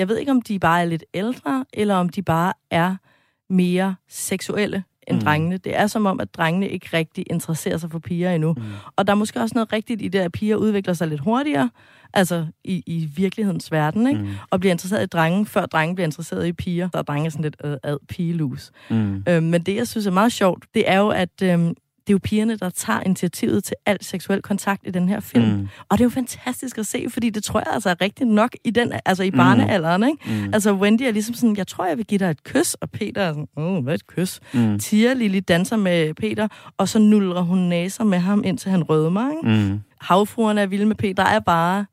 jeg 0.00 0.08
ved 0.08 0.18
ikke, 0.18 0.30
om 0.30 0.42
de 0.42 0.58
bare 0.58 0.80
er 0.80 0.84
lidt 0.84 1.04
ældre, 1.14 1.64
eller 1.72 1.94
om 1.94 2.08
de 2.08 2.22
bare 2.22 2.52
er 2.70 2.96
mere 3.52 3.94
seksuelle 4.08 4.84
end 5.08 5.16
Mm. 5.16 5.22
drengene. 5.24 5.56
Det 5.56 5.76
er 5.76 5.86
som 5.86 6.06
om, 6.06 6.20
at 6.20 6.34
drengene 6.34 6.68
ikke 6.68 6.88
rigtig 6.92 7.24
interesserer 7.30 7.78
sig 7.78 7.90
for 7.90 7.98
piger 7.98 8.30
endnu. 8.34 8.52
Mm. 8.52 8.62
Og 8.96 9.06
der 9.06 9.12
er 9.12 9.16
måske 9.16 9.40
også 9.40 9.54
noget 9.54 9.72
rigtigt 9.72 10.02
i 10.02 10.08
det, 10.08 10.18
at 10.18 10.32
piger 10.32 10.56
udvikler 10.56 10.94
sig 10.94 11.08
lidt 11.08 11.20
hurtigere, 11.20 11.70
altså 12.14 12.46
i, 12.64 12.82
i 12.86 13.08
virkelighedens 13.16 13.72
verden, 13.72 14.06
ikke? 14.06 14.20
Mm. 14.20 14.28
og 14.50 14.60
bliver 14.60 14.70
interesseret 14.72 15.02
i 15.02 15.06
drenge, 15.06 15.46
før 15.46 15.66
drenge 15.66 15.94
bliver 15.94 16.06
interesseret 16.06 16.46
i 16.46 16.52
piger. 16.52 16.88
Så 16.92 16.98
er 16.98 17.02
drenge 17.02 17.30
sådan 17.30 17.42
lidt 17.42 17.56
øh, 17.64 17.76
ad 17.82 17.96
pigelus. 18.08 18.70
Mm. 18.90 19.24
Øhm, 19.28 19.42
men 19.44 19.62
det, 19.62 19.76
jeg 19.76 19.88
synes 19.88 20.06
er 20.06 20.10
meget 20.10 20.32
sjovt, 20.32 20.64
det 20.74 20.90
er 20.90 20.98
jo, 20.98 21.08
at 21.08 21.42
øhm, 21.42 21.74
det 22.10 22.14
er 22.14 22.18
jo 22.18 22.20
pigerne, 22.22 22.56
der 22.56 22.70
tager 22.70 23.00
initiativet 23.00 23.64
til 23.64 23.76
al 23.86 24.04
seksuel 24.04 24.42
kontakt 24.42 24.82
i 24.86 24.90
den 24.90 25.08
her 25.08 25.20
film. 25.20 25.44
Mm. 25.44 25.50
Mm. 25.50 25.68
Og 25.88 25.98
det 25.98 26.00
er 26.00 26.04
jo 26.04 26.10
fantastisk 26.10 26.78
at 26.78 26.86
se, 26.86 27.06
fordi 27.08 27.30
det 27.30 27.44
tror 27.44 27.60
jeg 27.60 27.74
altså 27.74 27.90
er 27.90 28.00
rigtigt 28.00 28.30
nok 28.30 28.50
i, 28.64 28.70
den, 28.70 28.92
altså 29.04 29.22
i 29.22 29.30
barnealderen. 29.30 30.02
Ikke? 30.02 30.44
Mm. 30.46 30.54
Altså 30.54 30.72
Wendy 30.72 31.02
er 31.02 31.10
ligesom 31.10 31.34
sådan, 31.34 31.56
jeg 31.56 31.66
tror, 31.66 31.86
jeg 31.86 31.96
vil 31.96 32.06
give 32.06 32.18
dig 32.18 32.30
et 32.30 32.44
kys, 32.44 32.74
og 32.74 32.90
Peter 32.90 33.22
er 33.22 33.32
sådan, 33.32 33.48
åh, 33.56 33.84
hvad 33.84 33.94
et 33.94 34.06
kys? 34.06 34.40
Mm. 34.54 34.78
Tia 34.78 35.12
Lili 35.12 35.40
danser 35.40 35.76
med 35.76 36.14
Peter, 36.14 36.48
og 36.78 36.88
så 36.88 36.98
nulrer 36.98 37.42
hun 37.42 37.58
næser 37.58 38.04
med 38.04 38.18
ham, 38.18 38.42
indtil 38.44 38.70
han 38.70 38.82
rødmer. 38.82 39.30
Ikke? 39.30 39.70
Mm. 39.70 39.80
Havfruerne 40.00 40.60
er 40.60 40.66
vilde 40.66 40.86
med 40.86 40.96
Peter, 40.96 41.24
der 41.24 41.30
er 41.30 41.40
bare... 41.40 41.84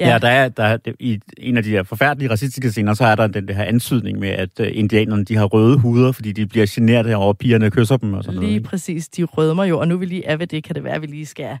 Ja, 0.00 0.08
ja 0.12 0.18
der, 0.18 0.28
er, 0.28 0.48
der 0.48 0.62
er, 0.64 0.78
i 1.00 1.20
en 1.38 1.56
af 1.56 1.62
de 1.62 1.70
der 1.70 1.82
forfærdelige 1.82 2.30
racistiske 2.30 2.70
scener, 2.70 2.94
så 2.94 3.04
er 3.04 3.14
der 3.14 3.26
den, 3.26 3.48
det 3.48 3.56
her 3.56 3.64
ansydning 3.64 4.18
med, 4.18 4.28
at 4.28 4.60
uh, 4.60 4.66
indianerne 4.72 5.24
de 5.24 5.36
har 5.36 5.44
røde 5.44 5.78
huder, 5.78 6.12
fordi 6.12 6.32
de 6.32 6.46
bliver 6.46 6.66
generet 6.70 7.14
over, 7.14 7.32
pigerne 7.32 7.70
kysser 7.70 7.96
dem 7.96 8.14
og 8.14 8.24
sådan 8.24 8.34
noget. 8.36 8.50
Lige 8.50 8.62
præcis, 8.62 9.08
de 9.08 9.24
rødmer 9.24 9.64
jo, 9.64 9.78
og 9.80 9.88
nu 9.88 9.96
vi 9.96 10.06
lige 10.06 10.24
er 10.24 10.36
ved 10.36 10.46
det, 10.46 10.64
kan 10.64 10.74
det 10.74 10.84
være, 10.84 10.94
at 10.94 11.02
vi 11.02 11.06
lige 11.06 11.26
skal 11.26 11.58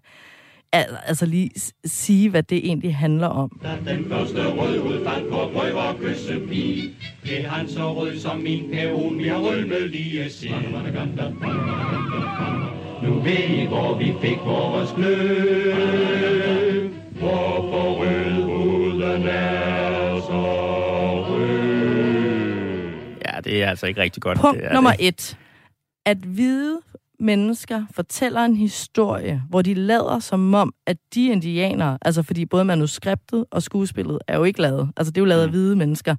al- 0.72 0.96
altså 1.06 1.26
lige 1.26 1.50
sige, 1.84 2.30
hvad 2.30 2.42
det 2.42 2.58
egentlig 2.66 2.96
handler 2.96 3.26
om. 3.26 3.60
Da 3.62 3.92
den 3.94 4.04
første 4.10 4.46
rødhud 4.46 5.04
fandt 5.04 5.30
på 5.30 5.42
at 5.42 5.48
prøve 5.54 5.80
at 5.88 5.96
kysse 6.04 6.40
pige, 6.48 6.90
blev 7.22 7.42
han 7.44 7.68
så 7.68 7.94
rød 7.94 8.18
som 8.18 8.38
min 8.38 8.64
peron, 8.72 9.18
vi 9.18 9.24
har 9.28 9.38
rølmet 9.38 9.90
lige 9.90 10.30
siden. 10.30 10.54
Nu 13.02 13.20
ved 13.20 13.62
I, 13.62 13.66
hvor 13.66 13.98
vi 13.98 14.12
fik 14.22 14.38
vores 14.44 14.90
gløb, 14.96 16.59
det 23.50 23.62
er 23.62 23.68
altså 23.70 23.86
ikke 23.86 24.00
rigtig 24.00 24.22
godt. 24.22 24.38
Punkt 24.38 24.58
det 24.60 24.66
er 24.66 24.72
nummer 24.74 24.92
det. 24.92 25.08
et. 25.08 25.36
At 26.06 26.16
hvide 26.18 26.80
mennesker 27.22 27.84
fortæller 27.90 28.40
en 28.44 28.56
historie, 28.56 29.42
hvor 29.48 29.62
de 29.62 29.74
lader 29.74 30.18
som 30.18 30.54
om, 30.54 30.72
at 30.86 30.96
de 31.14 31.26
indianere, 31.26 31.98
altså 32.02 32.22
fordi 32.22 32.46
både 32.46 32.64
manuskriptet 32.64 33.44
og 33.50 33.62
skuespillet 33.62 34.18
er 34.28 34.36
jo 34.38 34.44
ikke 34.44 34.62
lavet, 34.62 34.90
altså 34.96 35.10
det 35.10 35.18
er 35.18 35.22
jo 35.22 35.26
lavet 35.26 35.42
af 35.42 35.48
Mm. 35.48 35.52
hvide 35.52 35.76
mennesker, 35.76 36.16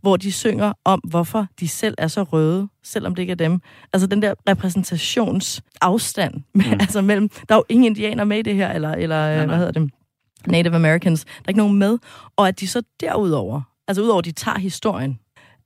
hvor 0.00 0.16
de 0.16 0.32
synger 0.32 0.72
om, 0.84 1.00
hvorfor 1.00 1.46
de 1.60 1.68
selv 1.68 1.94
er 1.98 2.08
så 2.08 2.22
røde, 2.22 2.68
selvom 2.84 3.14
det 3.14 3.22
ikke 3.22 3.30
er 3.30 3.34
dem. 3.36 3.60
Altså 3.92 4.06
den 4.06 4.22
der 4.22 4.34
repræsentationsafstand, 4.48 6.34
mm. 6.54 6.62
altså 6.80 7.00
mellem, 7.02 7.28
der 7.28 7.54
er 7.54 7.58
jo 7.58 7.64
ingen 7.68 7.84
indianer 7.86 8.24
med 8.24 8.38
i 8.38 8.42
det 8.42 8.54
her, 8.54 8.72
eller, 8.72 8.90
eller 8.94 9.16
Nej, 9.16 9.26
nej, 9.28 9.36
nej. 9.36 9.46
hvad 9.46 9.56
hedder 9.66 9.80
det, 9.80 9.90
Native 10.46 10.74
Americans, 10.74 11.24
der 11.24 11.30
er 11.44 11.48
ikke 11.48 11.58
nogen 11.58 11.78
med, 11.78 11.98
og 12.36 12.48
at 12.48 12.60
de 12.60 12.68
så 12.68 12.82
derudover, 13.00 13.60
altså 13.88 14.02
udover 14.02 14.18
at 14.18 14.24
de 14.24 14.32
tager 14.32 14.58
historien, 14.58 15.18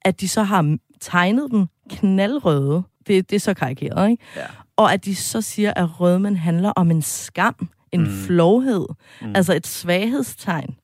at 0.04 0.20
de 0.20 0.28
så 0.28 0.42
har 0.42 0.76
tegnet 1.00 1.50
dem 1.50 1.66
knaldrøde, 1.90 2.82
det, 3.06 3.30
det 3.30 3.36
er 3.36 3.40
så 3.40 3.54
karikeret, 3.54 4.10
ikke? 4.10 4.22
Ja. 4.36 4.42
Og 4.76 4.92
at 4.92 5.04
de 5.04 5.14
så 5.14 5.40
siger, 5.40 5.72
at 5.76 6.00
rødmen 6.00 6.36
handler 6.36 6.72
om 6.76 6.90
en 6.90 7.02
skam, 7.02 7.68
en 7.92 8.00
Mm. 8.00 8.06
flovhed, 8.26 8.86
Mm. 9.22 9.32
altså 9.34 9.54
et 9.54 9.66
svaghedstegn. 9.66 10.76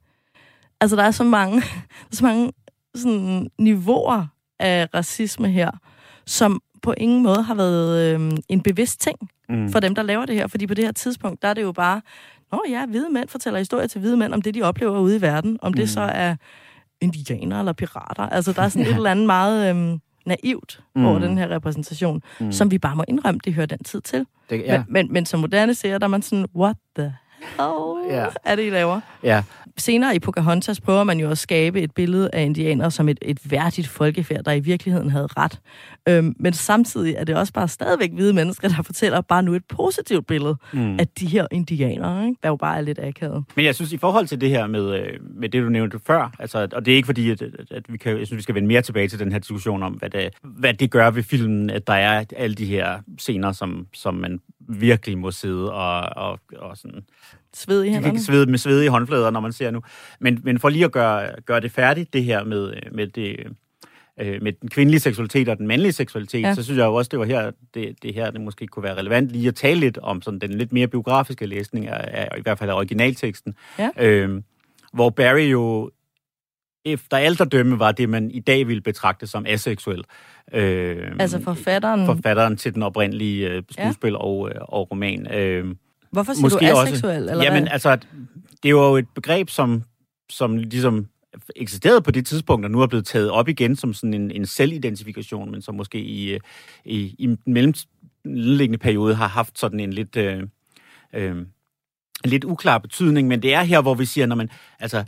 Altså, 0.81 0.97
der 0.97 1.03
er 1.03 1.11
så 1.11 1.25
mange, 1.25 1.61
der 1.61 2.07
er 2.11 2.17
så 2.17 2.25
mange 2.25 2.53
sådan, 2.95 3.51
niveauer 3.59 4.27
af 4.61 4.89
racisme 4.95 5.49
her, 5.51 5.71
som 6.27 6.61
på 6.83 6.95
ingen 6.97 7.23
måde 7.23 7.43
har 7.43 7.55
været 7.55 8.15
øh, 8.15 8.33
en 8.49 8.61
bevidst 8.61 9.01
ting 9.01 9.19
Mm. 9.49 9.73
for 9.73 9.81
dem, 9.81 9.95
der 9.95 10.03
laver 10.03 10.27
det 10.27 10.35
her. 10.35 10.47
Fordi 10.47 10.67
på 10.67 10.75
det 10.75 10.85
her 10.85 10.93
tidspunkt, 10.93 11.43
der 11.43 11.49
er 11.49 11.55
det 11.55 11.63
jo 11.63 11.73
bare 11.73 12.01
Nå 12.53 12.63
ja, 12.69 12.87
hvide 12.87 13.09
mænd 13.11 13.29
fortæller 13.29 13.59
historier 13.59 13.87
til 13.87 14.01
hvide 14.01 14.17
mænd 14.17 14.35
om 14.35 14.43
det, 14.43 14.55
de 14.55 14.63
oplever 14.63 14.99
ude 14.99 15.17
i 15.17 15.21
verden. 15.21 15.59
Om 15.63 15.73
det 15.75 15.83
Mm. 15.83 15.87
så 15.87 16.01
er 16.01 16.37
indianer 17.03 17.59
eller 17.59 17.73
pirater. 17.73 18.23
Altså, 18.29 18.53
der 18.53 18.63
er 18.63 18.69
sådan 18.69 18.87
et 18.91 18.95
eller 18.97 19.11
andet 19.11 19.27
meget 19.27 19.71
øhm, 19.71 20.01
naivt 20.27 20.81
Mm. 20.95 21.07
over 21.07 21.19
den 21.19 21.39
her 21.39 21.49
repræsentation, 21.51 22.23
Mm. 22.41 22.53
som 22.53 22.71
vi 22.71 22.79
bare 22.79 22.97
må 22.97 23.05
indrømme, 23.09 23.41
det 23.45 23.55
hører 23.55 23.67
den 23.67 23.79
tid 23.85 24.01
til. 24.01 24.27
Det, 24.51 24.61
Ja. 24.61 24.79
Men, 24.79 24.87
men, 25.07 25.13
men 25.13 25.27
som 25.27 25.41
moderne 25.41 25.75
ser, 25.75 25.99
der 25.99 26.07
er 26.07 26.09
man 26.09 26.23
sådan, 26.23 26.47
what 26.57 26.77
the 26.99 27.15
hell 27.41 28.11
Ja. 28.11 28.27
er 28.45 28.57
det, 28.57 28.67
I 28.67 28.71
laver? 28.71 29.01
ja. 29.23 29.43
Senere 29.79 30.17
i 30.17 30.19
Pocahontas 30.19 30.81
prøver 30.81 31.05
man 31.05 31.21
jo 31.21 31.31
at 31.31 31.39
skabe 31.39 31.81
et 31.83 31.93
billede 31.95 32.31
af 32.33 32.45
indianere 32.45 32.91
som 32.91 33.09
et, 33.09 33.19
et 33.23 33.51
værdigt 33.51 33.89
folkefærd, 33.89 34.45
der 34.45 34.53
i 34.53 34.61
virkeligheden 34.61 35.11
havde 35.11 35.27
ret. 35.37 35.61
Øhm, 36.09 36.35
men 36.39 36.53
samtidig 36.53 37.15
er 37.15 37.25
det 37.25 37.37
også 37.37 37.53
bare 37.53 37.69
stadigvæk 37.69 38.13
hvide 38.13 38.33
mennesker, 38.33 38.69
der 38.69 38.83
fortæller 38.83 39.21
bare 39.21 39.43
nu 39.43 39.55
et 39.55 39.65
positivt 39.69 40.27
billede 40.27 40.57
Mm. 40.73 40.99
af 40.99 41.09
de 41.09 41.27
her 41.27 41.47
indianere, 41.51 42.27
ikke? 42.27 42.39
der 42.43 42.49
jo 42.49 42.57
bare 42.57 42.77
er 42.77 42.81
lidt 42.81 42.99
akavet. 42.99 43.45
Men 43.57 43.65
jeg 43.65 43.75
synes, 43.75 43.93
i 43.93 43.97
forhold 43.97 44.27
til 44.27 44.41
det 44.41 44.49
her 44.51 44.67
med, 44.67 45.01
øh, 45.01 45.07
med 45.35 45.49
det, 45.49 45.63
du 45.63 45.69
nævnte 45.69 45.99
før, 46.07 46.33
altså, 46.39 46.69
og 46.73 46.87
det 46.87 46.93
er 46.93 46.97
ikke 46.97 47.07
fordi, 47.07 47.31
at, 47.31 47.43
at, 47.43 47.51
at 47.71 47.85
vi 47.89 47.99
kan, 47.99 48.19
jeg 48.19 48.27
synes, 48.27 48.37
vi 48.37 48.43
skal 48.43 48.55
vende 48.55 48.69
mere 48.69 48.83
tilbage 48.83 49.09
til 49.09 49.19
den 49.19 49.33
her 49.33 49.39
diskussion 49.39 49.83
om, 49.83 49.93
hvad 49.93 50.11
det, 50.11 50.29
hvad 50.43 50.75
det 50.75 50.91
gør 50.91 51.11
ved 51.11 51.23
filmen, 51.23 51.71
at 51.71 51.87
der 51.87 51.93
er 51.93 52.25
alle 52.37 52.55
de 52.55 52.65
her 52.67 52.99
scener, 53.19 53.53
som, 53.53 53.87
som 53.95 54.15
man 54.15 54.41
virkelig 54.81 55.19
må 55.19 55.31
sidde 55.31 55.73
og, 55.73 56.01
og, 56.31 56.41
og 56.57 56.77
sådan, 56.77 57.01
Sved 57.55 57.83
i 57.83 57.87
de 57.87 57.93
hænderne. 57.93 58.15
kan 58.15 58.23
svede 58.23 58.51
med 58.51 58.59
svedige 58.59 58.91
håndflader, 58.91 59.31
når 59.31 59.41
man 59.41 59.53
ser 59.53 59.71
nu. 59.71 59.81
Men, 60.21 60.41
men 60.45 60.59
for 60.59 60.69
lige 60.69 60.85
at 60.85 60.93
gøre, 60.93 61.31
gøre 61.47 61.61
det 61.61 61.73
færdigt, 61.73 62.13
det 62.13 62.25
her 62.25 62.45
med, 62.45 62.73
med 62.93 63.07
det 63.07 63.37
øh, 64.21 64.43
med 64.43 64.53
den 64.53 64.69
kvindelige 64.69 65.01
seksualitet 65.01 65.49
og 65.49 65.59
den 65.59 65.67
mandlige 65.67 65.93
seksualitet, 65.93 66.43
Ja. 66.43 66.55
så 66.55 66.63
synes 66.63 66.79
jeg 66.79 66.85
jo 66.85 66.95
også, 66.95 67.09
det 67.09 67.19
var 67.19 67.25
her, 67.25 67.51
det, 67.75 68.03
det 68.03 68.15
her, 68.15 68.31
det 68.31 68.41
måske 68.41 68.67
kunne 68.67 68.83
være 68.83 68.97
relevant 68.97 69.31
lige 69.31 69.49
at 69.49 69.55
tale 69.55 69.81
lidt 69.81 69.99
om 69.99 70.23
sådan 70.23 70.41
den 70.41 70.55
lidt 70.55 70.73
mere 70.73 70.87
biografiske 70.87 71.47
læsning 71.47 71.89
af, 71.89 72.29
af 72.33 72.39
i 72.39 72.43
hvert 72.43 72.59
fald 72.59 72.71
af 72.71 72.75
originalteksten. 72.75 73.55
Ja. 73.79 73.91
Øhm, 73.97 74.45
hvor 74.93 75.11
Barry 75.11 75.53
jo 75.53 75.91
efter 76.85 77.17
alt 77.17 77.41
at 77.41 77.53
dømme 77.53 77.79
var 77.79 77.93
det, 77.93 78.09
man 78.09 78.31
i 78.31 78.41
dag 78.41 78.69
ville 78.69 78.83
betragte 78.83 79.27
som 79.27 79.47
aseksuel. 79.49 80.05
Øhm, 80.55 81.21
Altså 81.21 81.41
forfatteren... 81.41 82.07
forfatteren 82.07 82.57
til 82.57 82.75
den 82.75 82.83
oprindelige 82.83 83.49
øh, 83.49 83.63
skuespil 83.71 84.11
ja. 84.11 84.17
og, 84.17 84.51
øh, 84.51 84.61
og 84.63 84.91
roman. 84.91 85.35
Øhm, 85.35 85.77
Hvorfor 86.11 86.33
siger 86.33 86.75
du 86.75 86.81
aseksuel? 86.81 87.17
Eller 87.17 87.45
Jamen, 87.45 87.63
hvad? 87.63 87.73
altså, 87.73 87.99
det 88.63 88.75
var 88.75 88.89
jo 88.89 88.97
et 88.97 89.09
begreb, 89.15 89.51
som, 89.51 89.83
som 90.31 90.57
ligesom 90.57 91.07
eksisterede 91.57 92.01
på 92.01 92.11
det 92.11 92.27
tidspunkt, 92.27 92.65
og 92.65 92.71
nu 92.71 92.81
er 92.81 92.87
blevet 92.87 93.07
taget 93.07 93.31
op 93.31 93.49
igen 93.49 93.77
som 93.77 93.95
sådan 93.95 94.15
en, 94.15 94.31
en 94.31 94.47
selvidentifikation, 94.47 95.51
men 95.51 95.63
som 95.63 95.75
måske 95.75 95.99
i, 95.99 96.33
øh, 96.33 96.41
i, 96.85 97.15
i 97.19 97.37
mellemliggende 97.47 98.79
periode 98.79 99.15
har 99.15 99.29
haft 99.29 99.59
sådan 99.59 99.81
en 99.81 99.93
lidt, 99.93 100.17
øh, 100.17 100.43
øh, 101.15 101.37
lidt 102.25 102.45
uklar 102.45 102.79
betydning. 102.79 103.29
Men 103.29 103.43
det 103.43 103.55
er 103.55 103.63
her, 103.63 103.83
hvor 103.83 103.95
vi 103.95 104.05
siger, 104.05 104.27
når 104.27 104.37
man, 104.37 104.51
altså, 104.81 105.05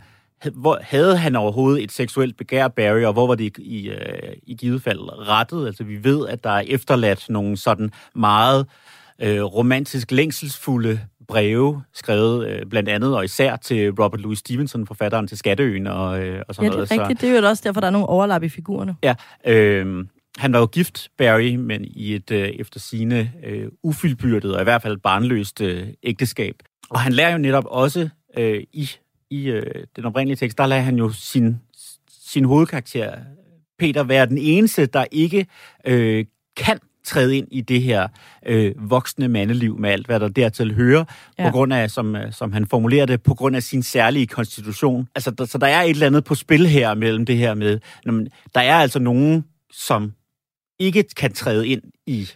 hvor, 0.53 0.79
havde 0.81 1.17
han 1.17 1.35
overhovedet 1.35 1.83
et 1.83 1.91
seksuelt 1.91 2.37
begær, 2.37 2.67
Barry, 2.67 3.03
og 3.03 3.13
hvor 3.13 3.27
var 3.27 3.35
det 3.35 3.57
i, 3.57 3.63
i, 3.79 3.89
øh, 3.89 4.33
i 4.43 4.55
givet 4.55 4.81
fald 4.83 5.27
rettet? 5.27 5.67
Altså, 5.67 5.83
vi 5.83 6.03
ved, 6.03 6.27
at 6.27 6.43
der 6.43 6.49
er 6.49 6.63
efterladt 6.67 7.29
nogle 7.29 7.57
sådan 7.57 7.91
meget 8.15 8.67
øh, 9.21 9.43
romantisk 9.43 10.11
længselsfulde 10.11 10.99
breve, 11.27 11.83
skrevet 11.93 12.47
øh, 12.47 12.65
blandt 12.65 12.89
andet 12.89 13.15
og 13.15 13.25
især 13.25 13.55
til 13.55 13.89
Robert 13.91 14.21
Louis 14.21 14.39
Stevenson, 14.39 14.87
forfatteren 14.87 15.27
til 15.27 15.37
Skatteøen 15.37 15.87
og, 15.87 16.19
øh, 16.19 16.41
og 16.47 16.55
sådan 16.55 16.65
Ja, 16.65 16.69
det 16.69 16.77
noget. 16.77 16.91
er 16.91 17.01
rigtigt. 17.01 17.21
Det 17.21 17.37
er 17.37 17.41
jo 17.41 17.47
også 17.47 17.63
derfor, 17.65 17.81
der 17.81 17.87
er 17.87 17.91
nogle 17.91 18.07
overlap 18.07 18.43
i 18.43 18.49
figurerne. 18.49 18.95
Ja, 19.03 19.15
øh, 19.47 20.05
han 20.37 20.53
var 20.53 20.59
jo 20.59 20.65
gift, 20.65 21.09
Barry, 21.17 21.55
men 21.55 21.85
i 21.85 22.15
et 22.15 22.31
øh, 22.31 22.49
efter 22.49 22.79
sine 22.79 23.31
øh, 23.45 23.67
ufyldbyrdet 23.83 24.55
og 24.55 24.61
i 24.61 24.63
hvert 24.63 24.81
fald 24.81 24.97
barnløst 24.97 25.61
øh, 25.61 25.87
ægteskab. 26.03 26.55
Og 26.89 26.99
han 26.99 27.13
lærer 27.13 27.31
jo 27.31 27.37
netop 27.37 27.65
også 27.67 28.09
øh, 28.37 28.63
i, 28.73 28.89
i 29.31 29.47
øh, 29.49 29.83
den 29.95 30.05
oprindelige 30.05 30.35
tekst, 30.37 30.57
der 30.57 30.65
lærer 30.67 30.81
han 30.81 30.95
jo 30.97 31.09
sin, 31.09 31.55
sin 32.09 32.45
hovedkarakter, 32.45 33.15
Peter, 33.79 34.03
være 34.03 34.25
den 34.25 34.37
eneste, 34.37 34.85
der 34.85 35.05
ikke 35.11 35.45
øh, 35.85 36.25
kan 36.57 36.79
træde 37.03 37.37
ind 37.37 37.47
i 37.51 37.61
det 37.61 37.81
her 37.81 38.07
øh, 38.45 38.89
voksne 38.89 39.27
mandeliv 39.27 39.79
med 39.79 39.89
alt, 39.89 40.05
hvad 40.05 40.19
der 40.19 40.27
dertil 40.27 40.73
hører, 40.75 41.05
Ja. 41.39 41.49
på 41.49 41.51
grund 41.51 41.73
af, 41.73 41.91
som, 41.91 42.15
øh, 42.15 42.33
som 42.33 42.53
han 42.53 42.65
formulerer 42.65 43.05
det, 43.05 43.23
på 43.23 43.33
grund 43.33 43.55
af 43.55 43.63
sin 43.63 43.83
særlige 43.83 44.27
konstitution. 44.27 45.07
Altså, 45.15 45.31
der, 45.31 45.45
så 45.45 45.57
der 45.57 45.67
er 45.67 45.81
et 45.81 45.89
eller 45.89 46.07
andet 46.07 46.23
på 46.23 46.35
spil 46.35 46.67
her 46.67 46.93
mellem 46.93 47.25
det 47.25 47.37
her 47.37 47.53
med, 47.53 47.79
man, 48.05 48.27
der 48.55 48.61
er 48.61 48.75
altså 48.75 48.99
nogen, 48.99 49.45
som 49.71 50.13
ikke 50.79 51.03
kan 51.17 51.33
træde 51.33 51.67
ind 51.67 51.81
i 52.07 52.29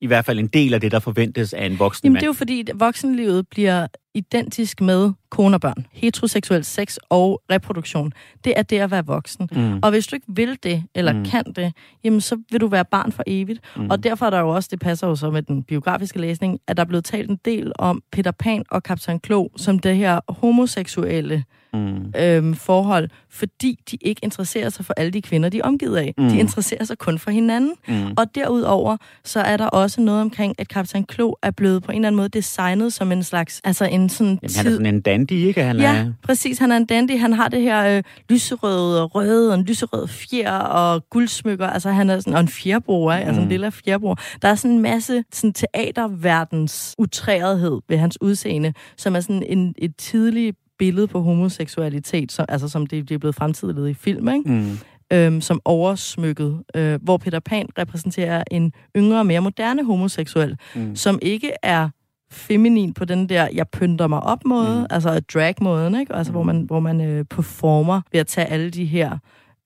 i 0.00 0.06
hvert 0.06 0.24
fald 0.24 0.38
en 0.38 0.46
del 0.46 0.74
af 0.74 0.80
det, 0.80 0.92
der 0.92 0.98
forventes 0.98 1.52
af 1.52 1.66
en 1.66 1.78
voksen 1.78 2.06
Jamen, 2.06 2.12
mand. 2.12 2.20
det 2.20 2.24
er 2.24 2.28
jo 2.28 2.32
fordi, 2.32 2.60
at 2.60 2.80
voksenlivet 2.80 3.48
bliver 3.48 3.86
identisk 4.14 4.80
med 4.80 5.12
kone 5.30 5.56
og 5.56 5.60
børn. 5.60 5.86
Heteroseksuel 5.92 6.64
sex 6.64 6.96
og 7.08 7.42
reproduktion. 7.50 8.12
Det 8.44 8.52
er 8.56 8.62
det 8.62 8.78
at 8.78 8.90
være 8.90 9.06
voksen. 9.06 9.48
Mm. 9.52 9.78
Og 9.82 9.90
hvis 9.90 10.06
du 10.06 10.16
ikke 10.16 10.26
vil 10.28 10.58
det, 10.62 10.84
eller 10.94 11.12
mm. 11.12 11.24
Kan 11.24 11.44
det, 11.56 11.72
jamen 12.04 12.20
så 12.20 12.38
vil 12.50 12.60
du 12.60 12.66
være 12.66 12.84
barn 12.84 13.12
for 13.12 13.22
evigt. 13.26 13.60
Mm. 13.76 13.90
Og 13.90 14.04
derfor 14.04 14.26
er 14.26 14.30
der 14.30 14.40
jo 14.40 14.48
også, 14.48 14.68
det 14.72 14.80
passer 14.80 15.06
jo 15.06 15.16
så 15.16 15.30
med 15.30 15.42
den 15.42 15.62
biografiske 15.62 16.20
læsning, 16.20 16.58
at 16.66 16.76
der 16.76 16.82
er 16.82 16.86
blevet 16.86 17.04
talt 17.04 17.30
en 17.30 17.38
del 17.44 17.72
om 17.78 18.02
Peter 18.12 18.30
Pan 18.30 18.64
og 18.70 18.82
Kaptajn 18.82 19.20
Klo 19.20 19.48
som 19.56 19.78
det 19.78 19.96
her 19.96 20.20
homoseksuelle 20.28 21.44
Mm. 21.74 22.12
øhm, 22.18 22.54
forhold, 22.54 23.08
fordi 23.30 23.78
de 23.90 23.96
ikke 24.00 24.20
interesserer 24.24 24.68
sig 24.68 24.84
for 24.84 24.94
alle 24.96 25.10
de 25.10 25.22
kvinder, 25.22 25.48
de 25.48 25.58
er 25.58 25.62
omgivet 25.64 25.96
af. 25.96 26.14
Mm. 26.18 26.28
De 26.28 26.38
interesserer 26.38 26.84
sig 26.84 26.98
kun 26.98 27.18
for 27.18 27.30
hinanden. 27.30 27.72
Mm. 27.88 28.12
Og 28.16 28.34
derudover, 28.34 28.96
så 29.24 29.40
er 29.40 29.56
der 29.56 29.66
også 29.66 30.00
noget 30.00 30.20
omkring, 30.20 30.54
at 30.58 30.68
Kaptajn 30.68 31.04
Klo 31.04 31.32
er 31.42 31.50
blevet 31.50 31.82
på 31.82 31.92
en 31.92 31.96
eller 31.96 32.06
anden 32.08 32.16
måde 32.16 32.28
designet 32.28 32.92
som 32.92 33.12
en 33.12 33.22
slags, 33.22 33.60
altså 33.64 33.84
en 33.84 34.08
sådan 34.08 34.26
Jamen, 34.42 34.56
han 34.56 34.66
er 34.66 34.70
sådan 34.70 34.86
en 34.86 35.00
dandy, 35.00 35.32
ikke? 35.32 35.62
Han 35.62 35.76
Ja, 35.80 35.94
er, 35.96 36.12
præcis. 36.22 36.58
Han 36.58 36.72
er 36.72 36.76
en 36.76 36.84
dandy. 36.86 37.18
Han 37.18 37.32
har 37.32 37.48
det 37.48 37.62
her 37.62 37.96
øh, 37.96 38.02
lyserøde 38.30 39.02
og 39.02 39.14
røde, 39.14 39.52
og 39.52 39.58
en 39.58 39.64
lyserød 39.64 40.08
fjer 40.08 40.58
og 40.58 41.08
guldsmykker. 41.10 41.66
Altså, 41.66 41.90
han 41.90 42.10
er 42.10 42.18
sådan, 42.20 42.34
og 42.34 42.40
en 42.40 42.48
fjerbro, 42.48 43.10
ikke? 43.10 43.24
altså 43.24 43.40
en 43.40 43.44
Mm. 43.44 43.48
lille 43.50 43.70
fjerbro. 43.72 44.14
Der 44.42 44.48
er 44.48 44.54
sådan 44.54 44.70
en 44.76 44.82
masse 44.82 45.24
sådan, 45.32 45.52
teaterverdens 45.52 46.94
utrærethed 46.98 47.80
ved 47.88 47.96
hans 47.98 48.18
udseende, 48.22 48.72
som 48.96 49.16
er 49.16 49.20
sådan 49.20 49.42
en, 49.46 49.74
et 49.78 49.96
tidligt 49.96 50.56
billede 50.80 51.06
på 51.06 51.20
homoseksualitet, 51.20 52.32
som, 52.32 52.46
altså 52.48 52.68
som 52.68 52.86
det, 52.86 53.08
det 53.08 53.14
er 53.14 53.18
blevet 53.18 53.34
fremtidigt 53.34 53.88
i 53.88 53.94
film, 53.94 54.28
ikke? 54.28 54.50
mm. 54.50 54.78
øhm, 55.12 55.40
som 55.40 55.60
oversmykket, 55.64 56.62
øh, 56.76 56.98
hvor 57.02 57.16
Peter 57.16 57.40
Pan 57.40 57.66
repræsenterer 57.78 58.44
en 58.50 58.72
yngre, 58.96 59.24
mere 59.24 59.40
moderne 59.40 59.84
homoseksuel, 59.84 60.56
Mm. 60.74 60.96
som 60.96 61.18
ikke 61.22 61.52
er 61.62 61.88
feminin 62.30 62.94
på 62.94 63.04
den 63.04 63.28
der, 63.28 63.48
jeg 63.54 63.68
pynter 63.68 64.06
mig 64.06 64.20
op 64.20 64.44
måde, 64.44 64.78
mm. 64.80 64.86
Altså 64.90 65.20
drag-måden, 65.20 65.94
ikke? 66.00 66.14
Altså, 66.14 66.32
mm. 66.32 66.34
hvor 66.34 66.42
man, 66.42 66.62
hvor 66.62 66.80
man 66.80 67.00
øh, 67.00 67.24
performer 67.24 68.00
ved 68.12 68.20
at 68.20 68.26
tage 68.26 68.46
alle 68.46 68.70
de 68.70 68.84
her 68.84 69.18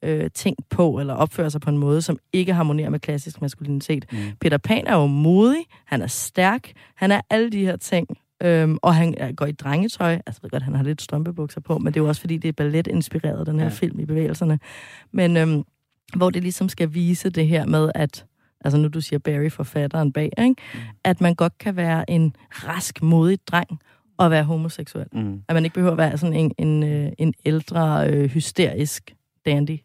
øh, 0.04 0.30
ting 0.34 0.56
på, 0.70 0.98
eller 1.00 1.14
opføre 1.14 1.50
sig 1.50 1.60
på 1.60 1.70
en 1.70 1.78
måde, 1.78 2.02
som 2.02 2.18
ikke 2.32 2.54
harmonerer 2.54 2.90
med 2.90 3.00
klassisk 3.00 3.40
maskulinitet. 3.40 4.04
Mm. 4.12 4.18
Peter 4.40 4.58
Pan 4.58 4.86
er 4.86 4.96
jo 4.96 5.06
modig, 5.06 5.64
han 5.86 6.02
er 6.02 6.06
stærk, 6.06 6.72
han 6.96 7.10
er 7.12 7.20
alle 7.30 7.50
de 7.50 7.64
her 7.66 7.76
ting, 7.76 8.08
øhm, 8.42 8.78
og 8.82 8.94
han 8.94 9.14
øh, 9.20 9.34
går 9.34 9.46
i 9.46 9.52
drengetøj. 9.52 10.12
Altså, 10.12 10.40
jeg 10.42 10.42
ved 10.42 10.50
godt, 10.50 10.62
han 10.62 10.74
har 10.74 10.82
lidt 10.82 11.02
strømpebukser 11.02 11.60
på, 11.60 11.78
men 11.78 11.94
det 11.94 12.00
er 12.00 12.04
jo 12.04 12.08
også, 12.08 12.20
fordi 12.20 12.36
det 12.36 12.48
er 12.48 12.52
ballet-inspireret, 12.52 13.46
den 13.46 13.58
her 13.58 13.66
ja. 13.66 13.72
Film 13.72 14.00
i 14.00 14.04
bevægelserne. 14.04 14.58
Men 15.12 15.36
øhm, 15.36 15.62
hvor 16.16 16.30
det 16.30 16.42
ligesom 16.42 16.68
skal 16.68 16.94
vise 16.94 17.30
det 17.30 17.46
her 17.46 17.66
med, 17.66 17.90
at 17.94 18.26
altså 18.64 18.78
nu 18.78 18.88
du 18.88 19.00
siger 19.00 19.18
Barry, 19.18 19.50
forfatteren 19.50 20.12
bag, 20.12 20.30
ikke? 20.38 20.54
Mm. 20.74 20.80
at 21.04 21.20
man 21.20 21.34
godt 21.34 21.58
kan 21.58 21.76
være 21.76 22.10
en 22.10 22.36
rask, 22.50 23.02
modig 23.02 23.38
dreng 23.46 23.80
og 24.16 24.30
være 24.30 24.44
homoseksuel. 24.44 25.06
Mm. 25.12 25.42
At 25.48 25.54
man 25.54 25.64
ikke 25.64 25.74
behøver 25.74 25.92
at 25.92 25.98
være 25.98 26.18
sådan 26.18 26.36
en, 26.36 26.52
en, 26.58 26.82
øh, 26.82 27.12
en 27.18 27.34
ældre, 27.44 28.10
øh, 28.10 28.30
hysterisk 28.30 29.14
dandy. 29.46 29.78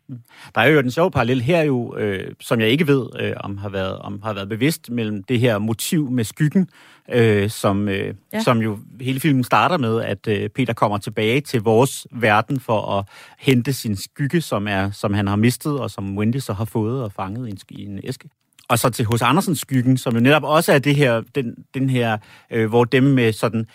Der 0.56 0.62
er 0.62 0.66
jo 0.68 0.82
den 0.82 0.92
sjove 0.92 1.12
parallel 1.12 1.42
her 1.42 1.62
jo, 1.64 1.98
øh, 1.98 2.32
som 2.40 2.60
jeg 2.60 2.70
ikke 2.70 2.88
ved, 2.88 3.06
øh, 3.20 3.34
om, 3.40 3.58
har 3.58 3.70
været, 3.70 4.00
om 4.00 4.22
har 4.24 4.34
været 4.34 4.50
bevidst 4.50 4.90
mellem 4.90 5.24
det 5.24 5.40
her 5.40 5.58
motiv 5.58 6.12
med 6.12 6.24
skyggen, 6.24 6.70
øh, 7.12 7.50
som, 7.50 7.88
øh, 7.90 8.14
Ja. 8.34 8.40
som 8.42 8.58
jo 8.58 8.80
hele 9.02 9.20
filmen 9.20 9.44
starter 9.44 9.78
med, 9.78 10.02
at 10.02 10.28
øh, 10.28 10.50
Peter 10.50 10.74
kommer 10.74 10.98
tilbage 10.98 11.42
til 11.42 11.62
vores 11.62 12.08
verden 12.12 12.60
for 12.60 12.98
at 12.98 13.06
hente 13.40 13.74
sin 13.74 13.96
skygge, 13.96 14.42
som, 14.42 14.68
er, 14.68 14.92
som 14.92 15.14
han 15.14 15.28
har 15.28 15.36
mistet, 15.36 15.80
og 15.80 15.92
som 15.92 16.18
Wendy 16.18 16.38
så 16.38 16.54
har 16.54 16.66
fået 16.66 17.04
og 17.04 17.12
fanget 17.12 17.48
i 17.48 17.52
en, 17.52 17.58
i 17.70 17.86
en 17.86 18.00
æske. 18.04 18.30
Og 18.70 18.80
så 18.80 18.90
til 18.90 19.06
hos 19.06 19.22
Andersens 19.22 19.60
skyggen, 19.60 19.98
som 19.98 20.14
jo 20.14 20.20
netop 20.20 20.44
også 20.44 20.74
er 20.74 20.80
det 20.80 20.96
her, 20.96 21.22
den, 21.36 21.56
den 21.74 21.90
her, 21.90 22.18
øh, 22.52 22.70
hvor 22.70 22.84
dem 22.84 23.04
med 23.04 23.34
sådan 23.34 23.68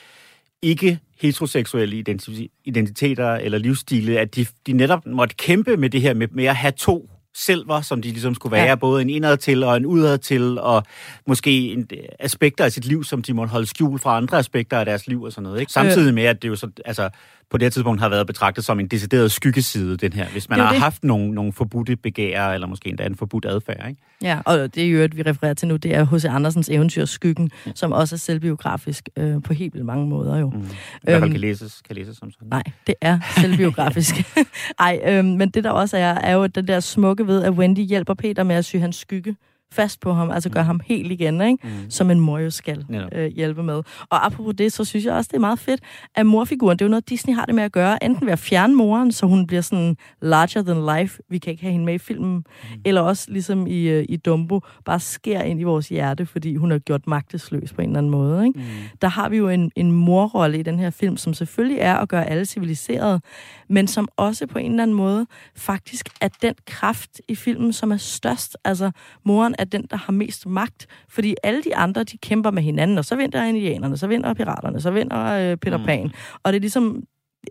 ikke 0.62 0.98
heteroseksuelle 1.20 2.04
identi- 2.08 2.60
identiteter 2.64 3.34
eller 3.34 3.58
livsstile, 3.58 4.18
at 4.18 4.34
de, 4.36 4.46
de 4.66 4.72
netop 4.72 5.06
måtte 5.06 5.34
kæmpe 5.34 5.76
med 5.76 5.90
det 5.90 6.00
her 6.00 6.14
med, 6.14 6.28
med 6.32 6.44
at 6.44 6.56
have 6.56 6.72
to 6.72 7.10
selver, 7.36 7.80
som 7.80 8.02
de 8.02 8.08
ligesom 8.08 8.34
skulle 8.34 8.52
være, 8.52 8.62
Ja. 8.62 8.68
ja. 8.68 8.74
både 8.74 9.02
en 9.02 9.10
indad 9.10 9.36
til 9.36 9.64
og 9.64 9.76
en 9.76 9.86
udad 9.86 10.18
til, 10.18 10.58
og 10.58 10.82
måske 11.26 11.72
en, 11.72 11.88
aspekter 12.18 12.64
af 12.64 12.72
sit 12.72 12.84
liv, 12.84 13.04
som 13.04 13.22
de 13.22 13.34
måtte 13.34 13.50
holde 13.50 13.66
skjult 13.66 14.02
fra 14.02 14.16
andre 14.16 14.38
aspekter 14.38 14.78
af 14.78 14.84
deres 14.84 15.06
liv 15.06 15.22
og 15.22 15.32
sådan 15.32 15.42
noget. 15.42 15.60
Ikke? 15.60 15.72
Samtidig 15.72 16.14
med, 16.14 16.22
at 16.24 16.42
det 16.42 16.48
jo 16.48 16.56
så, 16.56 16.68
altså, 16.84 17.10
på 17.50 17.58
det 17.58 17.64
her 17.64 17.70
tidspunkt 17.70 18.00
har 18.00 18.08
været 18.08 18.26
betragtet 18.26 18.64
som 18.64 18.80
en 18.80 18.86
decideret 18.86 19.32
skyggeside, 19.32 19.96
den 19.96 20.12
her. 20.12 20.26
Hvis 20.28 20.48
man 20.48 20.58
har 20.58 20.70
det. 20.70 20.80
haft 20.80 21.04
nogle, 21.04 21.34
nogle 21.34 21.52
forbudte 21.52 21.96
begær, 21.96 22.48
eller 22.48 22.66
måske 22.66 22.88
endda 22.88 23.06
en 23.06 23.16
forbudt 23.16 23.44
adfærd, 23.44 23.88
ikke? 23.88 24.00
Ja, 24.22 24.38
og 24.44 24.74
det 24.74 24.84
er 24.84 24.90
jo, 24.90 25.08
vi 25.12 25.22
refererer 25.22 25.54
til 25.54 25.68
nu, 25.68 25.76
det 25.76 25.94
er 25.94 26.04
H.C. 26.04 26.24
Andersens 26.24 26.68
eventyr 26.68 27.04
Skyggen, 27.04 27.50
ja. 27.66 27.72
som 27.74 27.92
også 27.92 28.14
er 28.14 28.18
selvbiografisk 28.18 29.08
øh, 29.16 29.42
på 29.42 29.52
helt 29.52 29.74
vildt 29.74 29.86
mange 29.86 30.08
måder 30.08 30.38
jo. 30.38 30.50
Mm. 30.50 30.60
I 30.60 30.64
hvert 31.02 31.14
fald 31.14 31.22
Øhm, 31.22 31.30
kan 31.30 31.40
læses, 31.40 31.82
kan 31.86 31.96
læses 31.96 32.16
som 32.16 32.30
sådan. 32.30 32.48
Nej, 32.48 32.62
det 32.86 32.94
er 33.00 33.18
selvbiografisk. 33.40 34.14
Ej, 34.78 35.00
øhm, 35.06 35.26
men 35.26 35.50
det 35.50 35.64
der 35.64 35.70
også 35.70 35.96
er, 35.96 36.14
er 36.14 36.32
jo 36.32 36.46
den 36.46 36.68
der 36.68 36.80
smukke 36.80 37.26
ved, 37.26 37.42
at 37.42 37.52
Wendy 37.52 37.80
hjælper 37.80 38.14
Peter 38.14 38.42
med 38.42 38.56
at 38.56 38.64
sy 38.64 38.76
hans 38.76 38.96
skygge 38.96 39.36
fast 39.74 40.00
på 40.00 40.12
ham, 40.12 40.30
altså 40.30 40.50
gør 40.50 40.62
ham 40.62 40.80
helt 40.84 41.12
igen, 41.12 41.40
ikke? 41.40 41.58
Mm. 41.62 41.90
som 41.90 42.10
en 42.10 42.20
mor 42.20 42.38
jo 42.38 42.50
skal 42.50 42.84
øh, 43.12 43.26
hjælpe 43.26 43.62
med. 43.62 43.82
Og 44.10 44.26
apropos 44.26 44.54
det, 44.58 44.72
så 44.72 44.84
synes 44.84 45.04
jeg 45.04 45.14
også, 45.14 45.28
det 45.28 45.36
er 45.36 45.40
meget 45.40 45.58
fedt, 45.58 45.80
at 46.14 46.26
morfiguren, 46.26 46.78
det 46.78 46.84
er 46.84 46.86
jo 46.86 46.90
noget, 46.90 47.08
Disney 47.08 47.34
har 47.34 47.44
det 47.44 47.54
med 47.54 47.64
at 47.64 47.72
gøre, 47.72 48.04
enten 48.04 48.26
ved 48.26 48.32
at 48.32 48.38
fjerne 48.38 48.74
moren, 48.74 49.12
så 49.12 49.26
hun 49.26 49.46
bliver 49.46 49.62
sådan 49.62 49.96
larger 50.22 50.62
than 50.62 50.98
life, 50.98 51.22
vi 51.30 51.38
kan 51.38 51.50
ikke 51.50 51.62
have 51.62 51.72
hende 51.72 51.86
med 51.86 51.94
i 51.94 51.98
filmen, 51.98 52.34
mm. 52.34 52.80
eller 52.84 53.00
også 53.00 53.30
ligesom 53.30 53.66
i, 53.66 53.82
øh, 53.82 54.04
i 54.08 54.16
Dumbo, 54.16 54.60
bare 54.84 55.00
sker 55.00 55.40
ind 55.40 55.60
i 55.60 55.62
vores 55.62 55.88
hjerte, 55.88 56.26
fordi 56.26 56.56
hun 56.56 56.70
har 56.70 56.78
gjort 56.78 57.06
magtesløs 57.06 57.72
på 57.72 57.80
en 57.80 57.88
eller 57.88 57.98
anden 57.98 58.10
måde. 58.10 58.46
Ikke? 58.46 58.58
Mm. 58.58 58.64
Der 59.02 59.08
har 59.08 59.28
vi 59.28 59.36
jo 59.36 59.48
en, 59.48 59.70
en 59.76 59.92
morrolle 59.92 60.58
i 60.58 60.62
den 60.62 60.78
her 60.78 60.90
film, 60.90 61.16
som 61.16 61.34
selvfølgelig 61.34 61.78
er 61.80 61.94
at 61.94 62.08
gøre 62.08 62.26
alle 62.30 62.44
civiliserede, 62.44 63.20
men 63.68 63.86
som 63.86 64.08
også 64.16 64.46
på 64.46 64.58
en 64.58 64.70
eller 64.70 64.82
anden 64.82 64.96
måde 64.96 65.26
faktisk 65.56 66.08
er 66.20 66.28
den 66.42 66.54
kraft 66.66 67.20
i 67.28 67.34
filmen, 67.34 67.72
som 67.72 67.92
er 67.92 67.96
størst. 67.96 68.56
Altså, 68.64 68.90
moren 69.24 69.54
er 69.58 69.63
den, 69.64 69.86
der 69.90 69.96
har 69.96 70.12
mest 70.12 70.46
magt, 70.46 70.86
fordi 71.08 71.34
alle 71.42 71.62
de 71.62 71.76
andre, 71.76 72.04
de 72.04 72.18
kæmper 72.18 72.50
med 72.50 72.62
hinanden, 72.62 72.98
og 72.98 73.04
så 73.04 73.16
vinder 73.16 73.44
indianerne, 73.44 73.96
så 73.96 74.06
vinder 74.06 74.34
piraterne, 74.34 74.80
så 74.80 74.90
vinder 74.90 75.50
øh, 75.50 75.56
Peter 75.56 75.78
Mm. 75.78 75.84
Pan. 75.84 76.12
Og 76.42 76.52
det 76.52 76.56
er 76.56 76.60
ligesom, 76.60 77.02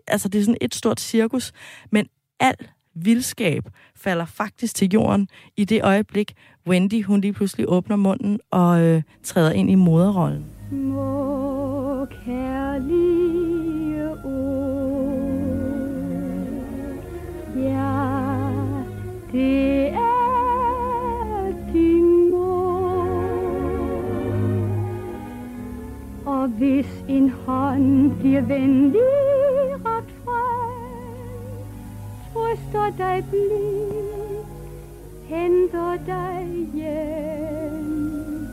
altså 0.06 0.28
det 0.28 0.38
er 0.38 0.42
sådan 0.42 0.58
et 0.60 0.74
stort 0.74 1.00
cirkus, 1.00 1.52
men 1.90 2.06
al 2.40 2.54
vildskab 2.94 3.62
falder 3.96 4.24
faktisk 4.24 4.74
til 4.74 4.90
jorden 4.92 5.28
i 5.56 5.64
det 5.64 5.84
øjeblik, 5.84 6.32
Wendy, 6.68 7.04
hun 7.04 7.20
lige 7.20 7.32
pludselig 7.32 7.66
åbner 7.68 7.96
munden 7.96 8.40
og 8.50 8.80
øh, 8.80 9.02
træder 9.22 9.52
ind 9.52 9.70
i 9.70 9.74
moderrollen. 9.74 10.44
Små 10.70 12.06
kærlige 12.24 13.13
hvis 26.58 26.86
en 27.08 27.30
hånd 27.30 28.18
bliver 28.18 28.40
venlig 28.40 29.00
rakt 29.86 30.10
frem 30.24 31.64
Trøster 32.32 32.96
dig 32.98 33.24
blidt 33.30 34.46
Henter 35.24 35.96
dig 36.06 36.46
hjem 36.74 38.48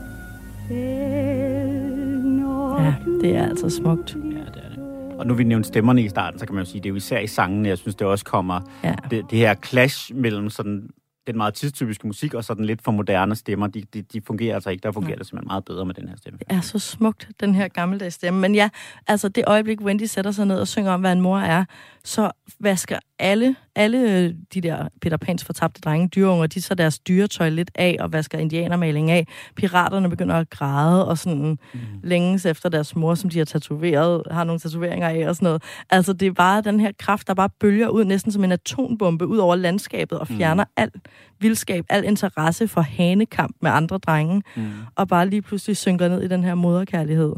Selv 0.68 2.22
når 2.24 2.80
Ja, 2.82 2.94
det 3.20 3.36
er 3.36 3.48
altså 3.48 3.70
smukt. 3.70 4.14
Ja, 4.14 4.20
det 4.38 4.46
er 4.64 4.68
det. 4.74 5.18
Og 5.18 5.26
nu 5.26 5.34
vi 5.34 5.44
nævnte 5.44 5.68
stemmerne 5.68 6.02
i 6.02 6.08
starten, 6.08 6.38
så 6.40 6.46
kan 6.46 6.54
man 6.54 6.64
jo 6.64 6.70
sige, 6.70 6.80
det 6.80 6.86
er 6.86 6.90
jo 6.90 6.96
især 6.96 7.18
i 7.18 7.26
sangene, 7.26 7.68
jeg 7.68 7.78
synes, 7.78 7.94
det 7.94 8.06
også 8.06 8.24
kommer 8.24 8.60
Ja. 8.84 8.94
det, 9.10 9.24
det 9.30 9.38
her 9.38 9.54
clash 9.54 10.14
mellem 10.14 10.50
sådan 10.50 10.88
den 11.26 11.36
meget 11.36 11.54
tidstypiske 11.54 12.06
musik 12.06 12.34
og 12.34 12.44
så 12.44 12.54
den 12.54 12.64
lidt 12.64 12.82
for 12.82 12.92
moderne 12.92 13.34
stemmer, 13.34 13.66
de, 13.66 13.82
de, 13.94 14.02
de 14.02 14.20
fungerer 14.26 14.54
altså 14.54 14.70
ikke. 14.70 14.82
Der 14.82 14.92
fungerer 14.92 15.16
det 15.16 15.26
simpelthen 15.26 15.48
meget 15.48 15.64
bedre 15.64 15.86
med 15.86 15.94
den 15.94 16.08
her 16.08 16.16
stemme. 16.16 16.38
Det 16.38 16.56
er 16.56 16.60
så 16.60 16.78
smukt, 16.78 17.28
den 17.40 17.54
her 17.54 17.68
gammeldags 17.68 18.14
stemme. 18.14 18.40
Men 18.40 18.54
ja, 18.54 18.68
altså 19.06 19.28
det 19.28 19.44
øjeblik, 19.46 19.80
Wendy 19.80 20.02
sætter 20.02 20.30
sig 20.30 20.46
ned 20.46 20.60
og 20.60 20.68
synger 20.68 20.92
om, 20.92 21.00
hvad 21.00 21.12
en 21.12 21.20
mor 21.20 21.38
er, 21.38 21.64
så 22.04 22.30
vasker 22.60 22.98
alle, 23.18 23.56
alle 23.74 23.98
øh, 23.98 24.34
de 24.54 24.60
der 24.60 24.88
Peter 25.00 25.16
Pans 25.16 25.44
fortabte 25.44 25.80
drenge, 25.80 26.08
dyreunger, 26.08 26.46
de 26.46 26.62
så 26.62 26.74
deres 26.74 26.98
dyretøj 26.98 27.48
lidt 27.48 27.70
af 27.74 27.96
og 28.00 28.12
vasker 28.12 28.38
indianermaling 28.38 29.10
af. 29.10 29.26
Piraterne 29.56 30.10
begynder 30.10 30.34
at 30.34 30.50
græde 30.50 31.08
og 31.08 31.18
sådan 31.18 31.58
mm. 31.74 31.80
længes 32.02 32.46
efter 32.46 32.68
deres 32.68 32.96
mor, 32.96 33.14
som 33.14 33.30
de 33.30 33.38
har 33.38 33.44
tatoveret, 33.44 34.22
har 34.30 34.44
nogle 34.44 34.60
tatoveringer 34.60 35.08
af 35.08 35.28
og 35.28 35.36
sådan 35.36 35.46
noget. 35.46 35.62
Altså 35.90 36.12
det 36.12 36.28
er 36.28 36.32
bare 36.32 36.60
den 36.60 36.80
her 36.80 36.92
kraft, 36.98 37.26
der 37.26 37.34
bare 37.34 37.48
bølger 37.60 37.88
ud 37.88 38.04
næsten 38.04 38.32
som 38.32 38.44
en 38.44 38.52
atombombe 38.52 39.26
ud 39.26 39.38
over 39.38 39.56
landskabet 39.56 40.18
og 40.18 40.28
fjerner 40.28 40.64
mm. 40.64 40.70
al 40.76 40.90
vildskab, 41.40 41.84
al 41.88 42.04
interesse 42.04 42.68
for 42.68 42.80
hanekamp 42.80 43.56
med 43.62 43.70
andre 43.70 43.98
drenge 43.98 44.42
Mm. 44.56 44.62
og 44.96 45.08
bare 45.08 45.28
lige 45.28 45.42
pludselig 45.42 45.76
synker 45.76 46.08
ned 46.08 46.22
i 46.22 46.28
den 46.28 46.44
her 46.44 46.54
moderkærlighed, 46.54 47.32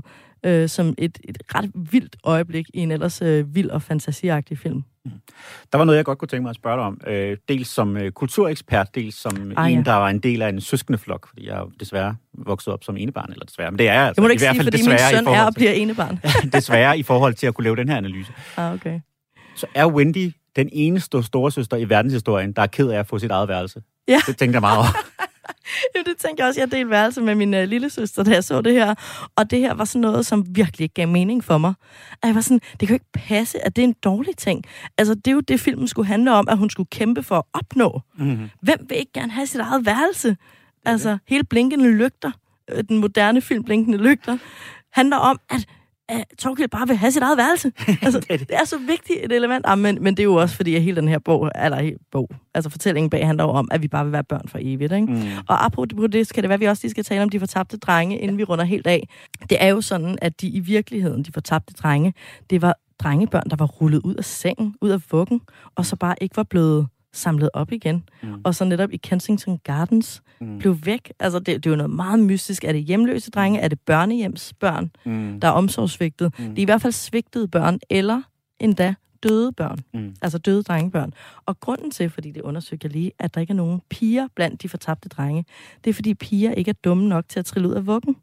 øh, 0.46 0.68
som 0.68 0.94
et, 0.98 1.18
et 1.24 1.38
ret 1.54 1.70
vildt 1.74 2.16
øjeblik 2.24 2.66
i 2.74 2.78
en 2.78 2.90
ellers 2.90 3.22
øh, 3.22 3.54
vild 3.54 3.70
og 3.70 3.82
fantasiagtig 3.82 4.58
film. 4.58 4.82
Der 5.72 5.78
var 5.78 5.84
noget, 5.84 5.96
jeg 5.96 6.04
godt 6.04 6.18
kunne 6.18 6.28
tænke 6.28 6.42
mig 6.42 6.50
at 6.50 6.56
spørge 6.56 6.76
dig 6.76 6.84
om. 6.84 7.00
Øh, 7.06 7.36
dels 7.48 7.68
som 7.68 7.96
øh, 7.96 8.12
kulturekspert, 8.12 8.94
dels 8.94 9.14
som 9.14 9.52
Ah, 9.56 9.72
en, 9.72 9.84
der 9.84 9.92
var 9.92 10.08
en 10.08 10.18
del 10.18 10.42
af 10.42 10.48
en 10.48 10.60
søskende 10.60 10.98
flok, 10.98 11.28
fordi 11.28 11.46
jeg 11.48 11.62
desværre 11.80 12.16
vokset 12.34 12.72
op 12.72 12.84
som 12.84 12.96
enebarn, 12.96 13.32
eller 13.32 13.44
desværre, 13.44 13.70
men 13.70 13.78
det 13.78 13.88
er 13.88 13.92
jeg 13.92 14.02
altså. 14.02 14.14
Det 14.14 14.22
må 14.22 14.28
du 14.28 14.30
I 14.30 14.32
ikke 14.32 14.42
hvert 14.44 14.54
sige, 14.54 14.58
fald 14.64 14.72
fordi 14.72 14.82
min 14.88 14.94
i 14.94 15.16
søn 15.16 15.26
er 15.34 15.46
og 15.46 15.54
bliver 15.54 15.72
enebarn. 15.72 16.20
desværre 16.58 16.98
i 16.98 17.02
forhold 17.02 17.34
til 17.34 17.46
at 17.46 17.54
kunne 17.54 17.62
lave 17.64 17.76
den 17.76 17.88
her 17.88 17.96
analyse. 17.96 18.32
ah, 18.56 18.74
okay. 18.74 19.00
Så 19.56 19.66
er 19.74 19.86
Wendy 19.86 20.32
den 20.56 20.68
eneste 20.72 21.22
storesøster 21.22 21.76
i 21.76 21.88
verdenshistorien, 21.88 22.52
der 22.52 22.62
er 22.62 22.66
ked 22.66 22.88
af 22.88 22.98
at 22.98 23.06
få 23.06 23.18
sit 23.18 23.30
eget 23.30 23.48
værelse. 23.48 23.82
Ja. 24.08 24.20
Det 24.26 24.36
tænkte 24.36 24.56
jeg 24.56 24.60
meget 24.60 24.78
over. 24.78 24.86
Jo, 25.96 26.02
det 26.06 26.16
tænkte 26.16 26.40
jeg 26.40 26.48
også. 26.48 26.60
Jeg 26.60 26.70
delte 26.70 26.90
værelse 26.90 27.20
med 27.20 27.34
min 27.34 27.54
øh, 27.54 27.68
lille 27.68 27.90
søster, 27.90 28.22
da 28.22 28.30
jeg 28.30 28.44
så 28.44 28.60
det 28.60 28.72
her. 28.72 28.94
Og 29.36 29.50
det 29.50 29.58
her 29.58 29.74
var 29.74 29.84
sådan 29.84 30.00
noget, 30.00 30.26
som 30.26 30.44
virkelig 30.48 30.84
ikke 30.84 30.94
gav 30.94 31.08
mening 31.08 31.44
for 31.44 31.58
mig. 31.58 31.74
At 32.22 32.26
jeg 32.26 32.34
var 32.34 32.40
sådan, 32.40 32.60
det 32.70 32.78
kan 32.78 32.88
jo 32.88 32.94
ikke 32.94 33.12
passe, 33.12 33.66
at 33.66 33.76
det 33.76 33.82
er 33.82 33.86
en 33.88 33.96
dårlig 34.04 34.36
ting. 34.36 34.64
Altså, 34.98 35.14
det 35.14 35.26
er 35.26 35.32
jo 35.32 35.40
det, 35.40 35.60
filmen 35.60 35.88
skulle 35.88 36.06
handle 36.06 36.32
om, 36.32 36.48
at 36.48 36.58
hun 36.58 36.70
skulle 36.70 36.88
kæmpe 36.90 37.22
for 37.22 37.36
at 37.36 37.44
opnå. 37.52 38.00
Mm-hmm. 38.18 38.50
Hvem 38.62 38.86
vil 38.88 38.98
ikke 38.98 39.12
gerne 39.12 39.32
have 39.32 39.46
sit 39.46 39.60
eget 39.60 39.86
værelse? 39.86 40.36
Altså, 40.84 41.18
hele 41.28 41.44
Blinkende 41.44 41.90
Lygter, 41.90 42.30
øh, 42.70 42.84
den 42.88 42.98
moderne 42.98 43.40
film 43.40 43.64
Blinkende 43.64 43.98
Lygter, 43.98 44.38
handler 44.92 45.16
om, 45.16 45.40
at 45.50 45.66
at 46.08 46.24
Torkild 46.38 46.68
bare 46.68 46.86
vil 46.88 46.96
have 46.96 47.12
sit 47.12 47.22
eget 47.22 47.38
værelse. 47.38 47.72
Altså, 48.02 48.20
Det 48.20 48.30
er 48.30 48.36
det. 48.36 48.48
det 48.48 48.56
er 48.56 48.64
så 48.64 48.78
vigtigt 48.78 49.18
et 49.22 49.32
element. 49.32 49.64
Ah, 49.68 49.78
men, 49.78 49.98
men 50.02 50.14
det 50.16 50.20
er 50.22 50.24
jo 50.24 50.34
også 50.34 50.56
fordi, 50.56 50.74
at 50.74 50.82
hele 50.82 50.96
den 51.00 51.08
her 51.08 51.18
bog, 51.18 51.50
eller 51.64 51.80
helt 51.82 52.00
bog, 52.12 52.28
altså 52.54 52.70
fortællingen 52.70 53.10
bag 53.10 53.26
handler 53.26 53.44
om, 53.44 53.68
at 53.70 53.82
vi 53.82 53.88
bare 53.88 54.04
vil 54.04 54.12
være 54.12 54.24
børn 54.24 54.48
for 54.48 54.58
evigt. 54.62 54.92
Ikke? 54.92 55.06
Mm. 55.06 55.22
Og 55.48 55.64
apropos 55.64 56.08
det, 56.12 56.26
skal 56.26 56.42
det 56.42 56.48
være, 56.48 56.54
at 56.54 56.60
vi 56.60 56.66
også 56.66 56.80
lige 56.84 56.90
skal 56.90 57.04
tale 57.04 57.22
om 57.22 57.28
de 57.28 57.38
fortabte 57.40 57.76
drenge, 57.76 58.18
inden 58.18 58.38
vi 58.38 58.44
runder 58.44 58.64
helt 58.64 58.86
af. 58.86 59.08
Det 59.50 59.56
er 59.60 59.68
jo 59.68 59.80
sådan, 59.80 60.18
at 60.22 60.40
de 60.40 60.48
i 60.48 60.60
virkeligheden, 60.60 61.22
de 61.22 61.32
fortabte 61.32 61.74
drenge, 61.74 62.14
det 62.50 62.62
var 62.62 62.74
drengebørn, 62.98 63.50
der 63.50 63.56
var 63.56 63.66
rullet 63.66 64.00
ud 64.04 64.14
af 64.14 64.24
sengen, 64.24 64.74
ud 64.80 64.90
af 64.90 65.00
vuggen, 65.10 65.40
og 65.74 65.86
så 65.86 65.96
bare 65.96 66.14
ikke 66.20 66.36
var 66.36 66.42
blevet 66.42 66.86
samlet 67.16 67.50
op 67.52 67.72
igen. 67.72 68.04
Mm. 68.22 68.34
Og 68.44 68.54
så 68.54 68.64
netop 68.64 68.92
i 68.92 68.96
Kensington 68.96 69.58
Gardens 69.64 70.20
Mm. 70.40 70.58
blev 70.58 70.76
væk. 70.84 71.12
Altså, 71.20 71.38
det, 71.38 71.46
det 71.46 71.66
er 71.66 71.70
jo 71.70 71.76
noget 71.76 71.90
meget 71.90 72.18
mystisk. 72.20 72.64
Er 72.64 72.72
det 72.72 72.82
hjemløse 72.84 73.30
drenge? 73.30 73.60
Er 73.60 73.68
det 73.68 73.80
børnehjemsbørn, 73.80 74.90
Mm. 75.04 75.40
der 75.40 75.48
er 75.48 75.52
omsorgsvigtet? 75.52 76.34
Mm. 76.38 76.48
Det 76.48 76.58
er 76.58 76.62
i 76.62 76.64
hvert 76.64 76.82
fald 76.82 76.92
svigtede 76.92 77.48
børn, 77.48 77.78
eller 77.90 78.22
endda 78.60 78.94
døde 79.22 79.52
børn. 79.52 79.78
Mm. 79.94 80.14
Altså 80.22 80.38
døde 80.38 80.62
drengebørn. 80.62 81.12
Og 81.46 81.60
grunden 81.60 81.90
til, 81.90 82.10
fordi 82.10 82.30
det 82.30 82.42
undersøgte 82.42 82.84
jeg 82.86 82.92
lige, 82.92 83.12
at 83.18 83.34
der 83.34 83.40
ikke 83.40 83.50
er 83.50 83.54
nogen 83.56 83.80
piger 83.90 84.28
blandt 84.36 84.62
de 84.62 84.68
fortabte 84.68 85.08
drenge, 85.08 85.44
det 85.84 85.90
er 85.90 85.94
fordi 85.94 86.14
piger 86.14 86.52
ikke 86.52 86.68
er 86.68 86.74
dumme 86.84 87.08
nok 87.08 87.24
til 87.28 87.38
at 87.38 87.46
trille 87.46 87.68
ud 87.68 87.74
af 87.74 87.86
vuggen. 87.86 88.16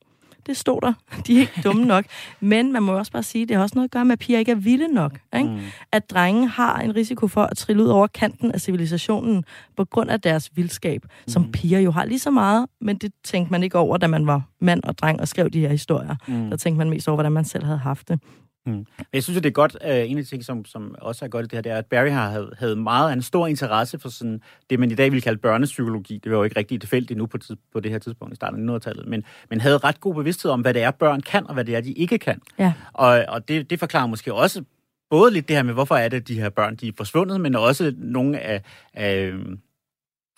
Det 0.46 0.58
stod 0.58 0.82
der. 0.82 0.94
De 1.28 1.36
er 1.36 1.40
ikke 1.40 1.62
dumme 1.64 1.86
nok. 1.86 2.06
Men 2.40 2.74
man 2.74 2.84
må 2.84 2.92
også 2.94 3.12
bare 3.12 3.24
sige, 3.24 3.46
det 3.46 3.56
har 3.56 3.64
også 3.64 3.76
noget 3.76 3.88
at 3.88 3.92
gøre 3.92 4.06
med, 4.06 4.14
at 4.14 4.20
piger 4.20 4.40
ikke 4.40 4.52
er 4.52 4.56
vilde 4.56 4.88
nok. 4.94 5.20
Ikke? 5.38 5.50
Mm. 5.50 5.60
At 5.92 6.10
drenge 6.10 6.48
har 6.48 6.80
en 6.80 6.96
risiko 6.96 7.28
for 7.28 7.44
at 7.44 7.58
trille 7.58 7.84
ud 7.84 7.88
over 7.88 8.08
kanten 8.08 8.52
af 8.52 8.62
civilisationen 8.62 9.44
på 9.78 9.86
grund 9.86 10.10
af 10.10 10.22
deres 10.22 10.50
vildskab, 10.56 11.02
som 11.28 11.42
Mhm. 11.42 11.52
piger 11.52 11.80
jo 11.80 11.92
har 11.92 12.06
lige 12.06 12.20
så 12.20 12.32
meget, 12.32 12.66
men 12.82 12.98
det 12.98 13.12
tænkte 13.24 13.52
man 13.52 13.64
ikke 13.64 13.78
over, 13.78 13.98
da 13.98 14.08
man 14.08 14.28
var 14.28 14.42
mand 14.62 14.84
og 14.84 14.98
dreng 14.98 15.20
og 15.22 15.28
skrev 15.28 15.50
de 15.50 15.60
her 15.60 15.70
historier. 15.70 16.16
Mm. 16.28 16.50
Der 16.50 16.58
tænkte 16.58 16.78
man 16.78 16.90
mest 16.90 17.08
over, 17.08 17.16
hvordan 17.16 17.32
man 17.32 17.46
selv 17.46 17.64
havde 17.66 17.78
haft 17.80 18.08
det. 18.10 18.20
Men 18.66 18.88
Jeg 19.14 19.24
synes, 19.24 19.38
at 19.38 19.44
det 19.44 19.50
er 19.50 19.54
godt, 19.54 19.78
uh, 19.86 20.12
en 20.12 20.18
af 20.18 20.24
de 20.24 20.30
ting, 20.30 20.44
som, 20.44 20.66
som 20.66 20.96
også 21.02 21.26
er 21.26 21.30
godt 21.30 21.46
i 21.46 21.48
det 21.48 21.54
her, 21.58 21.62
det 21.62 21.72
er, 21.72 21.78
at 21.78 21.86
Barry 21.86 22.10
har 22.10 22.30
havde, 22.30 22.54
havde 22.58 22.76
meget 22.76 23.14
en 23.14 23.22
stor 23.22 23.48
interesse 23.48 24.00
for 24.00 24.10
sådan, 24.10 24.42
det, 24.70 24.80
man 24.80 24.92
i 24.92 24.96
dag 24.96 25.12
vil 25.12 25.22
kalde 25.22 25.38
børnepsykologi. 25.38 26.20
Det 26.24 26.32
var 26.32 26.38
jo 26.38 26.44
ikke 26.44 26.60
rigtig 26.60 26.80
tilfældigt 26.80 27.18
nu 27.18 27.26
på, 27.26 27.38
tid, 27.38 27.56
på 27.74 27.80
det 27.80 27.92
her 27.92 28.00
tidspunkt 28.00 28.34
i 28.34 28.36
starten 28.36 28.70
af 28.70 28.76
1900-tallet, 28.76 29.08
men, 29.08 29.24
men 29.50 29.62
havde 29.62 29.78
ret 29.78 30.00
god 30.00 30.16
bevidsthed 30.16 30.52
om, 30.52 30.62
hvad 30.62 30.74
det 30.74 30.82
er, 30.82 30.92
børn 30.92 31.22
kan, 31.22 31.48
og 31.48 31.54
hvad 31.54 31.66
det 31.66 31.76
er, 31.76 31.82
de 31.82 31.92
ikke 31.92 32.18
kan. 32.18 32.42
Ja. 32.60 32.74
Og, 32.94 33.26
og 33.28 33.48
det, 33.48 33.70
det 33.70 33.80
forklarer 33.80 34.08
måske 34.08 34.34
også 34.34 34.64
både 35.10 35.34
lidt 35.34 35.48
det 35.48 35.56
her 35.56 35.64
med, 35.64 35.74
hvorfor 35.74 35.96
er 35.96 36.10
det, 36.10 36.28
de 36.28 36.40
her 36.40 36.50
børn, 36.50 36.76
de 36.76 36.88
er 36.88 36.92
forsvundet, 36.98 37.42
men 37.42 37.56
også 37.56 37.94
nogle 37.98 38.40
af, 38.40 38.62
af, 38.94 39.34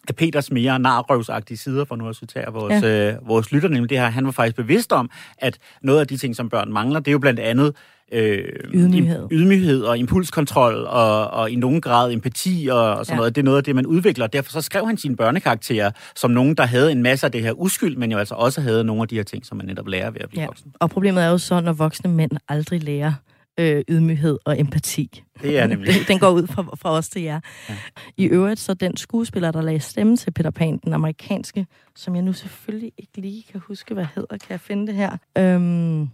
af 0.08 0.16
Peters 0.16 0.52
mere 0.52 0.80
narrøvsagtige 0.80 1.58
sider, 1.58 1.86
for 1.86 1.96
nu 1.96 2.10
at 2.10 2.16
citere 2.16 2.54
vores, 2.54 2.84
ja. 2.84 3.14
øh, 3.14 3.28
vores 3.28 3.52
lytter, 3.52 3.70
nemlig 3.70 3.90
det 3.90 4.00
her, 4.00 4.10
han 4.10 4.26
var 4.26 4.32
faktisk 4.32 4.56
bevidst 4.56 4.94
om, 4.94 5.10
at 5.38 5.60
noget 5.82 6.00
af 6.00 6.08
de 6.08 6.18
ting, 6.18 6.36
som 6.36 6.50
børn 6.50 6.74
mangler, 6.74 7.00
det 7.00 7.08
er 7.08 7.12
jo 7.12 7.20
blandt 7.20 7.40
andet 7.40 7.76
øh, 8.14 8.46
Ydmyghed. 8.74 9.28
ydmyghed 9.32 9.82
og 9.84 9.98
impulskontrol 9.98 10.74
og, 10.74 11.28
og 11.28 11.52
i 11.52 11.56
nogen 11.56 11.82
grad 11.82 12.12
empati 12.14 12.68
og, 12.72 12.78
og 12.96 13.06
sådan 13.06 13.14
ja. 13.16 13.18
noget. 13.18 13.36
Det 13.36 13.42
er 13.42 13.46
noget 13.46 13.58
af 13.58 13.64
det, 13.64 13.76
man 13.76 13.86
udvikler. 13.86 14.28
Derfor 14.28 14.52
så 14.52 14.62
skrev 14.62 14.86
han 14.88 14.98
sine 14.98 15.16
børnekarakterer 15.16 15.92
som 16.16 16.32
nogen, 16.32 16.56
der 16.56 16.66
havde 16.66 16.92
en 16.92 17.04
masse 17.04 17.26
af 17.26 17.32
det 17.32 17.42
her 17.42 17.52
uskyld, 17.52 17.98
men 17.98 18.12
jo 18.12 18.18
altså 18.18 18.36
også 18.36 18.62
havde 18.62 18.84
nogle 18.84 19.02
af 19.02 19.08
de 19.08 19.16
her 19.16 19.24
ting, 19.24 19.46
som 19.46 19.58
man 19.58 19.66
netop 19.66 19.88
lærer 19.88 20.12
ved 20.12 20.22
at 20.22 20.30
blive 20.30 20.42
Ja. 20.42 20.48
voksen. 20.48 20.72
Og 20.80 20.90
problemet 20.90 21.24
er 21.24 21.28
jo 21.28 21.38
så, 21.38 21.62
når 21.62 21.74
voksne 21.74 22.12
mænd 22.12 22.32
aldrig 22.50 22.84
lærer 22.84 23.14
øh, 23.60 23.84
ydmyghed 23.90 24.38
og 24.46 24.60
empati. 24.60 25.24
Det 25.42 25.60
er 25.60 25.68
nemlig. 25.68 25.94
Den 26.08 26.20
går 26.20 26.30
ud 26.30 26.48
fra, 26.48 26.62
fra 26.76 26.92
os 26.92 27.10
til 27.10 27.22
jer. 27.22 27.40
Ja. 27.70 27.76
I 28.18 28.26
øvrigt 28.26 28.60
så 28.60 28.74
den 28.74 28.98
skuespiller, 28.98 29.52
der 29.52 29.62
lagde 29.62 29.80
stemme 29.80 30.18
til 30.18 30.32
Peter 30.32 30.52
Pan, 30.52 30.80
den 30.84 30.94
amerikanske, 30.94 31.68
som 31.96 32.16
jeg 32.16 32.24
nu 32.24 32.34
selvfølgelig 32.34 32.92
ikke 32.98 33.12
lige 33.22 33.44
kan 33.52 33.62
huske, 33.68 33.94
hvad 33.94 34.06
hedder, 34.16 34.38
kan 34.38 34.48
jeg 34.50 34.60
finde 34.60 34.88
det 34.88 34.96
her? 34.96 35.18
Øhm, 35.38 36.08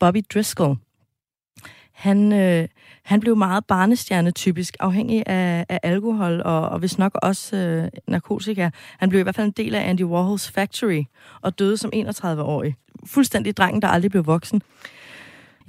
Bobby 0.00 0.18
Driscoll. 0.34 0.76
Han, 2.00 2.32
øh, 2.32 2.68
han 3.02 3.20
blev 3.20 3.36
meget 3.36 3.66
barnestjernetypisk, 3.66 4.76
afhængig 4.80 5.22
af, 5.26 5.66
af 5.68 5.80
alkohol 5.82 6.42
og, 6.44 6.68
og 6.68 6.78
hvis 6.78 6.98
nok 6.98 7.18
også 7.22 7.56
øh, 7.56 7.88
narkotika. 8.08 8.70
Han 8.98 9.08
blev 9.08 9.20
i 9.20 9.22
hvert 9.22 9.34
fald 9.34 9.46
en 9.46 9.52
del 9.52 9.74
af 9.74 9.88
Andy 9.88 10.04
Warhols 10.04 10.50
Factory 10.50 11.04
og 11.40 11.58
døde 11.58 11.76
som 11.76 11.90
31-årig. 11.94 12.76
Fuldstændig 13.06 13.56
drengen, 13.56 13.82
der 13.82 13.88
aldrig 13.88 14.10
blev 14.10 14.26
voksen. 14.26 14.62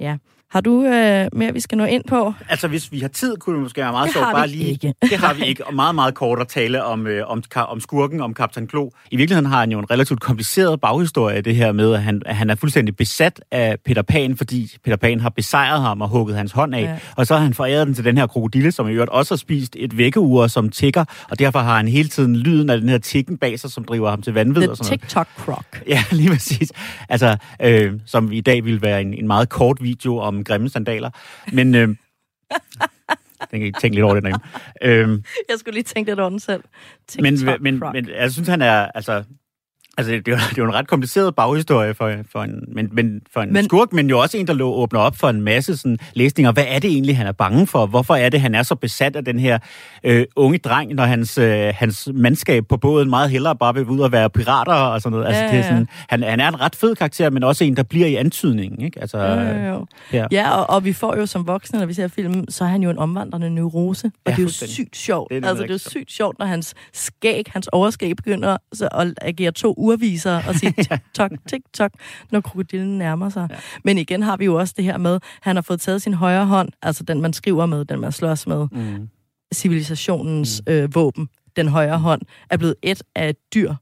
Ja. 0.00 0.16
Har 0.52 0.60
du 0.60 0.84
øh, 0.84 1.26
mere, 1.32 1.52
vi 1.52 1.60
skal 1.60 1.78
nå 1.78 1.84
ind 1.84 2.04
på? 2.08 2.34
Altså, 2.48 2.68
hvis 2.68 2.92
vi 2.92 3.00
har 3.00 3.08
tid, 3.08 3.36
kunne 3.36 3.54
det 3.54 3.62
måske 3.62 3.80
være 3.80 3.92
meget 3.92 4.12
sjovt 4.12 4.26
bare 4.32 4.48
lige... 4.48 4.64
ikke. 4.64 4.94
Det 5.02 5.18
har 5.18 5.34
vi 5.34 5.44
ikke. 5.44 5.66
Og 5.66 5.74
meget, 5.74 5.94
meget 5.94 6.14
kort 6.14 6.40
at 6.40 6.48
tale 6.48 6.84
om, 6.84 7.06
øh, 7.06 7.30
om, 7.30 7.42
om 7.56 7.80
skurken, 7.80 8.20
om 8.20 8.34
Kaptajn 8.34 8.66
Klo. 8.66 8.90
I 9.10 9.16
virkeligheden 9.16 9.50
har 9.50 9.60
han 9.60 9.72
jo 9.72 9.78
en 9.78 9.90
relativt 9.90 10.20
kompliceret 10.20 10.80
baghistorie, 10.80 11.40
det 11.40 11.56
her 11.56 11.72
med, 11.72 11.94
at 11.94 12.02
han, 12.02 12.22
at 12.26 12.36
han 12.36 12.50
er 12.50 12.54
fuldstændig 12.54 12.96
besat 12.96 13.40
af 13.50 13.76
Peter 13.84 14.02
Pan, 14.02 14.36
fordi 14.36 14.76
Peter 14.84 14.96
Pan 14.96 15.20
har 15.20 15.30
besejret 15.30 15.80
ham 15.80 16.00
og 16.00 16.08
hugget 16.08 16.36
hans 16.36 16.52
hånd 16.52 16.74
af. 16.74 16.82
Ja. 16.82 16.98
Og 17.16 17.26
så 17.26 17.34
har 17.34 17.42
han 17.42 17.54
foræret 17.54 17.86
den 17.86 17.94
til 17.94 18.04
den 18.04 18.18
her 18.18 18.26
krokodille, 18.26 18.72
som 18.72 18.88
i 18.88 18.92
øvrigt 18.92 19.10
også 19.10 19.34
har 19.34 19.38
spist 19.38 19.76
et 19.78 19.98
vækkeur, 19.98 20.46
som 20.46 20.68
tigger. 20.68 21.04
Og 21.30 21.38
derfor 21.38 21.58
har 21.58 21.76
han 21.76 21.88
hele 21.88 22.08
tiden 22.08 22.36
lyden 22.36 22.70
af 22.70 22.80
den 22.80 22.88
her 22.88 22.98
tikken 22.98 23.38
bag 23.38 23.60
sig, 23.60 23.70
som 23.70 23.84
driver 23.84 24.10
ham 24.10 24.22
til 24.22 24.34
vanvid. 24.34 24.62
The 24.62 24.70
og 24.70 24.76
sådan 24.76 24.90
noget. 24.90 25.00
TikTok 25.00 25.28
Croc. 25.38 25.64
Ja, 25.88 26.04
lige 26.20 26.28
præcis. 26.28 26.72
Altså, 27.08 27.36
øh, 27.62 27.92
som 28.06 28.32
i 28.32 28.40
dag 28.40 28.64
ville 28.64 28.82
være 28.82 29.00
en, 29.00 29.14
en 29.14 29.26
meget 29.26 29.48
kort 29.48 29.82
video 29.82 30.18
om 30.18 30.41
grimme 30.44 30.68
sandaler. 30.68 31.10
Men, 31.52 31.74
øh, 31.74 31.88
den 33.50 33.60
kan 33.60 33.62
I 33.62 33.72
tænke 33.72 33.94
lidt 33.94 34.04
over 34.04 34.14
det 34.14 34.22
derhjemme. 34.22 35.14
Øh, 35.16 35.22
Jeg 35.48 35.58
skulle 35.58 35.74
lige 35.74 35.84
tænke 35.84 36.10
lidt 36.10 36.20
over 36.20 36.30
den 36.30 36.40
selv. 36.40 36.62
men, 37.20 37.36
TikTok 37.36 37.60
men, 37.60 37.78
Croc. 37.78 37.92
men 37.92 38.08
jeg 38.08 38.32
synes, 38.32 38.48
han 38.48 38.62
er, 38.62 38.90
altså, 38.94 39.24
altså 39.98 40.12
det, 40.12 40.28
er 40.28 40.32
jo, 40.32 40.36
det 40.36 40.58
er 40.58 40.62
jo 40.62 40.64
en 40.64 40.74
ret 40.74 40.88
kompliceret 40.88 41.34
baghistorie 41.34 41.94
for, 41.94 42.12
for 42.32 42.42
en, 42.42 42.64
men, 42.74 42.88
men, 42.92 43.20
for 43.32 43.40
en 43.40 43.52
Men- 43.52 43.64
skurk, 43.64 43.92
men 43.92 44.08
jo 44.10 44.18
også 44.18 44.36
en, 44.36 44.46
der 44.46 44.52
lå, 44.52 44.72
åbner 44.74 45.00
op 45.00 45.16
for 45.16 45.28
en 45.28 45.42
masse 45.42 45.76
sådan, 45.76 45.98
læsninger. 46.14 46.52
Hvad 46.52 46.64
er 46.68 46.78
det 46.78 46.90
egentlig, 46.90 47.16
han 47.16 47.26
er 47.26 47.32
bange 47.32 47.66
for? 47.66 47.86
Hvorfor 47.86 48.14
er 48.14 48.28
det, 48.28 48.40
han 48.40 48.54
er 48.54 48.62
så 48.62 48.74
besat 48.74 49.16
af 49.16 49.24
den 49.24 49.38
her 49.38 49.58
øh, 50.04 50.26
unge 50.36 50.58
dreng, 50.58 50.94
når 50.94 51.04
hans, 51.04 51.38
øh, 51.38 51.72
hans 51.76 52.08
mandskab 52.14 52.64
på 52.68 52.76
båden 52.76 53.10
meget 53.10 53.30
hellere 53.30 53.56
bare 53.56 53.74
vil 53.74 53.84
ud 53.84 54.00
og 54.00 54.12
være 54.12 54.30
pirater 54.30 54.72
og 54.72 55.00
sådan 55.02 55.12
noget? 55.18 55.26
Altså, 55.26 55.42
Ja, 55.42 55.46
det 55.48 55.54
er 55.54 55.58
ja. 55.58 55.68
sådan, 55.68 55.88
han, 56.08 56.22
han 56.22 56.40
er 56.40 56.48
en 56.48 56.60
ret 56.60 56.76
fed 56.76 56.94
karakter, 56.94 57.30
men 57.30 57.42
også 57.42 57.64
en, 57.64 57.76
der 57.76 57.82
bliver 57.82 58.06
i 58.06 58.14
antydningen. 58.14 58.80
Ikke? 58.82 59.00
Altså, 59.00 59.18
Jo, 59.18 59.40
jo, 59.40 59.66
jo. 59.68 59.86
Ja. 60.12 60.26
Ja, 60.30 60.50
og, 60.50 60.70
og 60.70 60.84
vi 60.84 60.92
får 60.92 61.16
jo 61.16 61.26
som 61.26 61.46
voksne, 61.46 61.78
når 61.78 61.86
vi 61.86 61.94
ser 61.94 62.08
filmen, 62.08 62.50
så 62.50 62.64
er 62.64 62.68
han 62.68 62.82
jo 62.82 62.90
en 62.90 62.98
omvandrende 62.98 63.50
neurose. 63.50 64.06
Og 64.06 64.12
Ja, 64.26 64.30
det 64.30 64.38
er 64.38 64.42
jo 64.42 64.48
sygt 64.48 64.96
sjovt. 64.96 65.30
Det 65.32 65.44
er 65.44 65.48
altså, 65.48 65.62
det 65.62 65.70
er 65.70 65.74
jo 65.74 65.78
sygt 65.78 66.12
sjovt, 66.12 66.38
når 66.38 66.46
hans 66.46 66.74
skæg, 66.92 67.44
hans 67.52 67.68
overskæg 67.72 68.16
begynder 68.16 68.56
så 68.72 68.88
at 68.92 69.14
agere 69.22 69.50
to 69.50 69.74
urviser 69.82 70.42
og 70.48 70.54
sige 70.54 70.72
tik-tok, 70.82 71.30
tik-tok, 71.48 71.90
når 72.30 72.40
krokodillen 72.40 72.98
nærmer 72.98 73.28
sig. 73.28 73.46
Ja. 73.50 73.56
Men 73.84 73.98
igen 73.98 74.22
har 74.22 74.36
vi 74.36 74.44
jo 74.44 74.54
også 74.54 74.74
det 74.76 74.84
her 74.84 74.98
med, 74.98 75.20
han 75.40 75.56
har 75.56 75.62
fået 75.62 75.80
taget 75.80 76.02
sin 76.02 76.14
højre 76.14 76.46
hånd, 76.46 76.68
altså 76.82 77.04
den, 77.04 77.20
man 77.20 77.32
skriver 77.32 77.66
med, 77.66 77.84
den, 77.84 78.00
man 78.00 78.12
slås 78.12 78.46
med, 78.46 78.66
Mm. 78.72 79.08
civilisationens 79.54 80.62
øh, 80.66 80.94
våben, 80.94 81.28
den 81.56 81.68
højre 81.68 81.98
hånd, 81.98 82.22
er 82.50 82.56
blevet 82.56 82.74
et 82.82 83.02
af 83.14 83.28
et 83.28 83.36
dyr. 83.54 83.74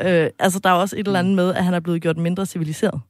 Øh, 0.00 0.30
altså, 0.38 0.58
der 0.64 0.70
er 0.70 0.74
også 0.74 0.96
et 0.96 1.06
eller 1.06 1.18
andet 1.18 1.36
med, 1.36 1.54
at 1.54 1.64
han 1.64 1.74
er 1.74 1.80
blevet 1.80 2.02
gjort 2.02 2.16
mindre 2.16 2.46
civiliseret. 2.46 3.00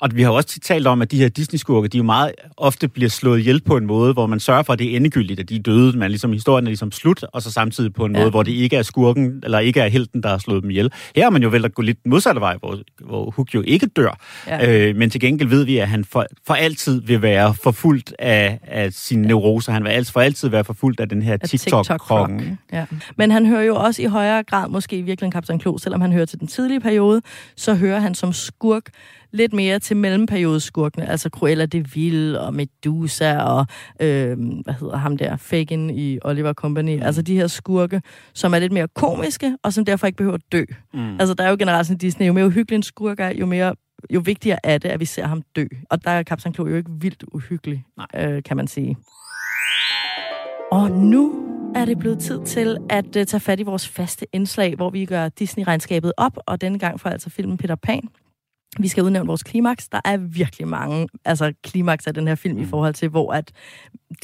Og 0.00 0.10
vi 0.14 0.22
har 0.22 0.30
jo 0.30 0.36
også 0.36 0.48
tit 0.48 0.62
talt 0.62 0.86
om, 0.86 1.02
at 1.02 1.10
de 1.10 1.18
her 1.18 1.28
Disney-skurke, 1.28 1.88
de 1.88 1.96
jo 1.98 2.02
meget 2.04 2.32
ofte 2.56 2.88
bliver 2.88 3.10
slået 3.10 3.38
ihjel 3.38 3.60
på 3.62 3.76
en 3.76 3.86
måde, 3.86 4.12
hvor 4.12 4.26
man 4.26 4.40
sørger 4.40 4.62
for, 4.62 4.72
at 4.72 4.78
det 4.78 4.92
er 4.92 4.96
endegyldigt, 4.96 5.40
at 5.40 5.48
de 5.48 5.56
er 5.56 5.62
døde, 5.62 5.98
men 5.98 6.10
ligesom 6.10 6.32
historien 6.32 6.66
er 6.66 6.70
ligesom 6.70 6.92
slut, 6.92 7.22
og 7.32 7.42
så 7.42 7.52
samtidig 7.52 7.94
på 7.94 8.04
en 8.04 8.12
Ja. 8.12 8.18
ja. 8.18 8.24
måde, 8.24 8.30
hvor 8.30 8.42
det 8.42 8.52
ikke 8.52 8.76
er 8.76 8.82
skurken, 8.82 9.40
eller 9.44 9.58
ikke 9.58 9.80
er 9.80 9.88
helten, 9.88 10.22
der 10.22 10.28
har 10.28 10.38
slået 10.38 10.62
dem 10.62 10.70
ihjel. 10.70 10.92
Her 11.16 11.26
er 11.26 11.30
man 11.30 11.42
jo 11.42 11.48
vel 11.48 11.64
at 11.64 11.74
gå 11.74 11.82
lidt 11.82 11.98
modsatte 12.06 12.40
vej, 12.40 12.56
hvor, 12.56 12.78
hvor 13.04 13.30
Hook 13.30 13.54
jo 13.54 13.62
ikke 13.66 13.86
dør, 13.86 14.18
Ja. 14.46 14.56
ja. 14.64 14.88
øh, 14.88 14.96
men 14.96 15.10
til 15.10 15.20
gengæld 15.20 15.48
ved 15.48 15.64
vi, 15.64 15.78
at 15.78 15.88
han 15.88 16.04
for, 16.04 16.26
for 16.46 16.54
altid 16.54 17.00
vil 17.02 17.22
være 17.22 17.54
forfulgt 17.62 18.14
af, 18.18 18.58
af 18.66 18.92
sine 18.92 19.22
neuroser. 19.28 19.72
Han 19.72 19.84
vil 19.84 19.90
altså 19.90 20.12
for 20.12 20.20
altid 20.20 20.48
være 20.48 20.64
forfulgt 20.64 21.00
af 21.00 21.08
den 21.08 21.22
her 21.22 21.32
Af 21.32 21.48
TikTok-krokken. 21.48 22.58
Ja. 22.72 22.84
Men 23.16 23.30
han 23.30 23.46
hører 23.46 23.62
jo 23.62 23.76
også 23.76 24.02
i 24.02 24.04
højere 24.04 24.42
grad 24.42 24.68
måske 24.68 24.96
i 24.96 25.02
virkeligheden 25.02 25.32
Kaptajn 25.32 25.58
Klo, 25.58 25.78
selvom 25.78 26.00
han 26.00 26.12
hører 26.12 26.26
til 26.26 26.40
den 26.40 26.48
tidlige 26.48 26.80
periode, 26.80 27.22
så 27.56 27.74
hører 27.74 27.98
han 28.00 28.14
som 28.14 28.32
skurk 28.32 28.82
lidt 29.34 29.52
mere 29.52 29.78
til 29.78 29.96
mellemperiodeskurkene, 29.96 31.08
altså 31.08 31.28
Cruella 31.28 31.66
de 31.66 31.90
Vil 31.94 32.38
og 32.38 32.54
Medusa 32.54 33.38
og, 33.38 33.66
øh, 34.00 34.38
hvad 34.38 34.74
hedder 34.80 34.96
ham 34.96 35.16
der, 35.16 35.36
Fagin 35.36 35.90
i 35.90 36.18
Oliver 36.22 36.52
Company. 36.52 37.02
Altså 37.02 37.22
de 37.22 37.36
her 37.36 37.46
skurke, 37.46 38.02
som 38.34 38.54
er 38.54 38.58
lidt 38.58 38.72
mere 38.72 38.88
komiske, 38.94 39.56
og 39.62 39.72
som 39.72 39.84
derfor 39.84 40.06
ikke 40.06 40.16
behøver 40.16 40.34
at 40.34 40.52
dø. 40.52 40.64
Mm. 40.94 41.20
Altså 41.20 41.34
der 41.34 41.44
er 41.44 41.50
jo 41.50 41.56
generelt 41.58 41.86
sådan 41.86 41.98
Disney, 41.98 42.26
jo 42.26 42.32
mere 42.32 42.46
uhyggelig 42.46 42.76
en 42.76 42.82
skurk 42.82 43.20
er, 43.20 43.28
jo 43.28 43.46
mere 43.46 43.74
jo 44.10 44.20
vigtigere 44.24 44.58
er 44.64 44.78
det, 44.78 44.88
at 44.88 45.00
vi 45.00 45.04
ser 45.04 45.26
ham 45.26 45.42
dø. 45.56 45.64
Og 45.90 46.04
der 46.04 46.10
er 46.10 46.22
Kaptajn 46.22 46.52
Klo 46.52 46.66
jo 46.66 46.76
ikke 46.76 46.90
vildt 47.00 47.24
uhyggelig, 47.32 47.84
øh, 48.16 48.42
kan 48.42 48.56
man 48.56 48.66
sige. 48.66 48.96
Og 50.72 50.90
nu 50.90 51.32
er 51.74 51.84
det 51.84 51.98
blevet 51.98 52.18
tid 52.18 52.40
til 52.44 52.76
at 52.90 53.04
uh, 53.16 53.22
tage 53.24 53.40
fat 53.40 53.60
i 53.60 53.62
vores 53.62 53.88
faste 53.88 54.26
indslag, 54.32 54.74
hvor 54.76 54.90
vi 54.90 55.04
gør 55.04 55.28
Disney-regnskabet 55.28 56.12
op, 56.16 56.38
og 56.46 56.60
denne 56.60 56.78
gang 56.78 57.00
for 57.00 57.08
altså 57.08 57.30
filmen 57.30 57.56
Peter 57.56 57.74
Pan. 57.74 58.08
Vi 58.78 58.88
skal 58.88 59.04
udnævne 59.04 59.26
vores 59.26 59.42
klimaks. 59.42 59.88
Der 59.88 60.00
er 60.04 60.16
virkelig 60.16 60.68
mange 60.68 61.08
altså 61.24 61.52
klimaks 61.62 62.06
af 62.06 62.14
den 62.14 62.28
her 62.28 62.34
film 62.34 62.56
mm. 62.56 62.62
i 62.62 62.66
forhold 62.66 62.94
til, 62.94 63.08
hvor 63.08 63.32
at 63.32 63.52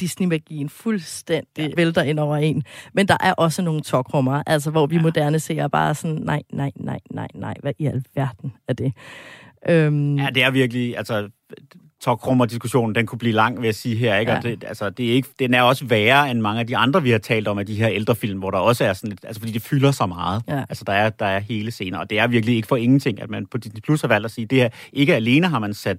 Disney-magien 0.00 0.68
fuldstændig 0.68 1.58
ja. 1.58 1.68
vælter 1.76 2.02
ind 2.02 2.18
over 2.18 2.36
en. 2.36 2.62
Men 2.92 3.08
der 3.08 3.16
er 3.20 3.32
også 3.32 3.62
nogle 3.62 3.80
tokrummer, 3.80 4.42
altså 4.46 4.70
hvor 4.70 4.86
vi 4.86 4.96
ja. 4.96 5.02
moderne 5.02 5.38
ser 5.38 5.68
bare 5.68 5.94
sådan, 5.94 6.16
nej, 6.16 6.42
nej, 6.52 6.70
nej, 6.76 6.98
nej, 7.10 7.28
nej, 7.34 7.54
hvad 7.62 7.72
i 7.78 7.86
alverden 7.86 8.52
er 8.68 8.72
det? 8.72 8.92
Øhm, 9.68 10.16
Ja, 10.16 10.28
det 10.34 10.42
er 10.42 10.50
virkelig, 10.50 10.96
altså, 10.96 11.28
talkrummer-diskussionen, 12.04 12.94
den 12.94 13.06
kunne 13.06 13.18
blive 13.18 13.34
lang, 13.34 13.60
vil 13.60 13.64
jeg 13.64 13.74
sige 13.74 13.96
her, 13.96 14.16
ikke? 14.16 14.32
Ja. 14.32 14.38
Ja. 14.38 14.38
Og 14.38 14.44
det, 14.44 14.64
altså, 14.68 14.90
det 14.90 15.08
er 15.08 15.12
ikke, 15.12 15.28
den 15.38 15.54
er 15.54 15.62
også 15.62 15.84
værre 15.84 16.30
end 16.30 16.40
mange 16.40 16.60
af 16.60 16.66
de 16.66 16.76
andre, 16.76 17.02
vi 17.02 17.10
har 17.10 17.18
talt 17.18 17.48
om 17.48 17.58
af 17.58 17.66
de 17.66 17.74
her 17.74 17.88
ældre 17.88 18.14
film, 18.14 18.38
hvor 18.38 18.50
der 18.50 18.58
også 18.58 18.84
er 18.84 18.92
sådan 18.92 19.10
lidt, 19.10 19.24
altså 19.24 19.40
fordi 19.40 19.52
det 19.52 19.62
fylder 19.62 19.90
så 19.90 20.06
meget. 20.06 20.42
Ja. 20.48 20.64
Altså, 20.68 20.84
der 20.86 20.92
er, 20.92 21.10
der 21.10 21.26
er 21.26 21.38
hele 21.38 21.70
scener, 21.70 21.98
og 21.98 22.10
det 22.10 22.18
er 22.18 22.26
virkelig 22.26 22.56
ikke 22.56 22.68
for 22.68 22.76
ingenting, 22.76 23.22
at 23.22 23.30
man 23.30 23.46
på 23.46 23.58
Disney 23.58 23.80
Plus 23.80 24.00
har 24.00 24.08
valgt 24.08 24.24
at 24.24 24.30
sige, 24.30 24.46
det 24.46 24.58
her, 24.58 24.68
ikke 24.92 25.14
alene 25.14 25.48
har 25.48 25.58
man 25.58 25.74
sat 25.74 25.96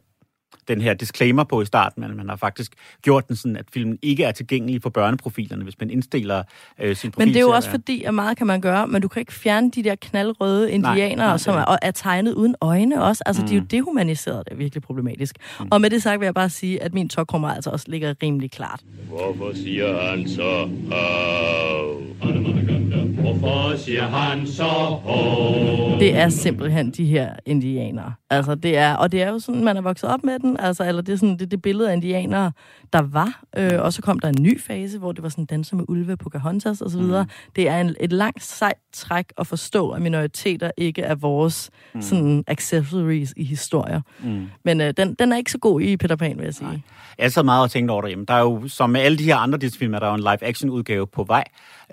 den 0.72 0.82
her 0.82 0.94
disclaimer 0.94 1.44
på 1.44 1.62
i 1.62 1.66
starten, 1.66 2.02
men 2.02 2.18
man 2.18 2.30
har 2.30 2.36
faktisk 2.36 2.72
gjort 3.02 3.28
den 3.28 3.36
sådan, 3.36 3.58
at 3.58 3.66
filmen 3.74 3.98
ikke 4.02 4.24
er 4.24 4.32
tilgængelig 4.32 4.82
for 4.82 4.90
børneprofilerne, 4.90 5.64
hvis 5.64 5.80
man 5.80 5.90
indstiller 5.90 6.44
øh, 6.80 6.96
sin 6.96 7.12
profil 7.12 7.28
Men 7.28 7.34
det 7.34 7.40
er 7.40 7.42
jo 7.46 7.50
også 7.50 7.70
fordi, 7.70 8.04
at 8.04 8.14
meget 8.14 8.38
kan 8.38 8.48
man 8.48 8.62
gøre, 8.62 8.88
men 8.88 9.02
du 9.02 9.08
kan 9.08 9.20
ikke 9.20 9.34
fjerne 9.34 9.72
de 9.72 9.84
der 9.84 9.96
knaldrøde 9.96 10.72
indianere, 10.72 11.16
nej, 11.16 11.38
som 11.38 11.56
er, 11.58 11.62
og 11.64 11.78
er 11.82 11.92
tegnet 11.92 12.34
uden 12.34 12.56
øjne 12.62 13.04
også. 13.04 13.24
Altså, 13.26 13.42
mm. 13.42 13.48
de 13.48 13.54
er 13.54 13.58
jo 13.58 13.62
Mm. 13.62 13.68
dehumaniseret, 13.68 14.46
det 14.46 14.54
er 14.54 14.58
virkelig 14.58 14.84
problematisk. 14.84 15.36
Mm. 15.60 15.68
Og 15.72 15.82
med 15.82 15.90
det 15.90 16.04
sagt 16.04 16.20
vil 16.20 16.26
jeg 16.26 16.34
bare 16.34 16.50
sige, 16.50 16.84
at 16.84 16.94
min 16.94 17.10
tokrummer 17.10 17.50
altså 17.50 17.70
også 17.70 17.86
ligger 17.90 18.14
rimelig 18.24 18.52
klart. 18.52 18.82
Hvorfor 19.10 19.52
siger 19.56 20.02
han 20.10 20.28
så 20.30 20.70
hav? 20.92 22.81
Hvorfor 23.22 23.78
siger 23.78 24.04
han 24.04 24.48
så 24.48 24.64
hov? 24.64 26.00
Det 26.00 26.16
er 26.16 26.30
simpelthen 26.30 26.92
de 26.92 27.06
her 27.06 27.34
indianere. 27.46 28.14
Altså, 28.30 28.56
det 28.56 28.78
er, 28.78 28.94
og 28.94 29.12
det 29.12 29.22
er 29.22 29.30
jo 29.30 29.40
sådan, 29.40 29.64
man 29.64 29.78
er 29.78 29.82
vokset 29.82 30.10
op 30.10 30.24
med 30.24 30.40
den, 30.40 30.58
altså, 30.60 30.88
eller 30.88 31.02
det 31.02 31.14
er 31.14 31.18
sådan 31.18 31.38
det, 31.38 31.52
det 31.52 31.62
billede 31.62 31.90
af 31.90 31.94
indianere, 31.94 32.52
der 32.94 33.02
var. 33.02 33.44
Øh, 33.58 33.82
og 33.82 33.94
så 33.94 34.02
kom 34.02 34.20
der 34.20 34.28
en 34.28 34.44
ny 34.44 34.62
fase, 34.62 35.00
hvor 35.00 35.12
det 35.12 35.24
var 35.24 35.30
sådan 35.30 35.46
danser 35.46 35.76
med 35.76 35.86
ulve, 35.88 36.18
Pocahontas 36.18 36.82
osv. 36.82 37.02
Mm. 37.02 37.26
Det 37.56 37.70
er 37.70 37.82
en, 37.82 37.96
et 38.00 38.14
langt 38.14 38.44
sejt 38.44 38.78
træk 38.94 39.26
at 39.38 39.48
forstå, 39.48 39.90
at 39.90 40.02
minoriteter 40.02 40.72
ikke 40.78 41.02
er 41.02 41.16
vores 41.16 41.70
mm. 41.94 42.02
sådan 42.02 42.44
accessories 42.48 43.34
i 43.38 43.44
historier. 43.44 44.02
Mm. 44.24 44.50
Men 44.66 44.82
øh, 44.82 44.94
den, 44.98 45.14
den 45.14 45.32
er 45.32 45.38
ikke 45.38 45.52
så 45.52 45.58
god 45.58 45.82
i 45.82 45.98
Peter 45.98 46.16
Pan, 46.16 46.38
vil 46.38 46.44
jeg 46.44 46.54
sige. 46.54 46.68
Nej. 46.68 46.80
Jeg 47.18 47.24
har 47.24 47.30
så 47.30 47.44
meget 47.44 47.66
at 47.66 47.72
tænke 47.72 47.94
over 47.94 48.02
derhjemme. 48.02 48.26
Der 48.28 48.34
er 48.34 48.42
jo, 48.42 48.68
som 48.68 48.90
med 48.90 49.02
alle 49.02 49.18
de 49.18 49.24
her 49.24 49.36
andre 49.36 49.58
Disney-film, 49.58 49.94
er 49.94 50.00
der 50.00 50.08
jo 50.08 50.14
en 50.14 50.20
live-action-udgave 50.20 51.08
på 51.08 51.24
vej, 51.24 51.44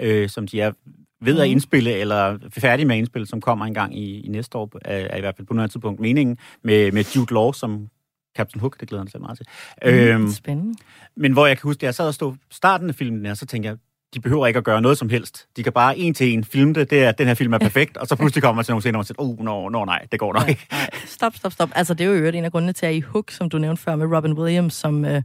øh, 0.01 0.29
som 0.29 0.47
de 0.47 0.61
er 0.61 0.72
ved 1.20 1.40
at 1.40 1.46
Mhm. 1.46 1.50
indspille, 1.52 1.92
eller 1.92 2.38
færdige 2.58 2.86
med 2.86 2.94
at 2.94 2.98
indspille, 2.98 3.26
som 3.26 3.40
kommer 3.40 3.66
engang 3.66 3.98
i, 3.98 4.20
i 4.20 4.28
næste 4.28 4.58
år, 4.58 4.70
er, 4.84 4.96
er 4.96 5.16
i 5.16 5.20
hvert 5.20 5.36
fald 5.36 5.46
på 5.46 5.54
noget 5.54 5.70
tidspunkt 5.70 6.00
meningen, 6.00 6.38
med, 6.64 6.92
med 6.92 7.04
Jude 7.16 7.34
Law 7.34 7.52
som 7.52 7.88
Captain 8.36 8.60
Hook, 8.60 8.80
det 8.80 8.88
glæder 8.88 9.04
jeg 9.14 9.20
mig 9.20 9.26
meget 9.28 9.38
til. 9.38 9.46
Mm, 9.84 10.22
Øhm, 10.24 10.30
spændende. 10.30 10.74
men 11.16 11.32
hvor 11.32 11.46
jeg 11.46 11.56
kan 11.58 11.62
huske, 11.68 11.78
at 11.80 11.82
jeg 11.82 11.94
sad 11.94 12.06
og 12.06 12.14
stod 12.14 12.34
starten 12.50 12.88
af 12.88 12.94
filmen 12.94 13.24
der, 13.24 13.34
så 13.34 13.46
tænkte 13.46 13.68
jeg, 13.68 13.76
de 14.14 14.20
behøver 14.20 14.46
ikke 14.46 14.58
at 14.58 14.64
gøre 14.64 14.82
noget 14.82 14.98
som 14.98 15.08
helst. 15.08 15.46
De 15.56 15.62
kan 15.62 15.72
bare 15.72 15.98
en 15.98 16.14
til 16.14 16.32
en 16.34 16.44
filme 16.44 16.72
det, 16.74 16.90
det 16.90 17.04
er, 17.04 17.12
den 17.12 17.26
her 17.26 17.34
film 17.34 17.52
er 17.52 17.58
perfekt, 17.58 17.96
og 17.96 18.06
så 18.06 18.16
pludselig 18.20 18.42
kommer 18.42 18.56
man 18.56 18.64
til 18.64 18.72
nogle 18.72 18.82
scener, 18.82 18.96
og 18.96 18.98
man 18.98 19.04
siger, 19.04 19.14
oh, 19.18 19.44
no, 19.44 19.68
no, 19.68 19.84
nej, 19.84 20.06
det 20.12 20.20
går 20.20 20.32
nok 20.32 20.48
ikke. 20.48 20.66
Stop, 21.06 21.36
stop, 21.36 21.52
stop. 21.52 21.70
Altså, 21.74 21.94
det 21.94 22.04
er 22.04 22.08
jo 22.08 22.14
øvrigt 22.14 22.36
en 22.36 22.44
af 22.44 22.52
grundene 22.52 22.72
til, 22.72 22.86
at 22.86 22.94
i 22.94 23.00
Hook, 23.00 23.30
som 23.30 23.50
du 23.50 23.58
nævnte 23.58 23.82
før 23.82 23.96
med 23.96 24.16
Robin 24.16 24.32
Williams, 24.32 24.74
som 24.74 25.04
øh, 25.04 25.22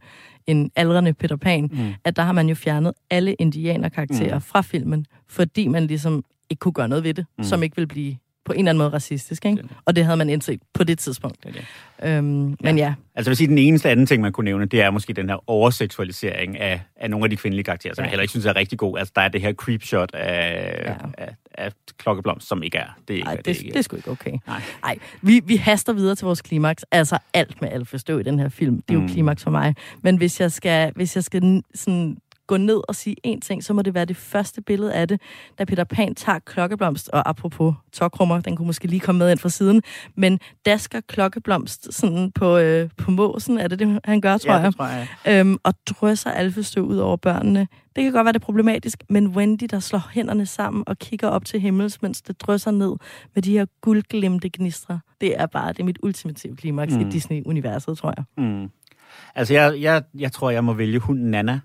en 0.47 0.71
aldrende 0.75 1.13
Peter 1.13 1.35
Pan, 1.35 1.69
mm. 1.71 1.93
at 2.03 2.15
der 2.15 2.23
har 2.23 2.31
man 2.31 2.49
jo 2.49 2.55
fjernet 2.55 2.93
alle 3.09 3.33
indianerkarakterer 3.33 4.35
mm. 4.35 4.41
fra 4.41 4.61
filmen, 4.61 5.05
fordi 5.27 5.67
man 5.67 5.87
ligesom 5.87 6.23
ikke 6.49 6.59
kunne 6.59 6.73
gøre 6.73 6.87
noget 6.87 7.03
ved 7.03 7.13
det, 7.13 7.25
mm. 7.37 7.43
som 7.43 7.63
ikke 7.63 7.75
vil 7.75 7.87
blive 7.87 8.17
på 8.45 8.53
en 8.53 8.59
eller 8.59 8.69
anden 8.69 8.77
måde 8.77 8.89
racistisk, 8.89 9.45
ikke? 9.45 9.63
Og 9.85 9.95
det 9.95 10.05
havde 10.05 10.17
man 10.17 10.29
indset 10.29 10.59
på 10.73 10.83
det 10.83 10.99
tidspunkt. 10.99 11.43
Det 11.43 11.49
er 11.49 11.53
det. 11.53 12.17
Øhm, 12.17 12.55
men 12.61 12.77
ja, 12.77 12.93
Altså 13.15 13.29
jeg 13.29 13.31
vil 13.31 13.37
sige, 13.37 13.47
den 13.47 13.57
eneste 13.57 13.89
anden 13.89 14.05
ting, 14.05 14.21
man 14.21 14.31
kunne 14.31 14.45
nævne, 14.45 14.65
det 14.65 14.81
er 14.81 14.89
måske 14.91 15.13
den 15.13 15.29
her 15.29 15.49
overseksualisering 15.49 16.59
af, 16.59 16.81
af 16.95 17.09
nogle 17.09 17.23
af 17.23 17.29
de 17.29 17.35
kvindelige 17.37 17.63
karakterer, 17.63 17.93
som 17.95 18.01
Ja. 18.01 18.05
jeg 18.05 18.09
heller 18.11 18.21
ikke 18.21 18.29
synes 18.31 18.45
er 18.45 18.55
rigtig 18.55 18.77
god. 18.79 18.97
Altså 18.99 19.11
der 19.15 19.21
er 19.21 19.27
det 19.27 19.41
her 19.41 19.53
creepshot 19.53 20.15
af, 20.15 20.81
Ja. 20.85 20.89
ja. 20.91 20.95
af, 21.17 21.35
af 21.57 21.71
klokkeblomst, 21.97 22.47
som 22.47 22.63
ikke 22.63 22.77
er. 22.77 22.97
Det 23.07 23.13
er 23.13 23.17
ikke, 23.17 23.27
Ej, 23.27 23.33
hvad 23.35 23.43
det, 23.43 23.59
ikke 23.61 23.69
det 23.73 23.77
er 23.79 23.81
sgu 23.81 23.95
ikke 23.95 24.11
okay. 24.11 24.31
Nej. 24.47 24.61
Ej, 24.83 24.95
vi, 25.21 25.41
vi 25.45 25.55
haster 25.55 25.93
videre 25.93 26.15
til 26.15 26.25
vores 26.25 26.41
klimaks. 26.41 26.85
Altså 26.91 27.17
alt 27.33 27.61
med 27.61 27.69
alt 27.71 27.87
forstå 27.87 28.19
i 28.19 28.23
den 28.23 28.39
her 28.39 28.49
film. 28.49 28.75
Det 28.75 28.89
er 28.89 28.93
jo 28.93 29.01
Mm. 29.01 29.09
klimaks 29.09 29.43
for 29.43 29.51
mig. 29.51 29.75
Men 30.01 30.17
hvis 30.17 30.39
jeg 30.41 30.51
skal, 30.51 30.91
hvis 30.95 31.15
jeg 31.15 31.23
skal 31.23 31.61
sådan 31.75 32.17
gå 32.47 32.57
ned 32.57 32.81
og 32.87 32.95
sige 32.95 33.15
en 33.23 33.41
ting, 33.41 33.63
så 33.63 33.73
må 33.73 33.81
det 33.81 33.93
være 33.93 34.05
det 34.05 34.17
første 34.17 34.61
billede 34.61 34.93
af 34.93 35.07
det, 35.07 35.21
da 35.59 35.65
Peter 35.65 35.83
Pan 35.83 36.15
tager 36.15 36.39
klokkeblomst, 36.39 37.09
og 37.09 37.29
apropos 37.29 37.73
tokrummer, 37.93 38.41
den 38.41 38.55
kunne 38.55 38.65
måske 38.65 38.87
lige 38.87 38.99
komme 38.99 39.19
med 39.19 39.31
ind 39.31 39.39
fra 39.39 39.49
siden, 39.49 39.81
men 40.15 40.39
dasker 40.65 41.01
klokkeblomst 41.07 41.93
sådan 41.93 42.31
på, 42.31 42.57
øh, 42.57 42.89
på 42.97 43.11
måsen, 43.11 43.57
er 43.57 43.67
det 43.67 43.79
det, 43.79 43.99
han 44.05 44.21
gør, 44.21 44.37
tror 44.37 44.53
Ja, 44.53 44.59
jeg, 44.59 44.75
tror 44.75 44.87
jeg. 44.87 45.07
øhm, 45.39 45.57
og 45.63 45.73
drysser 45.89 46.31
alfestøv 46.31 46.83
ud 46.83 46.97
over 46.97 47.15
børnene. 47.17 47.67
Det 47.95 48.03
kan 48.03 48.13
godt 48.13 48.25
være 48.25 48.33
det 48.33 48.39
er 48.41 48.45
problematisk, 48.45 49.03
men 49.09 49.27
Wendy, 49.27 49.63
der 49.71 49.79
slår 49.79 50.09
hænderne 50.13 50.45
sammen 50.45 50.83
og 50.87 50.97
kigger 50.99 51.27
op 51.27 51.45
til 51.45 51.59
himmels, 51.59 52.01
mens 52.01 52.21
det 52.21 52.41
drysser 52.41 52.71
ned 52.71 52.95
med 53.35 53.43
de 53.43 53.51
her 53.51 53.65
guldglimte 53.81 54.49
gnistre, 54.53 54.99
det 55.21 55.39
er 55.41 55.45
bare 55.45 55.67
det 55.73 55.79
er 55.79 55.83
mit 55.83 55.97
ultimative 56.03 56.55
klimaks 56.55 56.93
mm. 56.93 57.01
i. 57.01 57.11
Disney-universet, 57.11 57.97
tror 57.97 58.13
jeg. 58.17 58.45
Mm. 58.45 58.69
Altså 59.35 59.53
jeg, 59.53 59.81
jeg, 59.81 60.03
jeg 60.19 60.31
tror, 60.31 60.49
jeg 60.49 60.63
må 60.63 60.73
vælge 60.73 60.99
hunden 60.99 61.31
Nana. 61.31 61.59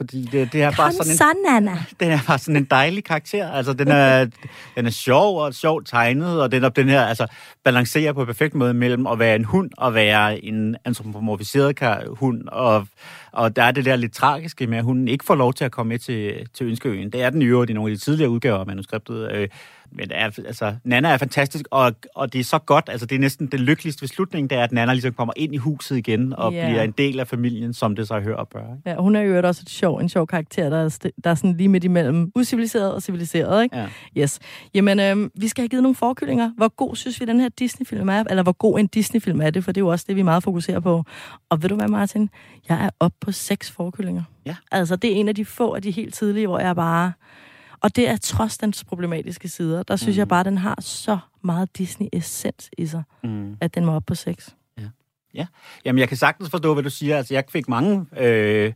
Fordi 0.00 0.22
det, 0.32 0.52
det 0.52 0.62
er 0.62 0.70
bare 0.70 0.92
sådan 0.92 1.12
en, 1.12 1.16
så, 1.16 1.24
Nana. 1.46 1.84
den 2.00 2.10
er 2.10 2.18
bare 2.26 2.38
sådan 2.38 2.56
en 2.56 2.64
dejlig 2.64 3.04
karakter. 3.04 3.50
Altså, 3.50 3.72
den 3.72 3.88
er, 3.88 4.26
den 4.76 4.86
er 4.86 4.90
sjov 4.90 5.40
og 5.40 5.54
sjovt 5.54 5.86
tegnet, 5.86 6.42
og 6.42 6.52
den, 6.52 6.62
den 6.76 6.88
her, 6.88 7.02
altså, 7.02 7.26
balancerer 7.64 8.12
på 8.12 8.24
perfekt 8.24 8.54
måde 8.54 8.74
mellem 8.74 9.06
at 9.06 9.18
være 9.18 9.36
en 9.36 9.44
hund 9.44 9.70
og 9.78 9.94
være 9.94 10.44
en 10.44 10.76
antropomorfiseret 10.84 11.78
hund. 12.08 12.48
Og, 12.48 12.86
og 13.32 13.56
der 13.56 13.62
er 13.62 13.70
det 13.70 13.84
der 13.84 13.96
lidt 13.96 14.12
tragiske 14.12 14.66
med, 14.66 14.78
at 14.78 14.84
hunden 14.84 15.08
ikke 15.08 15.24
får 15.24 15.34
lov 15.34 15.54
til 15.54 15.64
at 15.64 15.72
komme 15.72 15.88
med 15.88 15.98
til, 15.98 16.48
til 16.54 16.66
Ønskeøen. 16.66 17.10
Det 17.10 17.22
er 17.22 17.30
den 17.30 17.42
i 17.42 17.44
øvrigt 17.44 17.70
i 17.70 17.74
nogle 17.74 17.92
af 17.92 17.96
de 17.96 18.04
tidligere 18.04 18.30
udgaver 18.30 18.58
af 18.58 18.66
manuskriptet. 18.66 19.32
Øh, 19.32 19.48
men 19.92 20.08
det 20.08 20.18
er, 20.18 20.24
altså, 20.46 20.76
Nana 20.84 21.08
er 21.08 21.16
fantastisk, 21.16 21.64
og, 21.70 21.92
og 22.14 22.32
det 22.32 22.38
er 22.38 22.44
så 22.44 22.58
godt. 22.58 22.88
Altså, 22.88 23.06
det 23.06 23.14
er 23.16 23.20
næsten 23.20 23.46
det 23.46 23.60
lykkeligste 23.60 24.02
ved 24.02 24.08
slutningen, 24.08 24.50
det 24.50 24.58
er, 24.58 24.62
at 24.64 24.72
Nana 24.72 24.92
ligesom 24.92 25.12
kommer 25.12 25.32
ind 25.36 25.54
i 25.54 25.56
huset 25.56 25.96
igen 25.96 26.32
og 26.32 26.52
Ja. 26.52 26.66
bliver 26.68 26.82
en 26.82 26.90
del 26.90 27.20
af 27.20 27.28
familien, 27.28 27.74
som 27.74 27.96
det 27.96 28.08
så 28.08 28.20
hører 28.20 28.36
og 28.36 28.48
bør. 28.48 28.60
Ikke? 28.60 28.90
Ja, 28.90 28.96
hun 28.96 29.16
er 29.16 29.20
jo 29.20 29.40
også 29.46 29.62
et 29.64 29.70
sjov, 29.70 29.98
en 29.98 30.08
sjov 30.08 30.26
karakter, 30.26 30.70
der 30.70 30.76
er, 30.84 31.08
der 31.24 31.30
er 31.30 31.34
sådan 31.34 31.56
lige 31.56 31.68
midt 31.68 31.84
imellem 31.84 32.32
usiviliseret 32.34 32.94
og 32.94 33.02
civiliseret, 33.02 33.62
ikke? 33.62 33.76
Ja. 33.76 33.88
Yes. 34.18 34.38
Jamen, 34.74 35.00
øhm, 35.00 35.30
vi 35.34 35.48
skal 35.48 35.62
have 35.62 35.68
givet 35.68 35.82
nogle 35.82 35.94
forkyllinger. 35.96 36.50
Hvor 36.56 36.68
god 36.68 36.96
synes 36.96 37.20
vi, 37.20 37.24
den 37.26 37.40
her 37.40 37.48
Disney-film 37.48 38.08
er? 38.08 38.24
Eller 38.30 38.42
hvor 38.42 38.52
god 38.52 38.78
en 38.78 38.86
Disney-film 38.86 39.40
er 39.40 39.50
det? 39.50 39.64
For 39.64 39.72
det 39.72 39.80
er 39.80 39.84
jo 39.84 39.88
også 39.88 40.04
det, 40.08 40.16
vi 40.16 40.22
meget 40.22 40.42
fokuserer 40.42 40.80
på. 40.80 41.04
Og 41.50 41.62
ved 41.62 41.68
du 41.68 41.74
hvad, 41.76 41.88
Martin? 41.88 42.30
Jeg 42.68 42.84
er 42.84 42.90
oppe 43.00 43.16
på 43.20 43.32
seks 43.32 43.70
forkyllinger. 43.70 44.22
Ja. 44.46 44.56
Altså, 44.72 44.96
det 44.96 45.12
er 45.12 45.16
en 45.16 45.28
af 45.28 45.34
de 45.34 45.44
få 45.44 45.74
af 45.74 45.82
de 45.82 45.90
helt 45.90 46.14
tidlige, 46.14 46.46
hvor 46.46 46.58
jeg 46.58 46.76
bare... 46.76 47.12
Og 47.82 47.96
det 47.96 48.08
er 48.08 48.16
trods 48.16 48.58
dens 48.58 48.84
problematiske 48.84 49.48
sider. 49.48 49.82
Der 49.82 49.96
synes 49.96 50.16
mm. 50.16 50.18
jeg 50.18 50.28
bare, 50.28 50.40
at 50.40 50.46
den 50.46 50.58
har 50.58 50.76
så 50.80 51.18
meget 51.42 51.68
Disney-essens 51.78 52.68
i 52.78 52.86
sig, 52.86 53.02
Mm. 53.24 53.56
at 53.60 53.74
den 53.74 53.86
var 53.86 53.92
oppe 53.92 54.06
på 54.06 54.14
seks. 54.14 54.56
Jamen, 55.84 55.98
jeg 55.98 56.08
kan 56.08 56.16
sagtens 56.16 56.50
forstå, 56.50 56.72
hvad 56.74 56.82
du 56.82 56.90
siger. 56.90 57.16
Altså, 57.16 57.34
jeg 57.34 57.44
fik 57.48 57.68
mange 57.68 58.06
øh, 58.16 58.72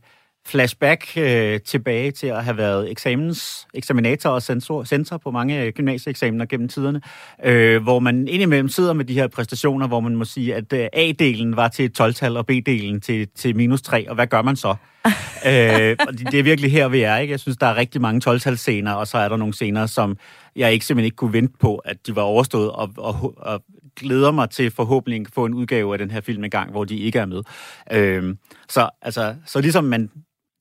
flashback 0.47 1.17
øh, 1.17 1.61
tilbage 1.61 2.11
til 2.11 2.27
at 2.27 2.45
have 2.45 2.57
været 2.57 2.91
eksamens, 2.91 3.67
eksaminator 3.75 4.31
og 4.31 4.43
sensor, 4.43 4.85
sensor 4.85 5.17
på 5.17 5.31
mange 5.31 5.63
øh, 5.63 5.73
gymnasieeksamener 5.73 6.47
gennem 6.47 6.69
tiderne, 6.69 7.01
øh, 7.45 7.83
hvor 7.83 7.99
man 7.99 8.29
indimellem 8.29 8.69
sidder 8.69 8.93
med 8.93 9.05
de 9.05 9.15
her 9.15 9.29
præstationer, 9.29 9.89
hvor 9.89 10.01
man 10.01 10.17
må 10.17 10.25
sige, 10.25 10.55
at 10.55 10.73
øh, 10.73 10.89
A-delen 10.93 11.57
var 11.57 11.69
til 11.69 11.85
et 11.85 12.01
12-tal, 12.01 12.37
og 12.37 12.45
B-delen 12.51 13.01
til, 13.01 13.29
til 13.35 13.57
minus 13.57 13.83
3, 13.83 14.09
og 14.09 14.15
hvad 14.15 14.27
gør 14.27 14.43
man 14.43 14.57
så? 14.57 14.69
øh, 15.51 15.97
og 16.09 16.19
det 16.33 16.35
er 16.35 16.43
virkelig 16.43 16.73
her, 16.73 16.89
vi 16.89 17.01
er. 17.01 17.17
Ikke? 17.17 17.31
Jeg 17.31 17.41
synes, 17.41 17.57
der 17.57 17.67
er 17.67 17.77
rigtig 17.77 18.01
mange 18.01 18.31
12-talsscener, 18.31 18.93
og 18.93 19.07
så 19.07 19.19
er 19.19 19.29
der 19.29 19.37
nogle 19.37 19.55
scener, 19.55 19.87
som 19.87 20.17
jeg 20.57 20.73
ikke 20.73 20.87
simpelthen 20.87 21.05
ikke 21.05 21.17
kunne 21.17 21.33
vente 21.33 21.55
på, 21.61 21.77
at 21.77 22.07
de 22.07 22.17
var 22.17 22.23
overstået, 22.23 22.71
og, 22.71 22.91
og, 22.97 23.35
og 23.37 23.63
glæder 23.97 24.31
mig 24.31 24.51
til 24.51 24.71
forhåbentlig 24.71 25.21
at 25.21 25.27
få 25.35 25.45
en 25.45 25.55
udgave 25.55 25.95
af 25.95 25.99
den 25.99 26.11
her 26.11 26.21
film 26.21 26.45
i 26.45 26.49
gang, 26.49 26.71
hvor 26.71 26.85
de 26.85 26.99
ikke 26.99 27.19
er 27.19 27.27
med. 27.27 27.43
Øh, 27.93 28.37
så, 28.69 28.91
altså, 29.03 29.35
så 29.47 29.61
ligesom 29.61 29.85
man 29.85 30.11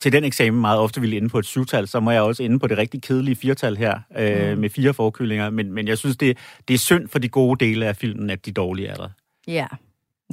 til 0.04 0.12
den 0.12 0.24
eksamen 0.24 0.62
meget 0.62 0.80
ofte 0.80 1.02
ville 1.02 1.18
ende 1.18 1.30
på 1.30 1.40
et 1.40 1.46
syvtal, 1.46 1.88
så 1.88 2.00
må 2.00 2.12
jeg 2.12 2.22
også 2.22 2.44
ende 2.44 2.60
på 2.60 2.68
det 2.68 2.78
rigtig 2.78 3.02
kedelige 3.02 3.36
firtal 3.36 3.78
her, 3.78 4.00
øh, 4.18 4.54
Mm. 4.54 4.60
med 4.62 4.70
fire 4.70 4.94
forkyllinger. 4.94 5.50
Men, 5.50 5.72
men 5.74 5.88
jeg 5.88 5.98
synes, 5.98 6.18
det, 6.18 6.38
det 6.68 6.74
er 6.74 6.78
synd 6.78 7.08
for 7.08 7.20
de 7.20 7.30
gode 7.30 7.66
dele 7.66 7.86
af 7.86 7.96
filmen, 7.96 8.30
at 8.30 8.46
de 8.46 8.52
dårlige 8.52 8.88
er 8.88 8.96
der. 8.96 9.10
Ja, 9.48 9.68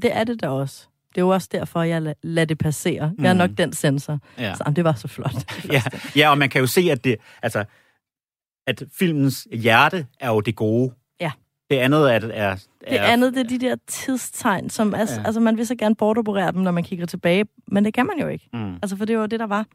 det 0.03 0.17
er 0.17 0.25
det 0.25 0.43
da 0.43 0.49
også. 0.49 0.87
Det 1.09 1.19
er 1.19 1.23
jo 1.23 1.29
også 1.29 1.49
derfor, 1.53 1.83
jeg 1.83 2.03
la- 2.03 2.21
lader 2.23 2.45
det 2.47 2.59
passere. 2.59 3.13
Jeg 3.19 3.29
er 3.29 3.33
Mm. 3.33 3.39
nok 3.39 3.51
den 3.59 3.73
sensor. 3.73 4.19
Ja. 4.39 4.55
Så, 4.55 4.73
det 4.77 4.85
var 4.85 4.93
så 4.93 5.09
flot. 5.09 5.33
Ja, 5.73 5.83
ja, 6.17 6.31
og 6.31 6.39
man 6.39 6.49
kan 6.51 6.61
jo 6.61 6.67
se, 6.67 6.81
at 6.93 7.05
det, 7.05 7.17
altså, 7.43 7.65
at 8.67 8.83
filmens 8.99 9.49
hjerte 9.53 10.07
er 10.21 10.29
jo 10.29 10.41
det 10.41 10.57
gode. 10.57 10.93
Det 11.71 11.77
andet 11.77 12.15
er, 12.15 12.15
er, 12.15 12.21
er 12.51 12.57
Det 12.91 12.97
andet, 12.97 13.35
det 13.35 13.41
er 13.41 13.45
de 13.49 13.59
der 13.59 13.77
tidstegn, 13.87 14.71
som 14.71 14.95
altså, 14.95 15.15
Ja. 15.21 15.27
altså 15.27 15.41
man 15.41 15.57
vil 15.57 15.67
så 15.67 15.75
gerne 15.75 15.95
bortoperere 15.95 16.53
dem, 16.53 16.61
når 16.63 16.71
man 16.71 16.85
kigger 16.85 17.07
tilbage, 17.07 17.45
men 17.67 17.85
det 17.85 17.95
kan 17.95 18.07
man 18.07 18.19
jo 18.21 18.27
ikke. 18.29 18.49
Mm. 18.53 18.75
Altså, 18.83 18.97
for 18.97 19.05
det 19.05 19.19
var 19.19 19.27
det, 19.27 19.41
der 19.41 19.47
var. 19.47 19.67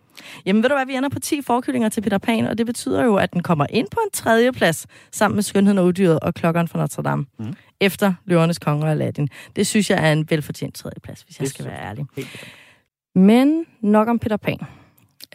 Jamen, 0.46 0.64
ved 0.64 0.70
du 0.70 0.76
hvad, 0.76 0.86
vi 0.86 0.96
ender 0.96 1.10
på 1.10 1.20
10 1.20 1.42
forkyllinger 1.42 1.90
til 1.90 2.02
Peter 2.02 2.18
Pan, 2.18 2.46
og 2.48 2.58
det 2.58 2.66
betyder 2.66 3.04
jo, 3.04 3.16
at 3.16 3.34
den 3.34 3.44
kommer 3.44 3.66
ind 3.70 3.88
på 3.92 4.00
en 4.06 4.12
tredje 4.14 4.52
plads, 4.52 4.88
sammen 5.12 5.36
med 5.36 5.44
Skønheden 5.44 5.78
og 5.78 5.86
Udyret 5.86 6.20
og 6.20 6.34
Klokkeren 6.34 6.68
fra 6.68 6.80
Notre 6.80 7.04
Dame, 7.04 7.26
Mm. 7.40 7.54
efter 7.82 8.14
Løvernes 8.26 8.60
Konge 8.60 8.86
og 8.86 8.92
Aladdin. 8.92 9.30
Det 9.56 9.68
synes 9.68 9.90
jeg 9.90 10.08
er 10.08 10.12
en 10.12 10.30
velfortjent 10.30 10.76
tredje 10.76 11.00
plads, 11.04 11.22
hvis 11.22 11.40
jeg 11.40 11.44
Det 11.44 11.50
skal 11.50 11.64
synes 11.64 11.72
være 11.74 11.82
jeg. 11.82 11.90
ærlig. 11.90 12.06
Helt. 12.16 12.46
Men 13.16 13.66
nok 13.82 14.08
om 14.08 14.20
Peter 14.20 14.38
Pan. 14.38 14.60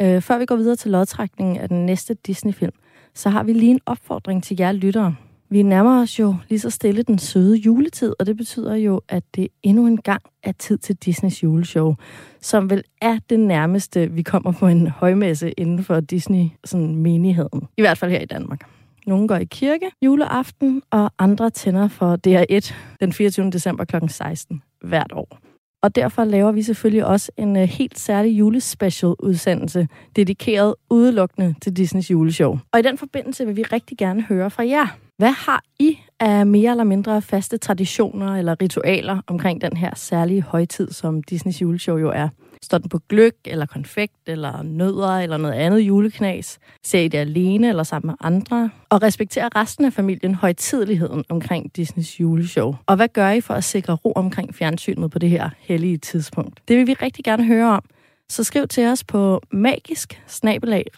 Øh, 0.00 0.22
før 0.22 0.38
vi 0.38 0.46
går 0.46 0.56
videre 0.56 0.76
til 0.76 0.90
lodtrækningen 0.90 1.56
af 1.56 1.68
den 1.68 1.86
næste 1.86 2.14
Disney-film, 2.26 2.72
så 3.14 3.30
har 3.30 3.42
vi 3.42 3.52
lige 3.52 3.70
en 3.70 3.80
opfordring 3.86 4.44
til 4.44 4.56
jer 4.60 4.72
lyttere. 4.72 5.14
Vi 5.52 5.62
nærmer 5.62 6.02
os 6.02 6.18
jo 6.18 6.34
lige 6.48 6.58
så 6.58 6.70
stille 6.70 7.02
den 7.02 7.18
søde 7.18 7.56
juletid, 7.56 8.14
og 8.18 8.26
det 8.26 8.36
betyder 8.36 8.74
jo, 8.74 9.00
at 9.08 9.24
det 9.34 9.48
endnu 9.62 9.86
en 9.86 9.96
gang 9.96 10.22
er 10.42 10.52
tid 10.52 10.78
til 10.78 10.96
Disneys 10.96 11.42
juleshow, 11.42 11.94
som 12.40 12.70
vel 12.70 12.82
er 13.02 13.18
det 13.30 13.40
nærmeste, 13.40 14.10
vi 14.10 14.22
kommer 14.22 14.52
på 14.52 14.66
en 14.66 14.86
højmesse 14.86 15.50
inden 15.50 15.84
for 15.84 16.00
Disney-menigheden. 16.00 17.68
I 17.76 17.80
hvert 17.80 17.98
fald 17.98 18.10
her 18.10 18.20
i 18.20 18.26
Danmark. 18.26 18.60
Nogle 19.06 19.28
går 19.28 19.36
i 19.36 19.44
kirke 19.44 19.90
juleaften, 20.02 20.82
og 20.90 21.10
andre 21.18 21.50
tænder 21.50 21.88
for 21.88 22.18
DR1 22.26 22.74
den 23.00 23.12
24. 23.12 23.50
december 23.50 23.84
kl. 23.84 23.96
16 24.08 24.62
hvert 24.84 25.12
år. 25.12 25.38
Og 25.82 25.96
derfor 25.96 26.24
laver 26.24 26.52
vi 26.52 26.62
selvfølgelig 26.62 27.06
også 27.06 27.32
en 27.36 27.56
øh, 27.56 27.62
helt 27.62 27.98
særlig 27.98 28.38
julespecial 28.38 29.14
udsendelse, 29.18 29.88
dedikeret 30.16 30.74
udelukkende 30.90 31.54
til 31.62 31.76
Disneys 31.76 32.10
juleshow. 32.10 32.58
Og 32.72 32.78
i 32.78 32.82
den 32.82 32.98
forbindelse 32.98 33.46
vil 33.46 33.56
vi 33.56 33.62
rigtig 33.62 33.98
gerne 33.98 34.22
høre 34.22 34.50
fra 34.50 34.66
jer. 34.66 34.86
Hvad 35.20 35.32
har 35.32 35.62
I 35.78 35.98
af 36.20 36.46
mere 36.46 36.70
eller 36.70 36.84
mindre 36.84 37.22
faste 37.22 37.58
traditioner 37.58 38.36
eller 38.36 38.62
ritualer 38.62 39.20
omkring 39.26 39.60
den 39.60 39.76
her 39.76 39.90
særlige 39.96 40.42
højtid, 40.42 40.90
som 40.90 41.22
Disneys 41.22 41.62
juleshow 41.62 41.96
jo 41.96 42.10
er? 42.10 42.28
Står 42.62 42.78
den 42.78 42.88
på 42.88 43.00
gløk, 43.08 43.34
eller 43.44 43.66
konfekt, 43.66 44.14
eller 44.26 44.62
nødder, 44.62 45.18
eller 45.18 45.36
noget 45.36 45.54
andet 45.54 45.80
juleknas? 45.80 46.58
Ser 46.84 47.00
I 47.00 47.08
det 47.08 47.18
alene 47.18 47.68
eller 47.68 47.82
sammen 47.82 48.06
med 48.06 48.14
andre? 48.20 48.70
Og 48.88 49.02
respekterer 49.02 49.56
resten 49.56 49.84
af 49.84 49.92
familien 49.92 50.34
højtidligheden 50.34 51.24
omkring 51.28 51.76
Disneys 51.76 52.20
juleshow? 52.20 52.74
Og 52.86 52.96
hvad 52.96 53.08
gør 53.08 53.30
I 53.30 53.40
for 53.40 53.54
at 53.54 53.64
sikre 53.64 53.94
ro 53.94 54.12
omkring 54.12 54.54
fjernsynet 54.54 55.10
på 55.10 55.18
det 55.18 55.30
her 55.30 55.50
hellige 55.58 55.98
tidspunkt? 55.98 56.60
Det 56.68 56.76
vil 56.76 56.86
vi 56.86 56.92
rigtig 56.92 57.24
gerne 57.24 57.44
høre 57.44 57.70
om. 57.70 57.84
Så 58.28 58.44
skriv 58.44 58.68
til 58.68 58.86
os 58.86 59.04
på 59.04 59.40
magisk 59.52 60.22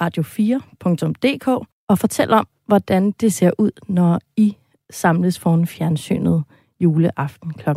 radio4.dk 0.03 1.49
og 1.89 1.99
fortæl 1.99 2.31
om, 2.31 2.47
hvordan 2.67 3.11
det 3.11 3.33
ser 3.33 3.51
ud, 3.59 3.71
når 3.89 4.21
I 4.37 4.57
samles 4.91 5.39
foran 5.39 5.67
fjernsynet 5.67 6.45
juleaften 6.81 7.53
kl. 7.53 7.69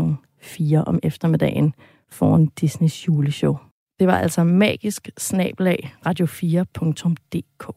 4 0.42 0.84
om 0.84 1.00
eftermiddagen 1.04 1.74
foran 2.12 2.46
Disneys 2.46 3.08
juleshow. 3.08 3.58
Det 4.00 4.08
var 4.08 4.18
altså 4.18 4.44
magisk 4.44 5.10
snabelag 5.18 5.94
radio4.dk. 6.08 7.76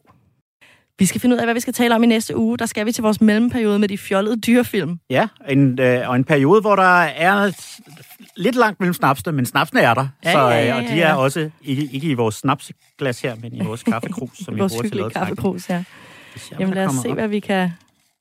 Vi 0.99 1.05
skal 1.05 1.21
finde 1.21 1.35
ud 1.35 1.39
af, 1.39 1.45
hvad 1.45 1.53
vi 1.53 1.59
skal 1.59 1.73
tale 1.73 1.95
om 1.95 2.03
i 2.03 2.07
næste 2.07 2.37
uge. 2.37 2.57
Der 2.57 2.65
skal 2.65 2.85
vi 2.85 2.91
til 2.91 3.01
vores 3.01 3.21
mellemperiode 3.21 3.79
med 3.79 3.87
de 3.87 3.97
fjollede 3.97 4.37
dyrefilm. 4.41 4.99
Ja, 5.09 5.27
en, 5.49 5.79
øh, 5.79 6.09
og 6.09 6.15
en 6.15 6.23
periode, 6.23 6.61
hvor 6.61 6.75
der 6.75 7.01
er 7.01 7.51
lidt 8.37 8.55
langt 8.55 8.79
mellem 8.79 8.93
snapsene, 8.93 9.31
men 9.33 9.45
snapsene 9.45 9.81
er 9.81 9.93
der. 9.93 10.07
Ja, 10.25 10.31
så, 10.31 10.39
ja, 10.39 10.47
ja, 10.49 10.61
øh, 10.61 10.67
ja, 10.67 10.75
Og 10.75 10.81
de 10.81 10.95
ja. 10.95 11.07
er 11.09 11.13
også 11.13 11.49
ikke, 11.63 11.89
ikke 11.91 12.09
i 12.09 12.13
vores 12.13 12.35
snapsglas 12.35 13.21
her, 13.21 13.35
men 13.41 13.53
i 13.53 13.63
vores 13.63 13.83
kaffekrus, 13.91 14.37
som 14.37 14.55
vi 14.55 14.59
Vores 14.59 14.71
bruger 14.71 14.81
til 14.81 14.85
hyggelige 14.87 15.03
lodtrækning. 15.03 15.37
kaffekrus 15.37 15.65
her. 15.65 15.83
Jamen 16.59 16.67
der 16.67 16.75
lad 16.75 16.85
os 16.85 16.93
se, 17.01 17.09
op. 17.09 17.13
hvad 17.15 17.27
vi 17.27 17.39
kan, 17.39 17.69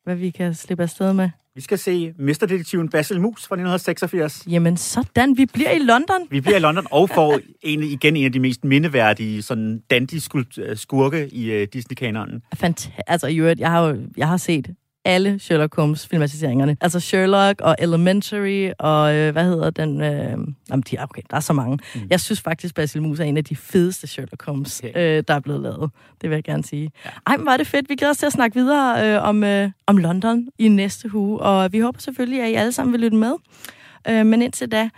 hvad 0.05 0.17
vi 0.17 0.31
kan 0.31 0.55
slippe 0.55 0.83
afsted 0.83 1.13
med. 1.13 1.31
Vi 1.55 1.61
skal 1.63 1.79
se 1.79 2.15
Mesterdetektiven 2.19 2.89
Basil 2.89 3.21
Mus 3.21 3.47
fra 3.47 3.55
1986. 3.55 4.45
Jamen 4.51 4.77
sådan, 4.77 5.37
vi 5.37 5.47
bliver 5.47 5.71
i 5.71 5.79
London. 5.79 6.17
Vi 6.31 6.41
bliver 6.41 6.57
i 6.57 6.61
London 6.61 6.87
og 6.91 7.11
får 7.11 7.41
en, 7.63 7.83
igen 7.83 8.17
en 8.17 8.25
af 8.25 8.33
de 8.33 8.41
mest 8.41 8.65
mindeværdige 8.65 9.43
sådan 9.43 9.83
dandy 9.91 10.15
skurke 10.75 11.29
i 11.29 11.63
uh, 11.63 11.69
Disney-kanonen. 11.73 12.43
Fant- 12.57 12.91
altså 13.07 13.27
i 13.27 13.37
øvrigt, 13.37 13.61
jeg 13.61 13.71
har 13.71 13.87
jo 13.89 13.97
jeg 14.17 14.29
har 14.29 14.37
set 14.37 14.69
alle 15.09 15.39
Sherlock 15.39 15.77
Holmes 15.77 16.07
filmatiseringerne. 16.07 16.77
Altså 16.81 17.01
Sherlock 17.01 17.61
og 17.61 17.77
Elementary 17.79 18.71
og 18.79 19.15
øh, 19.15 19.33
hvad 19.33 19.45
hedder 19.45 19.71
den? 19.71 20.01
Øh, 20.01 20.39
jamen, 20.71 20.85
de, 20.91 20.97
okay, 21.01 21.23
der 21.31 21.37
er 21.37 21.41
så 21.41 21.53
mange. 21.53 21.79
Mm. 21.95 22.01
Jeg 22.11 22.21
synes 22.21 22.41
faktisk, 22.41 22.75
Basil 22.75 23.03
Mus 23.03 23.21
er 23.21 23.25
en 23.25 23.37
af 23.37 23.45
de 23.45 23.57
fedeste 23.57 24.07
Sherlock 24.07 24.45
Holmes, 24.45 24.81
Okay. 24.85 25.19
øh, 25.19 25.25
der 25.29 25.35
er 25.35 25.41
blevet 25.41 25.61
lavet. 25.63 25.91
Det 26.23 26.31
vil 26.31 26.37
jeg 26.37 26.45
gerne 26.45 26.65
sige. 26.65 26.91
Ja. 27.05 27.11
Ej, 27.27 27.37
men 27.37 27.47
var 27.47 27.57
det 27.57 27.67
fedt. 27.67 27.89
Vi 27.89 27.95
glæder 27.95 28.11
os 28.11 28.17
til 28.19 28.27
at 28.27 28.33
snakke 28.33 28.55
videre 28.55 29.15
øh, 29.17 29.23
om, 29.29 29.45
øh, 29.45 29.71
om 29.87 29.97
London 29.97 30.49
i 30.59 30.69
næste 30.69 31.15
uge, 31.15 31.41
og 31.41 31.73
vi 31.73 31.79
håber 31.81 32.01
selvfølgelig, 32.01 32.43
at 32.43 32.51
I 32.51 32.55
alle 32.55 32.73
sammen 32.73 32.93
vil 32.93 33.01
lytte 33.01 33.17
med. 33.17 33.33
Øh, 34.09 34.27
men 34.27 34.43
indtil 34.43 34.73
da, 34.73 34.89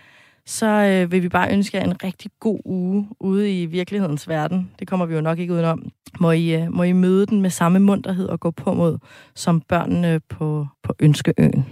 så 0.47 0.67
øh, 0.67 1.13
vil 1.13 1.23
vi 1.23 1.29
bare 1.29 1.53
ønske 1.53 1.77
jer 1.77 1.85
en 1.85 2.05
rigtig 2.05 2.31
god 2.41 2.61
uge 2.65 3.09
ude 3.21 3.63
i 3.63 3.67
virkelighedens 3.67 4.29
verden. 4.29 4.71
Det 4.79 4.89
kommer 4.89 5.07
vi 5.07 5.15
jo 5.15 5.21
nok 5.21 5.39
ikke 5.39 5.53
udenom. 5.53 5.91
Må 6.21 6.31
I, 6.31 6.55
øh, 6.55 6.73
må 6.73 6.83
I 6.83 6.93
møde 6.93 7.27
den 7.27 7.41
med 7.43 7.51
samme 7.51 7.79
munterhed 7.79 8.29
og 8.29 8.41
gå 8.41 8.51
på 8.51 8.73
mod 8.73 8.99
som 9.35 9.61
børnene 9.61 10.21
på, 10.29 10.67
på 10.83 10.95
Ønskeøen. 11.01 11.67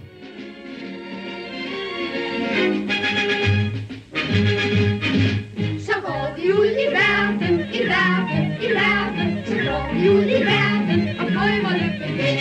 Så 5.79 5.93
går 6.05 6.35
vi 6.35 6.51
ud 6.51 6.71
i 6.85 6.87
verden, 6.99 7.59
i 7.59 7.81
verden, 7.93 8.45
i 8.61 8.69
verden. 8.81 9.45
Så 9.45 9.55
går 9.55 9.93
vi 9.93 10.09
ud 10.09 10.23
i 10.23 10.41
verden 10.51 11.19
og 11.19 11.25
prøver 11.25 11.73
lykken 11.73 12.17
med. 12.17 12.35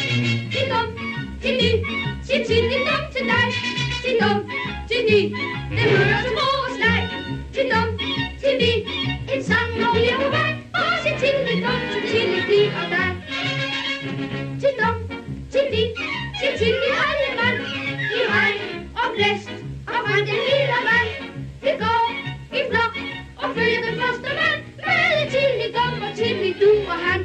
Til 0.53 0.65
dum, 0.71 0.89
til 1.43 1.55
di, 1.61 1.71
til 2.27 2.45
til, 2.47 2.63
til 4.05 4.15
dum 4.21 4.68
til 4.89 5.05
ni, 5.11 5.21
den 5.77 5.89
mørte 5.95 6.31
mors 6.39 6.77
leg, 6.85 7.03
til 7.55 7.67
dum, 7.73 7.89
til 8.43 8.55
vi, 8.61 8.73
en 9.35 9.43
sang, 9.49 9.71
når 9.81 9.91
vi 9.97 10.03
er 10.13 10.17
på 10.23 10.29
vej, 10.37 10.53
og 10.79 10.93
se 11.05 11.11
til 11.23 11.37
det 11.47 11.57
dum, 11.65 11.83
til 11.93 12.03
til 12.11 12.29
det 12.51 12.65
og 12.81 12.87
dig. 12.95 13.11
Til 14.63 14.73
dum, 14.81 14.97
til 15.53 15.65
vi, 15.73 15.83
til 16.41 16.53
til 16.61 16.73
det 16.83 16.93
alle 17.07 17.29
mand, 17.41 17.59
i 18.19 18.21
regn 18.33 18.61
og 19.03 19.09
blæst, 19.17 19.51
og 19.93 19.99
fra 20.07 20.17
den 20.29 20.41
lille 20.49 20.79
vand, 20.89 21.11
vi 21.65 21.73
går 21.83 22.03
i 22.59 22.61
flok, 22.71 22.95
og 23.43 23.49
følger 23.57 23.81
den 23.87 23.95
første 24.03 24.31
mand, 24.41 24.61
med 24.87 25.31
til 25.35 25.49
det 25.61 25.71
dum, 25.77 25.95
og 26.07 26.13
til 26.19 26.33
det 26.43 26.55
du 26.63 26.71
og 26.93 26.99
han. 27.07 27.21